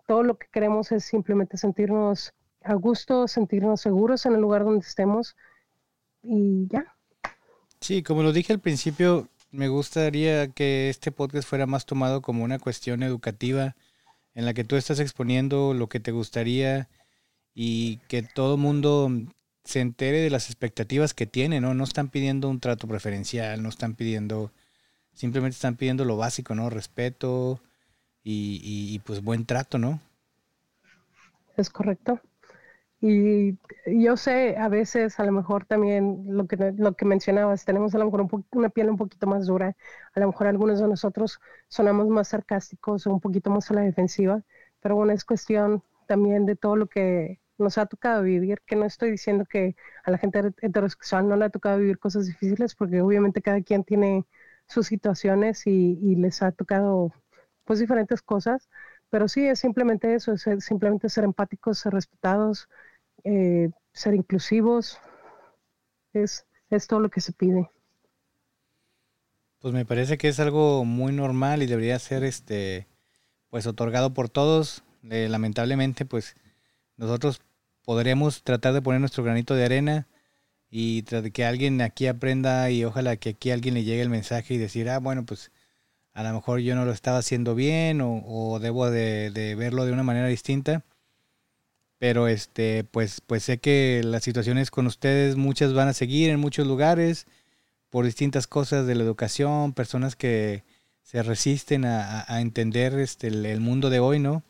todo 0.07 0.23
lo 0.23 0.37
que 0.37 0.47
queremos 0.51 0.91
es 0.91 1.05
simplemente 1.05 1.57
sentirnos 1.57 2.33
a 2.63 2.73
gusto, 2.75 3.27
sentirnos 3.27 3.81
seguros 3.81 4.25
en 4.25 4.35
el 4.35 4.41
lugar 4.41 4.63
donde 4.63 4.85
estemos 4.85 5.35
y 6.23 6.67
ya. 6.69 6.95
Sí, 7.81 8.03
como 8.03 8.21
lo 8.23 8.31
dije 8.31 8.53
al 8.53 8.59
principio, 8.59 9.27
me 9.51 9.67
gustaría 9.67 10.47
que 10.49 10.89
este 10.89 11.11
podcast 11.11 11.47
fuera 11.47 11.65
más 11.65 11.85
tomado 11.85 12.21
como 12.21 12.43
una 12.43 12.59
cuestión 12.59 13.01
educativa 13.03 13.75
en 14.35 14.45
la 14.45 14.53
que 14.53 14.63
tú 14.63 14.75
estás 14.75 14.99
exponiendo 14.99 15.73
lo 15.73 15.89
que 15.89 15.99
te 15.99 16.11
gustaría 16.11 16.89
y 17.55 17.97
que 18.07 18.21
todo 18.23 18.57
mundo 18.57 19.11
se 19.63 19.81
entere 19.81 20.19
de 20.21 20.29
las 20.29 20.47
expectativas 20.47 21.13
que 21.15 21.25
tiene, 21.25 21.59
¿no? 21.59 21.73
No 21.73 21.83
están 21.83 22.09
pidiendo 22.09 22.49
un 22.49 22.59
trato 22.59 22.87
preferencial, 22.87 23.63
no 23.63 23.69
están 23.69 23.95
pidiendo, 23.95 24.51
simplemente 25.13 25.55
están 25.55 25.75
pidiendo 25.75 26.05
lo 26.05 26.17
básico, 26.17 26.55
¿no? 26.55 26.69
Respeto 26.69 27.59
y, 28.23 28.61
y, 28.63 28.95
y 28.95 28.99
pues 28.99 29.23
buen 29.23 29.45
trato, 29.45 29.79
¿no? 29.79 29.99
Es 31.57 31.69
correcto. 31.69 32.21
Y 33.03 33.57
yo 33.87 34.15
sé, 34.15 34.55
a 34.57 34.69
veces, 34.69 35.19
a 35.19 35.23
lo 35.25 35.31
mejor 35.31 35.65
también 35.65 36.23
lo 36.27 36.45
que, 36.47 36.55
lo 36.77 36.93
que 36.95 37.05
mencionabas, 37.05 37.65
tenemos 37.65 37.95
a 37.95 37.97
lo 37.97 38.05
mejor 38.05 38.27
una 38.51 38.69
piel 38.69 38.89
un 38.91 38.97
poquito 38.97 39.25
más 39.27 39.47
dura, 39.47 39.75
a 40.13 40.19
lo 40.19 40.27
mejor 40.27 40.45
algunos 40.47 40.79
de 40.79 40.87
nosotros 40.87 41.39
sonamos 41.67 42.07
más 42.09 42.27
sarcásticos 42.29 43.07
o 43.07 43.13
un 43.13 43.19
poquito 43.19 43.49
más 43.49 43.71
a 43.71 43.73
la 43.73 43.81
defensiva, 43.81 44.43
pero 44.81 44.95
bueno, 44.95 45.13
es 45.13 45.25
cuestión 45.25 45.83
también 46.07 46.45
de 46.45 46.55
todo 46.55 46.75
lo 46.75 46.87
que 46.87 47.39
nos 47.57 47.77
ha 47.79 47.87
tocado 47.87 48.21
vivir, 48.23 48.61
que 48.67 48.75
no 48.75 48.85
estoy 48.85 49.11
diciendo 49.11 49.45
que 49.49 49.75
a 50.03 50.11
la 50.11 50.17
gente 50.19 50.39
heterosexual 50.61 51.27
no 51.27 51.35
le 51.37 51.45
ha 51.45 51.49
tocado 51.49 51.79
vivir 51.79 51.97
cosas 51.99 52.27
difíciles, 52.27 52.75
porque 52.75 53.01
obviamente 53.01 53.41
cada 53.41 53.61
quien 53.63 53.83
tiene 53.83 54.25
sus 54.67 54.87
situaciones 54.87 55.65
y, 55.67 55.97
y 56.01 56.15
les 56.17 56.41
ha 56.43 56.51
tocado 56.51 57.11
pues 57.65 57.79
diferentes 57.79 58.21
cosas, 58.21 58.69
pero 59.09 59.27
sí 59.27 59.45
es 59.47 59.59
simplemente 59.59 60.13
eso, 60.15 60.33
es 60.33 60.45
simplemente 60.59 61.09
ser 61.09 61.23
empáticos, 61.23 61.79
ser 61.79 61.93
respetados, 61.93 62.69
eh, 63.23 63.69
ser 63.93 64.13
inclusivos, 64.15 64.99
es, 66.13 66.45
es 66.69 66.87
todo 66.87 66.99
lo 66.99 67.09
que 67.09 67.21
se 67.21 67.33
pide. 67.33 67.69
Pues 69.59 69.73
me 69.73 69.85
parece 69.85 70.17
que 70.17 70.27
es 70.27 70.39
algo 70.39 70.85
muy 70.85 71.13
normal 71.13 71.61
y 71.61 71.67
debería 71.67 71.99
ser 71.99 72.23
este 72.23 72.87
pues 73.49 73.67
otorgado 73.67 74.13
por 74.13 74.29
todos. 74.29 74.83
Eh, 75.09 75.27
lamentablemente, 75.29 76.05
pues 76.05 76.35
nosotros 76.97 77.41
podremos 77.83 78.43
tratar 78.43 78.73
de 78.73 78.81
poner 78.81 79.01
nuestro 79.01 79.23
granito 79.23 79.55
de 79.55 79.65
arena 79.65 80.07
y 80.69 81.03
que 81.03 81.45
alguien 81.45 81.81
aquí 81.81 82.07
aprenda 82.07 82.71
y 82.71 82.85
ojalá 82.85 83.17
que 83.17 83.31
aquí 83.31 83.51
alguien 83.51 83.73
le 83.75 83.83
llegue 83.83 84.01
el 84.01 84.09
mensaje 84.09 84.53
y 84.53 84.57
decir, 84.57 84.89
ah, 84.89 84.99
bueno, 84.99 85.25
pues 85.25 85.51
a 86.13 86.23
lo 86.23 86.33
mejor 86.33 86.59
yo 86.61 86.75
no 86.75 86.85
lo 86.85 86.91
estaba 86.91 87.17
haciendo 87.17 87.55
bien 87.55 87.99
o, 88.01 88.59
debo 88.59 88.89
de, 88.89 89.31
de, 89.31 89.55
verlo 89.55 89.85
de 89.85 89.91
una 89.91 90.03
manera 90.03 90.27
distinta 90.27 90.83
pero 92.01 92.27
este 92.27 92.83
pues 92.83 93.21
pues 93.21 93.43
sé 93.43 93.59
que 93.59 94.01
las 94.03 94.23
situaciones 94.23 94.71
con 94.71 94.87
ustedes 94.87 95.35
muchas 95.35 95.75
van 95.75 95.87
a 95.87 95.93
seguir 95.93 96.31
en 96.31 96.39
muchos 96.39 96.65
lugares 96.65 97.27
por 97.91 98.05
distintas 98.05 98.47
cosas 98.47 98.87
de 98.87 98.95
la 98.95 99.03
educación 99.03 99.73
personas 99.73 100.15
que 100.15 100.63
se 101.03 101.21
resisten 101.21 101.85
a, 101.85 102.25
a 102.27 102.41
entender 102.41 102.95
este 102.95 103.27
el, 103.27 103.59
mundo 103.59 103.91
de 103.91 103.99
hoy 103.99 104.17
no 104.17 104.41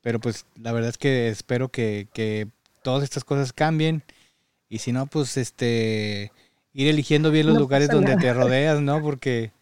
pero 0.00 0.20
pues 0.20 0.46
la 0.58 0.72
verdad 0.72 0.88
es 0.88 0.96
que 0.96 1.28
espero 1.28 1.68
que, 1.68 2.08
que 2.14 2.48
todas 2.82 3.04
estas 3.04 3.24
cosas 3.24 3.52
cambien 3.52 4.02
y 4.70 4.78
si 4.78 4.92
no 4.92 5.04
pues 5.04 5.36
este 5.36 6.32
ir 6.72 6.88
eligiendo 6.88 7.30
bien 7.30 7.44
los 7.44 7.56
no 7.56 7.60
lugares 7.60 7.90
donde 7.90 8.16
te 8.16 8.32
rodeas 8.32 8.80
no 8.80 9.02
porque 9.02 9.52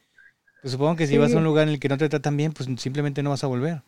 pues, 0.62 0.70
supongo 0.70 0.94
que 0.94 1.08
si 1.08 1.14
sí. 1.14 1.18
vas 1.18 1.34
a 1.34 1.38
un 1.38 1.44
lugar 1.44 1.66
en 1.66 1.74
el 1.74 1.80
que 1.80 1.88
no 1.88 1.98
te 1.98 2.08
tratan 2.08 2.36
bien 2.36 2.52
pues 2.52 2.68
simplemente 2.78 3.24
no 3.24 3.30
vas 3.30 3.42
a 3.42 3.48
volver. 3.48 3.82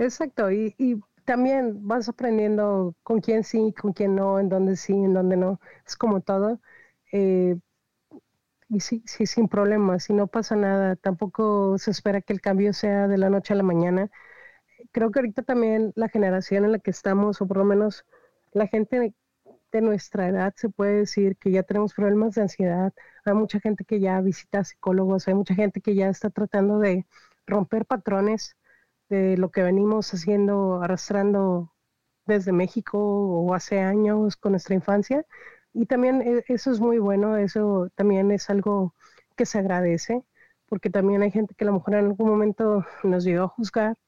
Exacto, 0.00 0.50
y, 0.50 0.74
y 0.78 0.96
también 1.24 1.86
vas 1.86 2.08
aprendiendo 2.08 2.94
con 3.02 3.20
quién 3.20 3.44
sí, 3.44 3.72
con 3.80 3.92
quién 3.92 4.14
no, 4.16 4.38
en 4.40 4.48
dónde 4.48 4.76
sí, 4.76 4.92
en 4.92 5.14
dónde 5.14 5.36
no. 5.36 5.60
Es 5.86 5.96
como 5.96 6.20
todo. 6.20 6.60
Eh, 7.12 7.56
y 8.68 8.80
sí, 8.80 9.02
sí, 9.06 9.26
sin 9.26 9.48
problemas, 9.48 10.04
si 10.04 10.12
no 10.12 10.28
pasa 10.28 10.54
nada, 10.56 10.94
tampoco 10.96 11.76
se 11.78 11.90
espera 11.90 12.20
que 12.22 12.32
el 12.32 12.40
cambio 12.40 12.72
sea 12.72 13.08
de 13.08 13.18
la 13.18 13.28
noche 13.30 13.52
a 13.52 13.56
la 13.56 13.62
mañana. 13.64 14.10
Creo 14.92 15.10
que 15.10 15.20
ahorita 15.20 15.42
también 15.42 15.92
la 15.96 16.08
generación 16.08 16.64
en 16.64 16.72
la 16.72 16.78
que 16.80 16.90
estamos, 16.90 17.40
o 17.40 17.46
por 17.48 17.58
lo 17.58 17.64
menos 17.64 18.04
la 18.52 18.66
gente 18.68 19.14
de 19.72 19.80
nuestra 19.82 20.28
edad 20.28 20.54
se 20.56 20.68
puede 20.68 20.98
decir 21.00 21.36
que 21.36 21.50
ya 21.50 21.62
tenemos 21.64 21.94
problemas 21.94 22.34
de 22.34 22.42
ansiedad. 22.42 22.92
Hay 23.24 23.34
mucha 23.34 23.60
gente 23.60 23.84
que 23.84 24.00
ya 24.00 24.20
visita 24.20 24.64
psicólogos, 24.64 25.28
hay 25.28 25.34
mucha 25.34 25.54
gente 25.54 25.80
que 25.80 25.94
ya 25.94 26.08
está 26.08 26.30
tratando 26.30 26.78
de 26.78 27.06
romper 27.46 27.86
patrones 27.86 28.56
de 29.10 29.36
lo 29.36 29.50
que 29.50 29.62
venimos 29.62 30.14
haciendo, 30.14 30.80
arrastrando 30.82 31.72
desde 32.26 32.52
México 32.52 32.98
o 32.98 33.52
hace 33.54 33.80
años 33.80 34.36
con 34.36 34.52
nuestra 34.52 34.74
infancia. 34.74 35.26
Y 35.74 35.86
también 35.86 36.22
eh, 36.22 36.44
eso 36.48 36.70
es 36.70 36.80
muy 36.80 36.98
bueno, 36.98 37.36
eso 37.36 37.90
también 37.96 38.30
es 38.30 38.48
algo 38.48 38.94
que 39.36 39.46
se 39.46 39.58
agradece, 39.58 40.22
porque 40.68 40.90
también 40.90 41.22
hay 41.22 41.30
gente 41.30 41.54
que 41.54 41.64
a 41.64 41.66
lo 41.66 41.74
mejor 41.74 41.94
en 41.94 42.06
algún 42.06 42.28
momento 42.28 42.86
nos 43.04 43.24
llegó 43.24 43.44
a 43.44 43.48
juzgar, 43.48 43.98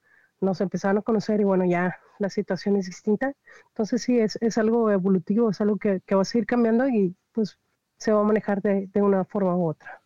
nos 0.40 0.60
empezaron 0.60 0.98
a 0.98 1.02
conocer 1.02 1.40
y 1.40 1.44
bueno, 1.44 1.64
ya 1.64 1.98
la 2.18 2.30
situación 2.30 2.76
es 2.76 2.86
distinta. 2.86 3.34
Entonces 3.68 4.02
sí, 4.02 4.18
es, 4.18 4.38
es 4.40 4.56
algo 4.56 4.90
evolutivo, 4.90 5.50
es 5.50 5.60
algo 5.60 5.76
que, 5.76 6.00
que, 6.06 6.14
va 6.14 6.22
a 6.22 6.24
seguir 6.24 6.46
cambiando 6.46 6.88
y 6.88 7.14
pues 7.32 7.58
se 7.98 8.12
va 8.12 8.20
a 8.20 8.24
manejar 8.24 8.62
de, 8.62 8.88
de, 8.92 9.02
una 9.02 9.24
forma 9.24 9.56
u 9.56 9.68
otra. 9.68 10.00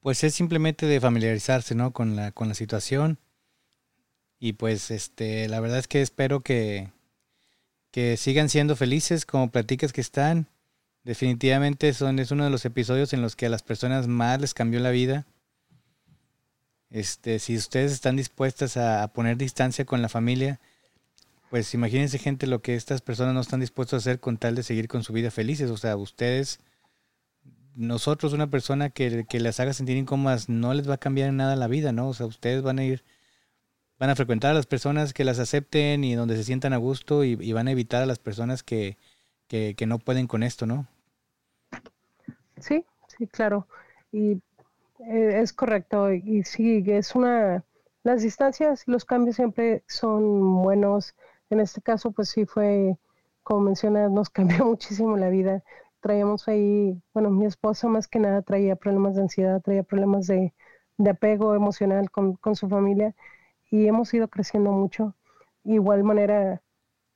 Pues 0.00 0.24
es 0.24 0.34
simplemente 0.34 0.86
de 0.86 1.00
familiarizarse, 1.00 1.74
¿no? 1.74 1.92
Con 1.92 2.16
la, 2.16 2.32
con 2.32 2.48
la 2.48 2.54
situación. 2.54 3.18
Y 4.44 4.54
pues 4.54 4.90
este, 4.90 5.48
la 5.48 5.60
verdad 5.60 5.78
es 5.78 5.86
que 5.86 6.02
espero 6.02 6.40
que, 6.40 6.90
que 7.92 8.16
sigan 8.16 8.48
siendo 8.48 8.74
felices 8.74 9.24
como 9.24 9.52
platicas 9.52 9.92
que 9.92 10.00
están. 10.00 10.48
Definitivamente 11.04 11.94
son, 11.94 12.18
es 12.18 12.32
uno 12.32 12.42
de 12.42 12.50
los 12.50 12.64
episodios 12.64 13.12
en 13.12 13.22
los 13.22 13.36
que 13.36 13.46
a 13.46 13.48
las 13.48 13.62
personas 13.62 14.08
más 14.08 14.40
les 14.40 14.52
cambió 14.52 14.80
la 14.80 14.90
vida. 14.90 15.26
Este, 16.90 17.38
si 17.38 17.56
ustedes 17.56 17.92
están 17.92 18.16
dispuestas 18.16 18.76
a, 18.76 19.06
poner 19.12 19.36
distancia 19.36 19.84
con 19.84 20.02
la 20.02 20.08
familia, 20.08 20.58
pues 21.48 21.72
imagínense 21.72 22.18
gente 22.18 22.48
lo 22.48 22.62
que 22.62 22.74
estas 22.74 23.00
personas 23.00 23.34
no 23.34 23.42
están 23.42 23.60
dispuestas 23.60 23.94
a 23.94 24.10
hacer 24.10 24.18
con 24.18 24.38
tal 24.38 24.56
de 24.56 24.64
seguir 24.64 24.88
con 24.88 25.04
su 25.04 25.12
vida 25.12 25.30
felices. 25.30 25.70
O 25.70 25.76
sea, 25.76 25.96
ustedes, 25.96 26.58
nosotros, 27.76 28.32
una 28.32 28.50
persona 28.50 28.90
que, 28.90 29.24
que 29.24 29.38
las 29.38 29.60
haga 29.60 29.72
sentir 29.72 29.96
incómodas, 29.96 30.48
no 30.48 30.74
les 30.74 30.90
va 30.90 30.94
a 30.94 30.98
cambiar 30.98 31.32
nada 31.32 31.54
la 31.54 31.68
vida, 31.68 31.92
¿no? 31.92 32.08
O 32.08 32.14
sea, 32.14 32.26
ustedes 32.26 32.62
van 32.62 32.80
a 32.80 32.84
ir 32.84 33.04
van 34.02 34.10
a 34.10 34.16
frecuentar 34.16 34.50
a 34.50 34.54
las 34.54 34.66
personas 34.66 35.14
que 35.14 35.22
las 35.22 35.38
acepten 35.38 36.02
y 36.02 36.16
donde 36.16 36.34
se 36.34 36.42
sientan 36.42 36.72
a 36.72 36.76
gusto 36.76 37.22
y, 37.22 37.52
van 37.52 37.68
a 37.68 37.70
evitar 37.70 38.02
a 38.02 38.06
las 38.06 38.18
personas 38.18 38.64
que, 38.64 38.98
que, 39.46 39.86
no 39.86 40.00
pueden 40.00 40.26
con 40.26 40.42
esto, 40.42 40.66
¿no? 40.66 40.88
Sí, 42.58 42.84
sí, 43.06 43.28
claro. 43.28 43.68
Y 44.10 44.42
eh, 45.06 45.40
es 45.40 45.52
correcto. 45.52 46.12
Y 46.12 46.42
sí, 46.42 46.82
es 46.84 47.14
una... 47.14 47.62
Las 48.02 48.22
distancias 48.22 48.82
los 48.86 49.04
cambios 49.04 49.36
siempre 49.36 49.84
son 49.86 50.64
buenos. 50.64 51.14
En 51.50 51.60
este 51.60 51.80
caso, 51.80 52.10
pues 52.10 52.30
sí 52.30 52.44
fue, 52.44 52.96
como 53.44 53.60
mencionas, 53.60 54.10
nos 54.10 54.30
cambió 54.30 54.64
muchísimo 54.64 55.16
la 55.16 55.28
vida. 55.28 55.62
Traíamos 56.00 56.48
ahí, 56.48 57.00
bueno, 57.14 57.30
mi 57.30 57.46
esposa 57.46 57.86
más 57.86 58.08
que 58.08 58.18
nada 58.18 58.42
traía 58.42 58.74
problemas 58.74 59.14
de 59.14 59.22
ansiedad, 59.22 59.62
traía 59.62 59.84
problemas 59.84 60.26
de, 60.26 60.52
de 60.98 61.10
apego 61.10 61.54
emocional 61.54 62.10
con, 62.10 62.34
con 62.34 62.56
su 62.56 62.68
familia 62.68 63.14
y 63.72 63.88
hemos 63.88 64.12
ido 64.14 64.28
creciendo 64.28 64.70
mucho. 64.72 65.16
igual 65.64 66.04
manera, 66.04 66.62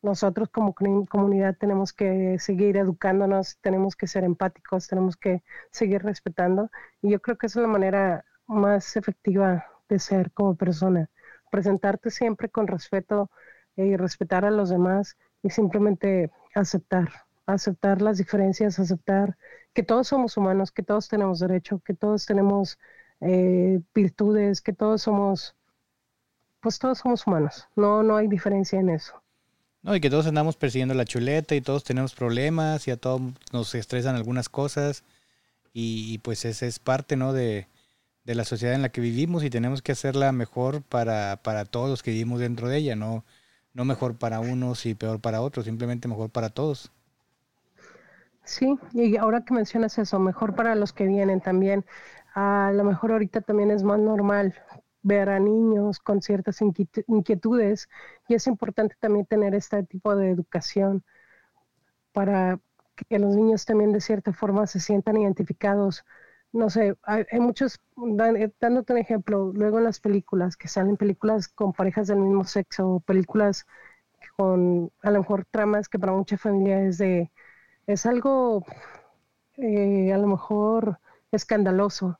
nosotros 0.02 0.48
como 0.50 0.74
comunidad 0.74 1.56
tenemos 1.58 1.92
que 1.92 2.38
seguir 2.38 2.76
educándonos, 2.78 3.58
tenemos 3.60 3.96
que 3.96 4.06
ser 4.06 4.24
empáticos, 4.24 4.88
tenemos 4.88 5.16
que 5.16 5.42
seguir 5.70 6.02
respetando. 6.02 6.70
Y 7.02 7.10
yo 7.10 7.20
creo 7.20 7.36
que 7.38 7.46
esa 7.48 7.60
es 7.60 7.62
la 7.64 7.68
manera 7.72 8.24
más 8.46 8.96
efectiva 8.96 9.66
de 9.88 9.98
ser 9.98 10.32
como 10.32 10.56
persona. 10.56 11.10
Presentarte 11.50 12.10
siempre 12.10 12.48
con 12.48 12.66
respeto 12.68 13.30
y 13.76 13.96
respetar 13.96 14.44
a 14.46 14.50
los 14.50 14.70
demás 14.70 15.18
y 15.42 15.50
simplemente 15.50 16.30
aceptar, 16.54 17.10
aceptar 17.46 18.00
las 18.02 18.18
diferencias, 18.18 18.78
aceptar 18.78 19.36
que 19.74 19.82
todos 19.82 20.08
somos 20.08 20.36
humanos, 20.38 20.72
que 20.72 20.82
todos 20.82 21.08
tenemos 21.08 21.40
derecho, 21.40 21.80
que 21.84 21.94
todos 21.94 22.24
tenemos 22.26 22.78
eh, 23.20 23.80
virtudes, 23.94 24.62
que 24.62 24.72
todos 24.72 25.02
somos 25.02 25.56
pues 26.66 26.80
todos 26.80 26.98
somos 26.98 27.24
humanos, 27.28 27.68
no, 27.76 28.02
no 28.02 28.16
hay 28.16 28.26
diferencia 28.26 28.80
en 28.80 28.88
eso. 28.88 29.22
No, 29.82 29.94
y 29.94 30.00
que 30.00 30.10
todos 30.10 30.26
andamos 30.26 30.56
persiguiendo 30.56 30.94
la 30.94 31.04
chuleta 31.04 31.54
y 31.54 31.60
todos 31.60 31.84
tenemos 31.84 32.12
problemas 32.12 32.88
y 32.88 32.90
a 32.90 32.96
todos 32.96 33.20
nos 33.52 33.72
estresan 33.76 34.16
algunas 34.16 34.48
cosas 34.48 35.04
y, 35.72 36.18
pues 36.24 36.44
esa 36.44 36.66
es 36.66 36.80
parte, 36.80 37.14
¿no? 37.14 37.32
De, 37.32 37.68
de, 38.24 38.34
la 38.34 38.42
sociedad 38.44 38.74
en 38.74 38.82
la 38.82 38.88
que 38.88 39.00
vivimos 39.00 39.44
y 39.44 39.50
tenemos 39.50 39.80
que 39.80 39.92
hacerla 39.92 40.32
mejor 40.32 40.82
para, 40.82 41.38
para 41.44 41.66
todos 41.66 41.88
los 41.88 42.02
que 42.02 42.10
vivimos 42.10 42.40
dentro 42.40 42.66
de 42.66 42.78
ella, 42.78 42.96
no, 42.96 43.24
no 43.72 43.84
mejor 43.84 44.16
para 44.16 44.40
unos 44.40 44.86
y 44.86 44.96
peor 44.96 45.20
para 45.20 45.42
otros, 45.42 45.66
simplemente 45.66 46.08
mejor 46.08 46.30
para 46.30 46.48
todos. 46.48 46.90
Sí, 48.42 48.76
y 48.92 49.16
ahora 49.18 49.44
que 49.44 49.54
mencionas 49.54 49.98
eso, 49.98 50.18
mejor 50.18 50.56
para 50.56 50.74
los 50.74 50.92
que 50.92 51.06
vienen 51.06 51.40
también. 51.40 51.84
A 52.34 52.72
lo 52.74 52.82
mejor 52.82 53.12
ahorita 53.12 53.40
también 53.40 53.70
es 53.70 53.84
más 53.84 54.00
normal 54.00 54.52
ver 55.06 55.28
a 55.28 55.38
niños 55.38 56.00
con 56.00 56.20
ciertas 56.20 56.60
inquietudes 56.60 57.88
y 58.28 58.34
es 58.34 58.46
importante 58.48 58.96
también 58.98 59.24
tener 59.24 59.54
este 59.54 59.84
tipo 59.84 60.16
de 60.16 60.30
educación 60.30 61.04
para 62.12 62.58
que 63.08 63.18
los 63.20 63.36
niños 63.36 63.64
también 63.66 63.92
de 63.92 64.00
cierta 64.00 64.32
forma 64.32 64.66
se 64.66 64.80
sientan 64.80 65.16
identificados. 65.18 66.04
No 66.52 66.70
sé, 66.70 66.96
hay, 67.02 67.24
muchos, 67.38 67.80
eh, 68.36 68.50
dándote 68.60 68.94
un 68.94 68.98
ejemplo, 68.98 69.52
luego 69.54 69.78
en 69.78 69.84
las 69.84 70.00
películas, 70.00 70.56
que 70.56 70.68
salen 70.68 70.96
películas 70.96 71.48
con 71.48 71.72
parejas 71.72 72.08
del 72.08 72.18
mismo 72.18 72.44
sexo, 72.44 73.00
películas 73.06 73.66
con 74.36 74.90
a 75.02 75.10
lo 75.10 75.20
mejor 75.20 75.44
tramas 75.50 75.88
que 75.88 75.98
para 75.98 76.12
mucha 76.12 76.36
familia 76.38 76.82
es 76.82 76.98
de, 76.98 77.30
es 77.86 78.06
algo 78.06 78.64
eh, 79.56 80.12
a 80.12 80.18
lo 80.18 80.26
mejor 80.26 80.98
escandaloso, 81.30 82.18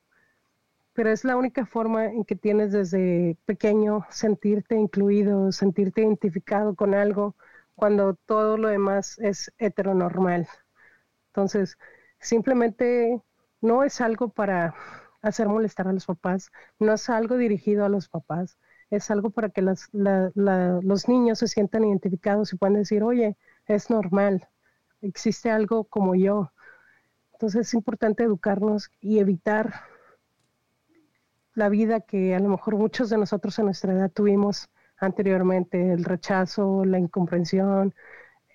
pero 0.97 1.11
es 1.11 1.23
la 1.23 1.37
única 1.37 1.67
forma 1.67 2.05
en 2.05 2.25
que 2.25 2.35
tienes 2.35 2.71
desde 2.71 3.37
pequeño 3.45 4.07
sentirte 4.09 4.75
incluido, 4.75 5.51
sentirte 5.51 6.01
identificado 6.01 6.73
con 6.73 6.95
algo, 6.95 7.35
cuando 7.75 8.15
todo 8.15 8.57
lo 8.57 8.69
demás 8.69 9.19
es 9.19 9.53
heteronormal. 9.59 10.47
Entonces, 11.27 11.77
simplemente 12.19 13.21
no 13.61 13.83
es 13.83 14.01
algo 14.01 14.29
para 14.29 14.73
hacer 15.21 15.47
molestar 15.47 15.87
a 15.87 15.93
los 15.93 16.07
papás, 16.07 16.51
no 16.79 16.91
es 16.93 17.11
algo 17.11 17.37
dirigido 17.37 17.85
a 17.85 17.89
los 17.89 18.09
papás, 18.09 18.57
es 18.89 19.11
algo 19.11 19.29
para 19.29 19.49
que 19.49 19.61
los 19.61 21.07
niños 21.07 21.37
se 21.37 21.47
sientan 21.47 21.83
identificados 21.85 22.51
y 22.53 22.57
puedan 22.57 22.73
decir, 22.73 23.03
oye, 23.03 23.37
es 23.67 23.91
normal, 23.91 24.47
existe 25.01 25.51
algo 25.51 25.83
como 25.83 26.15
yo. 26.15 26.51
Entonces 27.33 27.67
es 27.67 27.73
importante 27.75 28.23
educarnos 28.23 28.89
y 28.99 29.19
evitar 29.19 29.75
la 31.57 31.69
vida 31.69 32.01
que 32.01 32.35
a 32.35 32.39
lo 32.39 32.49
mejor 32.49 32.75
muchos 32.75 33.09
de 33.09 33.17
nosotros 33.17 33.57
a 33.57 33.63
nuestra 33.63 33.91
edad 33.91 34.11
tuvimos 34.11 34.69
anteriormente, 34.99 35.91
el 35.91 36.03
rechazo, 36.03 36.85
la 36.85 36.99
incomprensión, 36.99 37.95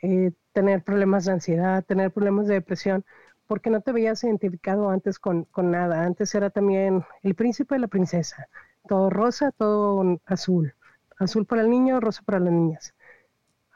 eh, 0.03 0.31
tener 0.53 0.85
problemas 0.85 1.25
de 1.25 1.33
ansiedad, 1.33 1.85
tener 1.85 2.13
problemas 2.13 2.47
de 2.47 2.55
depresión, 2.55 3.05
porque 3.49 3.71
no 3.71 3.81
te 3.81 3.91
habías 3.91 4.23
identificado 4.23 4.89
antes 4.89 5.19
con, 5.19 5.47
con 5.47 5.73
nada. 5.73 6.05
Antes 6.05 6.33
era 6.37 6.51
también 6.51 7.05
el 7.25 7.35
príncipe 7.35 7.75
y 7.75 7.81
la 7.81 7.89
princesa, 7.89 8.47
todo 8.87 9.11
rosa, 9.11 9.51
todo 9.51 10.21
azul, 10.27 10.73
azul 11.19 11.45
para 11.45 11.63
el 11.63 11.71
niño, 11.71 11.99
rosa 11.99 12.23
para 12.25 12.39
las 12.39 12.53
niñas. 12.53 12.95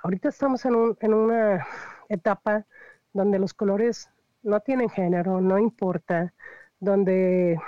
Ahorita 0.05 0.29
estamos 0.29 0.65
en, 0.67 0.77
un, 0.77 0.97
en 1.01 1.15
una 1.15 1.67
etapa 2.09 2.65
donde 3.13 3.41
los 3.41 3.55
colores 3.55 4.09
no 4.45 4.61
tienen 4.61 4.89
género, 4.89 5.41
no 5.41 5.59
importa, 5.59 6.33
donde 6.79 7.59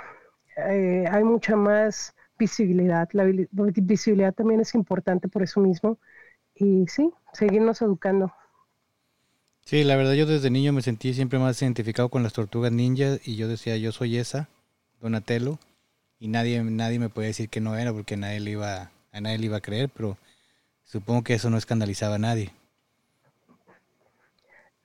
eh, 0.69 1.05
hay 1.09 1.23
mucha 1.23 1.55
más 1.55 2.15
visibilidad. 2.37 3.09
La 3.13 3.25
visibilidad 3.25 4.33
también 4.33 4.61
es 4.61 4.75
importante 4.75 5.27
por 5.27 5.43
eso 5.43 5.59
mismo. 5.59 5.99
Y 6.55 6.85
sí, 6.87 7.11
seguirnos 7.33 7.81
educando. 7.81 8.33
Sí, 9.65 9.83
la 9.83 9.95
verdad 9.95 10.13
yo 10.13 10.25
desde 10.25 10.49
niño 10.49 10.73
me 10.73 10.81
sentí 10.81 11.13
siempre 11.13 11.37
más 11.37 11.61
identificado 11.61 12.09
con 12.09 12.23
las 12.23 12.33
tortugas 12.33 12.71
ninja 12.71 13.17
y 13.23 13.35
yo 13.35 13.47
decía 13.47 13.77
yo 13.77 13.91
soy 13.91 14.17
esa, 14.17 14.49
Donatello, 14.99 15.59
y 16.17 16.27
nadie, 16.27 16.63
nadie 16.63 16.97
me 16.97 17.09
podía 17.09 17.27
decir 17.27 17.49
que 17.49 17.61
no 17.61 17.75
era 17.77 17.93
porque 17.93 18.17
nadie 18.17 18.39
le 18.39 18.51
iba, 18.51 18.91
a 19.11 19.21
nadie 19.21 19.37
le 19.37 19.45
iba 19.45 19.57
a 19.57 19.61
creer, 19.61 19.89
pero 19.89 20.17
supongo 20.83 21.23
que 21.23 21.35
eso 21.35 21.49
no 21.49 21.57
escandalizaba 21.57 22.15
a 22.15 22.19
nadie. 22.19 22.51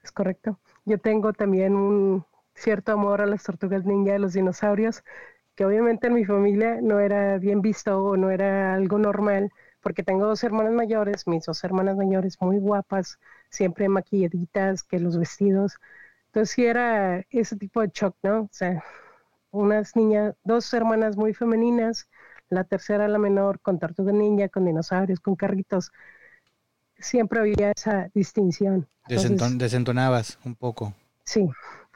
Es 0.03 0.13
correcto. 0.13 0.59
Yo 0.85 0.99
tengo 0.99 1.33
también 1.33 1.75
un 1.75 2.25
cierto 2.55 2.93
amor 2.93 3.23
a 3.23 3.27
las 3.27 3.43
tortugas 3.43 3.85
ninja 3.87 4.13
de 4.13 4.19
los 4.19 4.35
dinosaurios 4.35 5.03
que 5.55 5.65
obviamente 5.65 6.09
en 6.09 6.15
mi 6.15 6.25
familia 6.25 6.81
no 6.81 7.01
era 7.01 7.39
bien 7.39 7.63
visto 7.63 8.03
o 8.03 8.17
no 8.17 8.31
era 8.31 8.75
algo 8.75 8.99
normal, 8.99 9.53
porque 9.81 10.03
tengo 10.03 10.27
dos 10.27 10.43
hermanas 10.43 10.73
mayores, 10.73 11.27
mis 11.27 11.45
dos 11.45 11.63
hermanas 11.63 11.97
mayores 11.97 12.41
muy 12.41 12.59
guapas, 12.59 13.19
siempre 13.51 13.89
maquilladitas, 13.89 14.83
que 14.83 14.99
los 14.99 15.17
vestidos. 15.19 15.75
Entonces 16.27 16.55
sí 16.55 16.67
era 16.67 17.25
ese 17.31 17.57
tipo 17.57 17.81
de 17.81 17.91
shock, 17.93 18.17
¿no? 18.23 18.43
O 18.43 18.49
sea, 18.51 18.83
unas 19.51 19.95
niñas, 19.95 20.35
dos 20.43 20.73
hermanas 20.75 21.17
muy 21.17 21.35
femeninas, 21.35 22.09
la 22.49 22.65
tercera, 22.65 23.07
la 23.09 23.19
menor, 23.19 23.61
con 23.61 23.79
tortuga 23.79 24.13
ninja, 24.13 24.49
con 24.49 24.65
dinosaurios, 24.65 25.21
con 25.21 25.37
carritos. 25.37 25.93
siempre 26.99 27.41
había 27.41 27.73
esa 27.77 28.09
distinción. 28.15 28.89
desentonabas 29.07 30.39
un 30.45 30.55
poco. 30.55 30.93
Sí, 31.25 31.49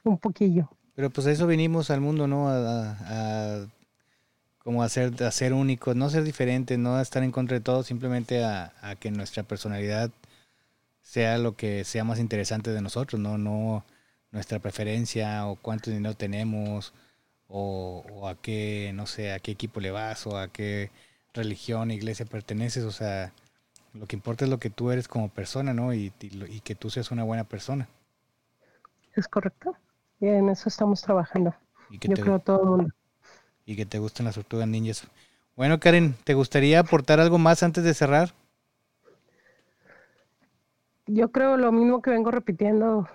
un 0.05 0.19
poquillo. 0.19 0.69
Pero 0.99 1.11
pues 1.11 1.29
a 1.29 1.31
eso 1.31 1.47
vinimos 1.47 1.93
al 1.93 2.01
mundo, 2.01 2.27
¿no? 2.27 2.49
A, 2.49 3.69
como 4.59 4.83
a 4.83 4.89
ser, 4.89 5.23
a 5.23 5.31
ser 5.31 5.53
únicos, 5.53 5.95
no 5.95 6.11
ser 6.11 6.25
diferentes, 6.25 6.77
no 6.77 6.97
a 6.97 7.03
estar 7.03 7.23
en 7.23 7.31
contra 7.31 7.57
de 7.57 7.61
todo, 7.61 7.85
simplemente 7.85 8.43
a, 8.45 8.97
que 8.99 9.13
nuestra 9.13 9.45
personalidad 9.45 10.11
sea 11.01 11.39
lo 11.39 11.55
que 11.55 11.85
sea 11.85 12.03
más 12.03 12.19
interesante 12.19 12.73
de 12.73 12.83
nosotros, 12.83 13.21
no, 13.21 13.39
no 13.39 13.85
nuestra 14.33 14.59
preferencia 14.59 15.47
o 15.47 15.55
cuánto 15.55 15.93
dinero 15.93 16.17
tenemos 16.17 16.93
o, 17.47 18.05
o, 18.11 18.27
a 18.29 18.35
qué, 18.35 18.91
no 18.93 19.07
sé, 19.07 19.31
a 19.33 19.39
qué 19.39 19.53
equipo 19.53 19.79
le 19.79 19.93
vas 19.93 20.27
o 20.27 20.37
a 20.37 20.49
qué 20.49 20.91
religión, 21.33 21.93
iglesia 21.93 22.27
perteneces, 22.27 22.83
o 22.83 22.91
sea, 22.91 23.33
lo 23.95 24.07
que 24.09 24.17
importa 24.17 24.47
es 24.47 24.51
lo 24.51 24.59
que 24.59 24.71
tú 24.71 24.91
eres 24.91 25.07
como 25.07 25.29
persona, 25.29 25.73
¿no? 25.73 25.95
Y, 25.95 26.13
y, 26.21 26.61
que 26.63 26.75
tú 26.75 26.91
seas 26.91 27.13
una 27.13 27.23
buena 27.23 27.45
persona. 27.45 27.89
Es 29.15 29.29
correcto. 29.29 29.77
Y 30.21 30.27
en 30.27 30.49
eso 30.49 30.69
estamos 30.69 31.01
trabajando. 31.03 31.55
Yo 31.91 32.15
creo 32.15 32.39
todo 32.39 32.63
el 32.63 32.69
mundo. 32.69 32.95
Y 33.65 33.77
que 33.77 33.87
te 33.87 33.99
gusten 33.99 34.27
las 34.27 34.35
tortugas 34.35 34.67
niñas. 34.67 35.07
Bueno, 35.57 35.79
Karen, 35.81 36.15
¿te 36.25 36.35
gustaría 36.35 36.81
aportar 36.81 37.21
algo 37.21 37.39
más 37.39 37.63
antes 37.63 37.85
de 37.85 37.95
cerrar? 37.95 38.33
Yo 41.07 41.33
creo 41.33 41.57
lo 41.57 41.73
mismo 41.73 42.03
que 42.03 42.11
vengo 42.11 42.31
repitiendo, 42.31 43.09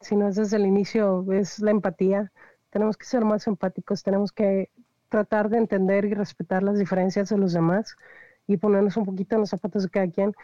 si 0.00 0.16
no 0.16 0.28
es 0.28 0.36
desde 0.36 0.56
el 0.56 0.66
inicio, 0.66 1.24
es 1.32 1.58
la 1.60 1.70
empatía. 1.70 2.32
Tenemos 2.70 2.96
que 2.96 3.06
ser 3.06 3.24
más 3.24 3.46
empáticos, 3.46 4.02
tenemos 4.02 4.32
que 4.32 4.70
tratar 5.08 5.48
de 5.48 5.58
entender 5.58 6.04
y 6.04 6.14
respetar 6.14 6.62
las 6.62 6.78
diferencias 6.78 7.28
de 7.28 7.38
los 7.38 7.52
demás 7.52 7.96
y 8.46 8.56
ponernos 8.56 8.96
un 8.96 9.04
poquito 9.04 9.36
en 9.36 9.42
los 9.42 9.50
zapatos 9.50 9.84
de 9.84 9.90
cada 9.90 10.10
quien. 10.10 10.34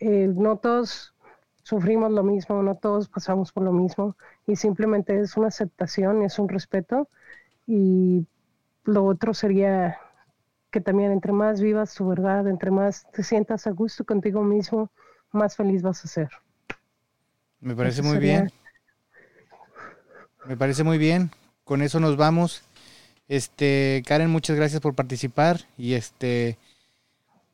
Eh, 0.00 0.28
no 0.34 0.56
todos 0.56 1.14
sufrimos 1.62 2.10
lo 2.10 2.22
mismo, 2.22 2.62
no 2.62 2.74
todos 2.76 3.08
pasamos 3.08 3.52
por 3.52 3.62
lo 3.62 3.72
mismo 3.72 4.16
y 4.46 4.56
simplemente 4.56 5.18
es 5.20 5.36
una 5.36 5.48
aceptación, 5.48 6.22
es 6.22 6.38
un 6.38 6.48
respeto 6.48 7.08
y 7.66 8.26
lo 8.84 9.04
otro 9.04 9.34
sería 9.34 9.98
que 10.70 10.80
también 10.80 11.12
entre 11.12 11.32
más 11.32 11.60
vivas 11.60 11.94
tu 11.94 12.08
verdad, 12.08 12.48
entre 12.48 12.70
más 12.70 13.06
te 13.12 13.22
sientas 13.22 13.66
a 13.66 13.70
gusto 13.70 14.04
contigo 14.04 14.42
mismo, 14.42 14.90
más 15.30 15.56
feliz 15.56 15.82
vas 15.82 16.04
a 16.04 16.08
ser. 16.08 16.30
Me 17.60 17.76
parece 17.76 18.02
muy 18.02 18.18
bien. 18.18 18.50
Me 20.46 20.56
parece 20.56 20.82
muy 20.82 20.98
bien. 20.98 21.30
Con 21.64 21.82
eso 21.82 22.00
nos 22.00 22.16
vamos. 22.16 22.62
Este, 23.28 24.02
Karen, 24.06 24.30
muchas 24.30 24.56
gracias 24.56 24.80
por 24.80 24.94
participar 24.94 25.60
y 25.78 25.94
este 25.94 26.58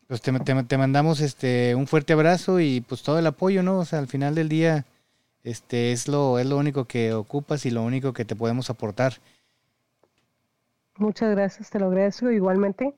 pues 0.09 0.23
te, 0.23 0.33
te, 0.33 0.79
mandamos 0.79 1.21
este 1.21 1.75
un 1.75 1.87
fuerte 1.87 2.15
abrazo 2.15 2.61
y 2.61 2.81
pues 2.81 3.03
todo 3.03 3.19
el 3.19 3.27
apoyo, 3.27 3.63
¿no? 3.63 3.79
O 3.79 3.85
sea, 3.85 3.99
al 3.99 4.09
final 4.09 4.35
del 4.35 4.49
día 4.49 4.85
este 5.45 5.93
es 5.93 6.09
lo 6.09 6.39
es 6.39 6.47
lo 6.47 6.57
único 6.57 6.87
que 6.87 7.13
ocupas 7.13 7.67
y 7.67 7.71
lo 7.71 7.83
único 7.83 8.13
que 8.13 8.25
te 8.25 8.35
podemos 8.35 8.71
aportar. 8.71 9.15
Muchas 10.97 11.31
gracias, 11.31 11.71
te 11.71 11.79
lo 11.79 11.87
agradezco 11.87 12.31
igualmente. 12.31 12.95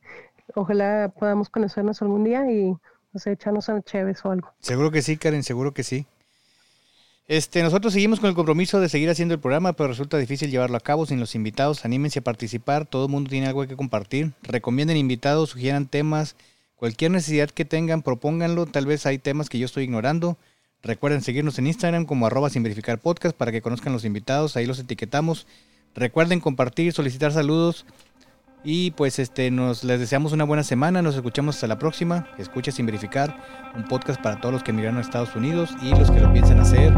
Ojalá 0.55 1.13
podamos 1.19 1.51
conocernos 1.51 2.01
algún 2.01 2.25
día 2.25 2.51
y 2.51 2.75
no 3.13 3.21
sé, 3.21 3.33
echarnos 3.33 3.69
a 3.69 3.83
Chévez 3.83 4.25
o 4.25 4.31
algo. 4.31 4.53
Seguro 4.61 4.91
que 4.91 5.03
sí, 5.03 5.17
Karen, 5.17 5.43
seguro 5.43 5.75
que 5.75 5.83
sí. 5.83 6.07
Este, 7.27 7.63
nosotros 7.63 7.93
seguimos 7.93 8.19
con 8.19 8.29
el 8.29 8.35
compromiso 8.35 8.81
de 8.81 8.89
seguir 8.89 9.11
haciendo 9.11 9.35
el 9.35 9.41
programa, 9.41 9.73
pero 9.73 9.89
resulta 9.89 10.17
difícil 10.17 10.51
llevarlo 10.51 10.77
a 10.77 10.81
cabo 10.81 11.07
sin 11.07 11.21
los 11.21 11.35
invitados. 11.35 11.85
Anímense 11.85 12.21
a 12.21 12.23
participar, 12.23 12.87
todo 12.87 13.07
el 13.07 13.11
mundo 13.11 13.31
tiene 13.31 13.47
algo 13.47 13.67
que 13.67 13.77
compartir. 13.77 14.33
Recomienden 14.43 14.97
invitados, 14.97 15.51
sugieran 15.51 15.87
temas, 15.87 16.35
cualquier 16.81 17.11
necesidad 17.11 17.51
que 17.51 17.67
tengan, 17.67 18.01
propónganlo. 18.01 18.65
Tal 18.65 18.87
vez 18.87 19.05
hay 19.05 19.19
temas 19.19 19.51
que 19.51 19.59
yo 19.59 19.67
estoy 19.67 19.85
ignorando. 19.85 20.39
Recuerden 20.83 21.21
seguirnos 21.21 21.59
en 21.59 21.67
Instagram 21.67 22.07
como 22.07 22.27
arroba 22.27 22.49
sin 22.49 22.63
verificar 22.63 22.99
para 23.37 23.53
que 23.53 23.61
conozcan 23.61 23.93
los 23.93 24.07
invitados, 24.07 24.57
ahí 24.57 24.65
los 24.65 24.79
etiquetamos. 24.79 25.47
Recuerden 25.95 26.41
compartir, 26.41 26.95
solicitar 26.95 27.33
saludos. 27.33 27.85
Y 28.65 28.93
pues 28.93 29.19
este 29.19 29.51
nos 29.51 29.85
les 29.85 30.01
deseamos 30.01 30.33
una 30.33 30.45
buena 30.45 30.63
semana, 30.65 31.03
nos 31.03 31.17
escuchamos 31.17 31.57
hasta 31.57 31.67
la 31.67 31.79
próxima. 31.79 32.29
Escucha 32.39 32.73
sin 32.73 32.87
verificar, 32.87 33.37
un 33.77 33.85
podcast 33.85 34.21
para 34.21 34.41
todos 34.41 34.55
los 34.55 34.63
que 34.63 34.71
emigraron 34.71 34.99
a 34.99 35.03
Estados 35.03 35.37
Unidos 35.37 35.71
y 35.83 35.91
los 35.91 36.11
que 36.11 36.21
lo 36.21 36.33
piensan 36.33 36.61
hacer 36.61 36.95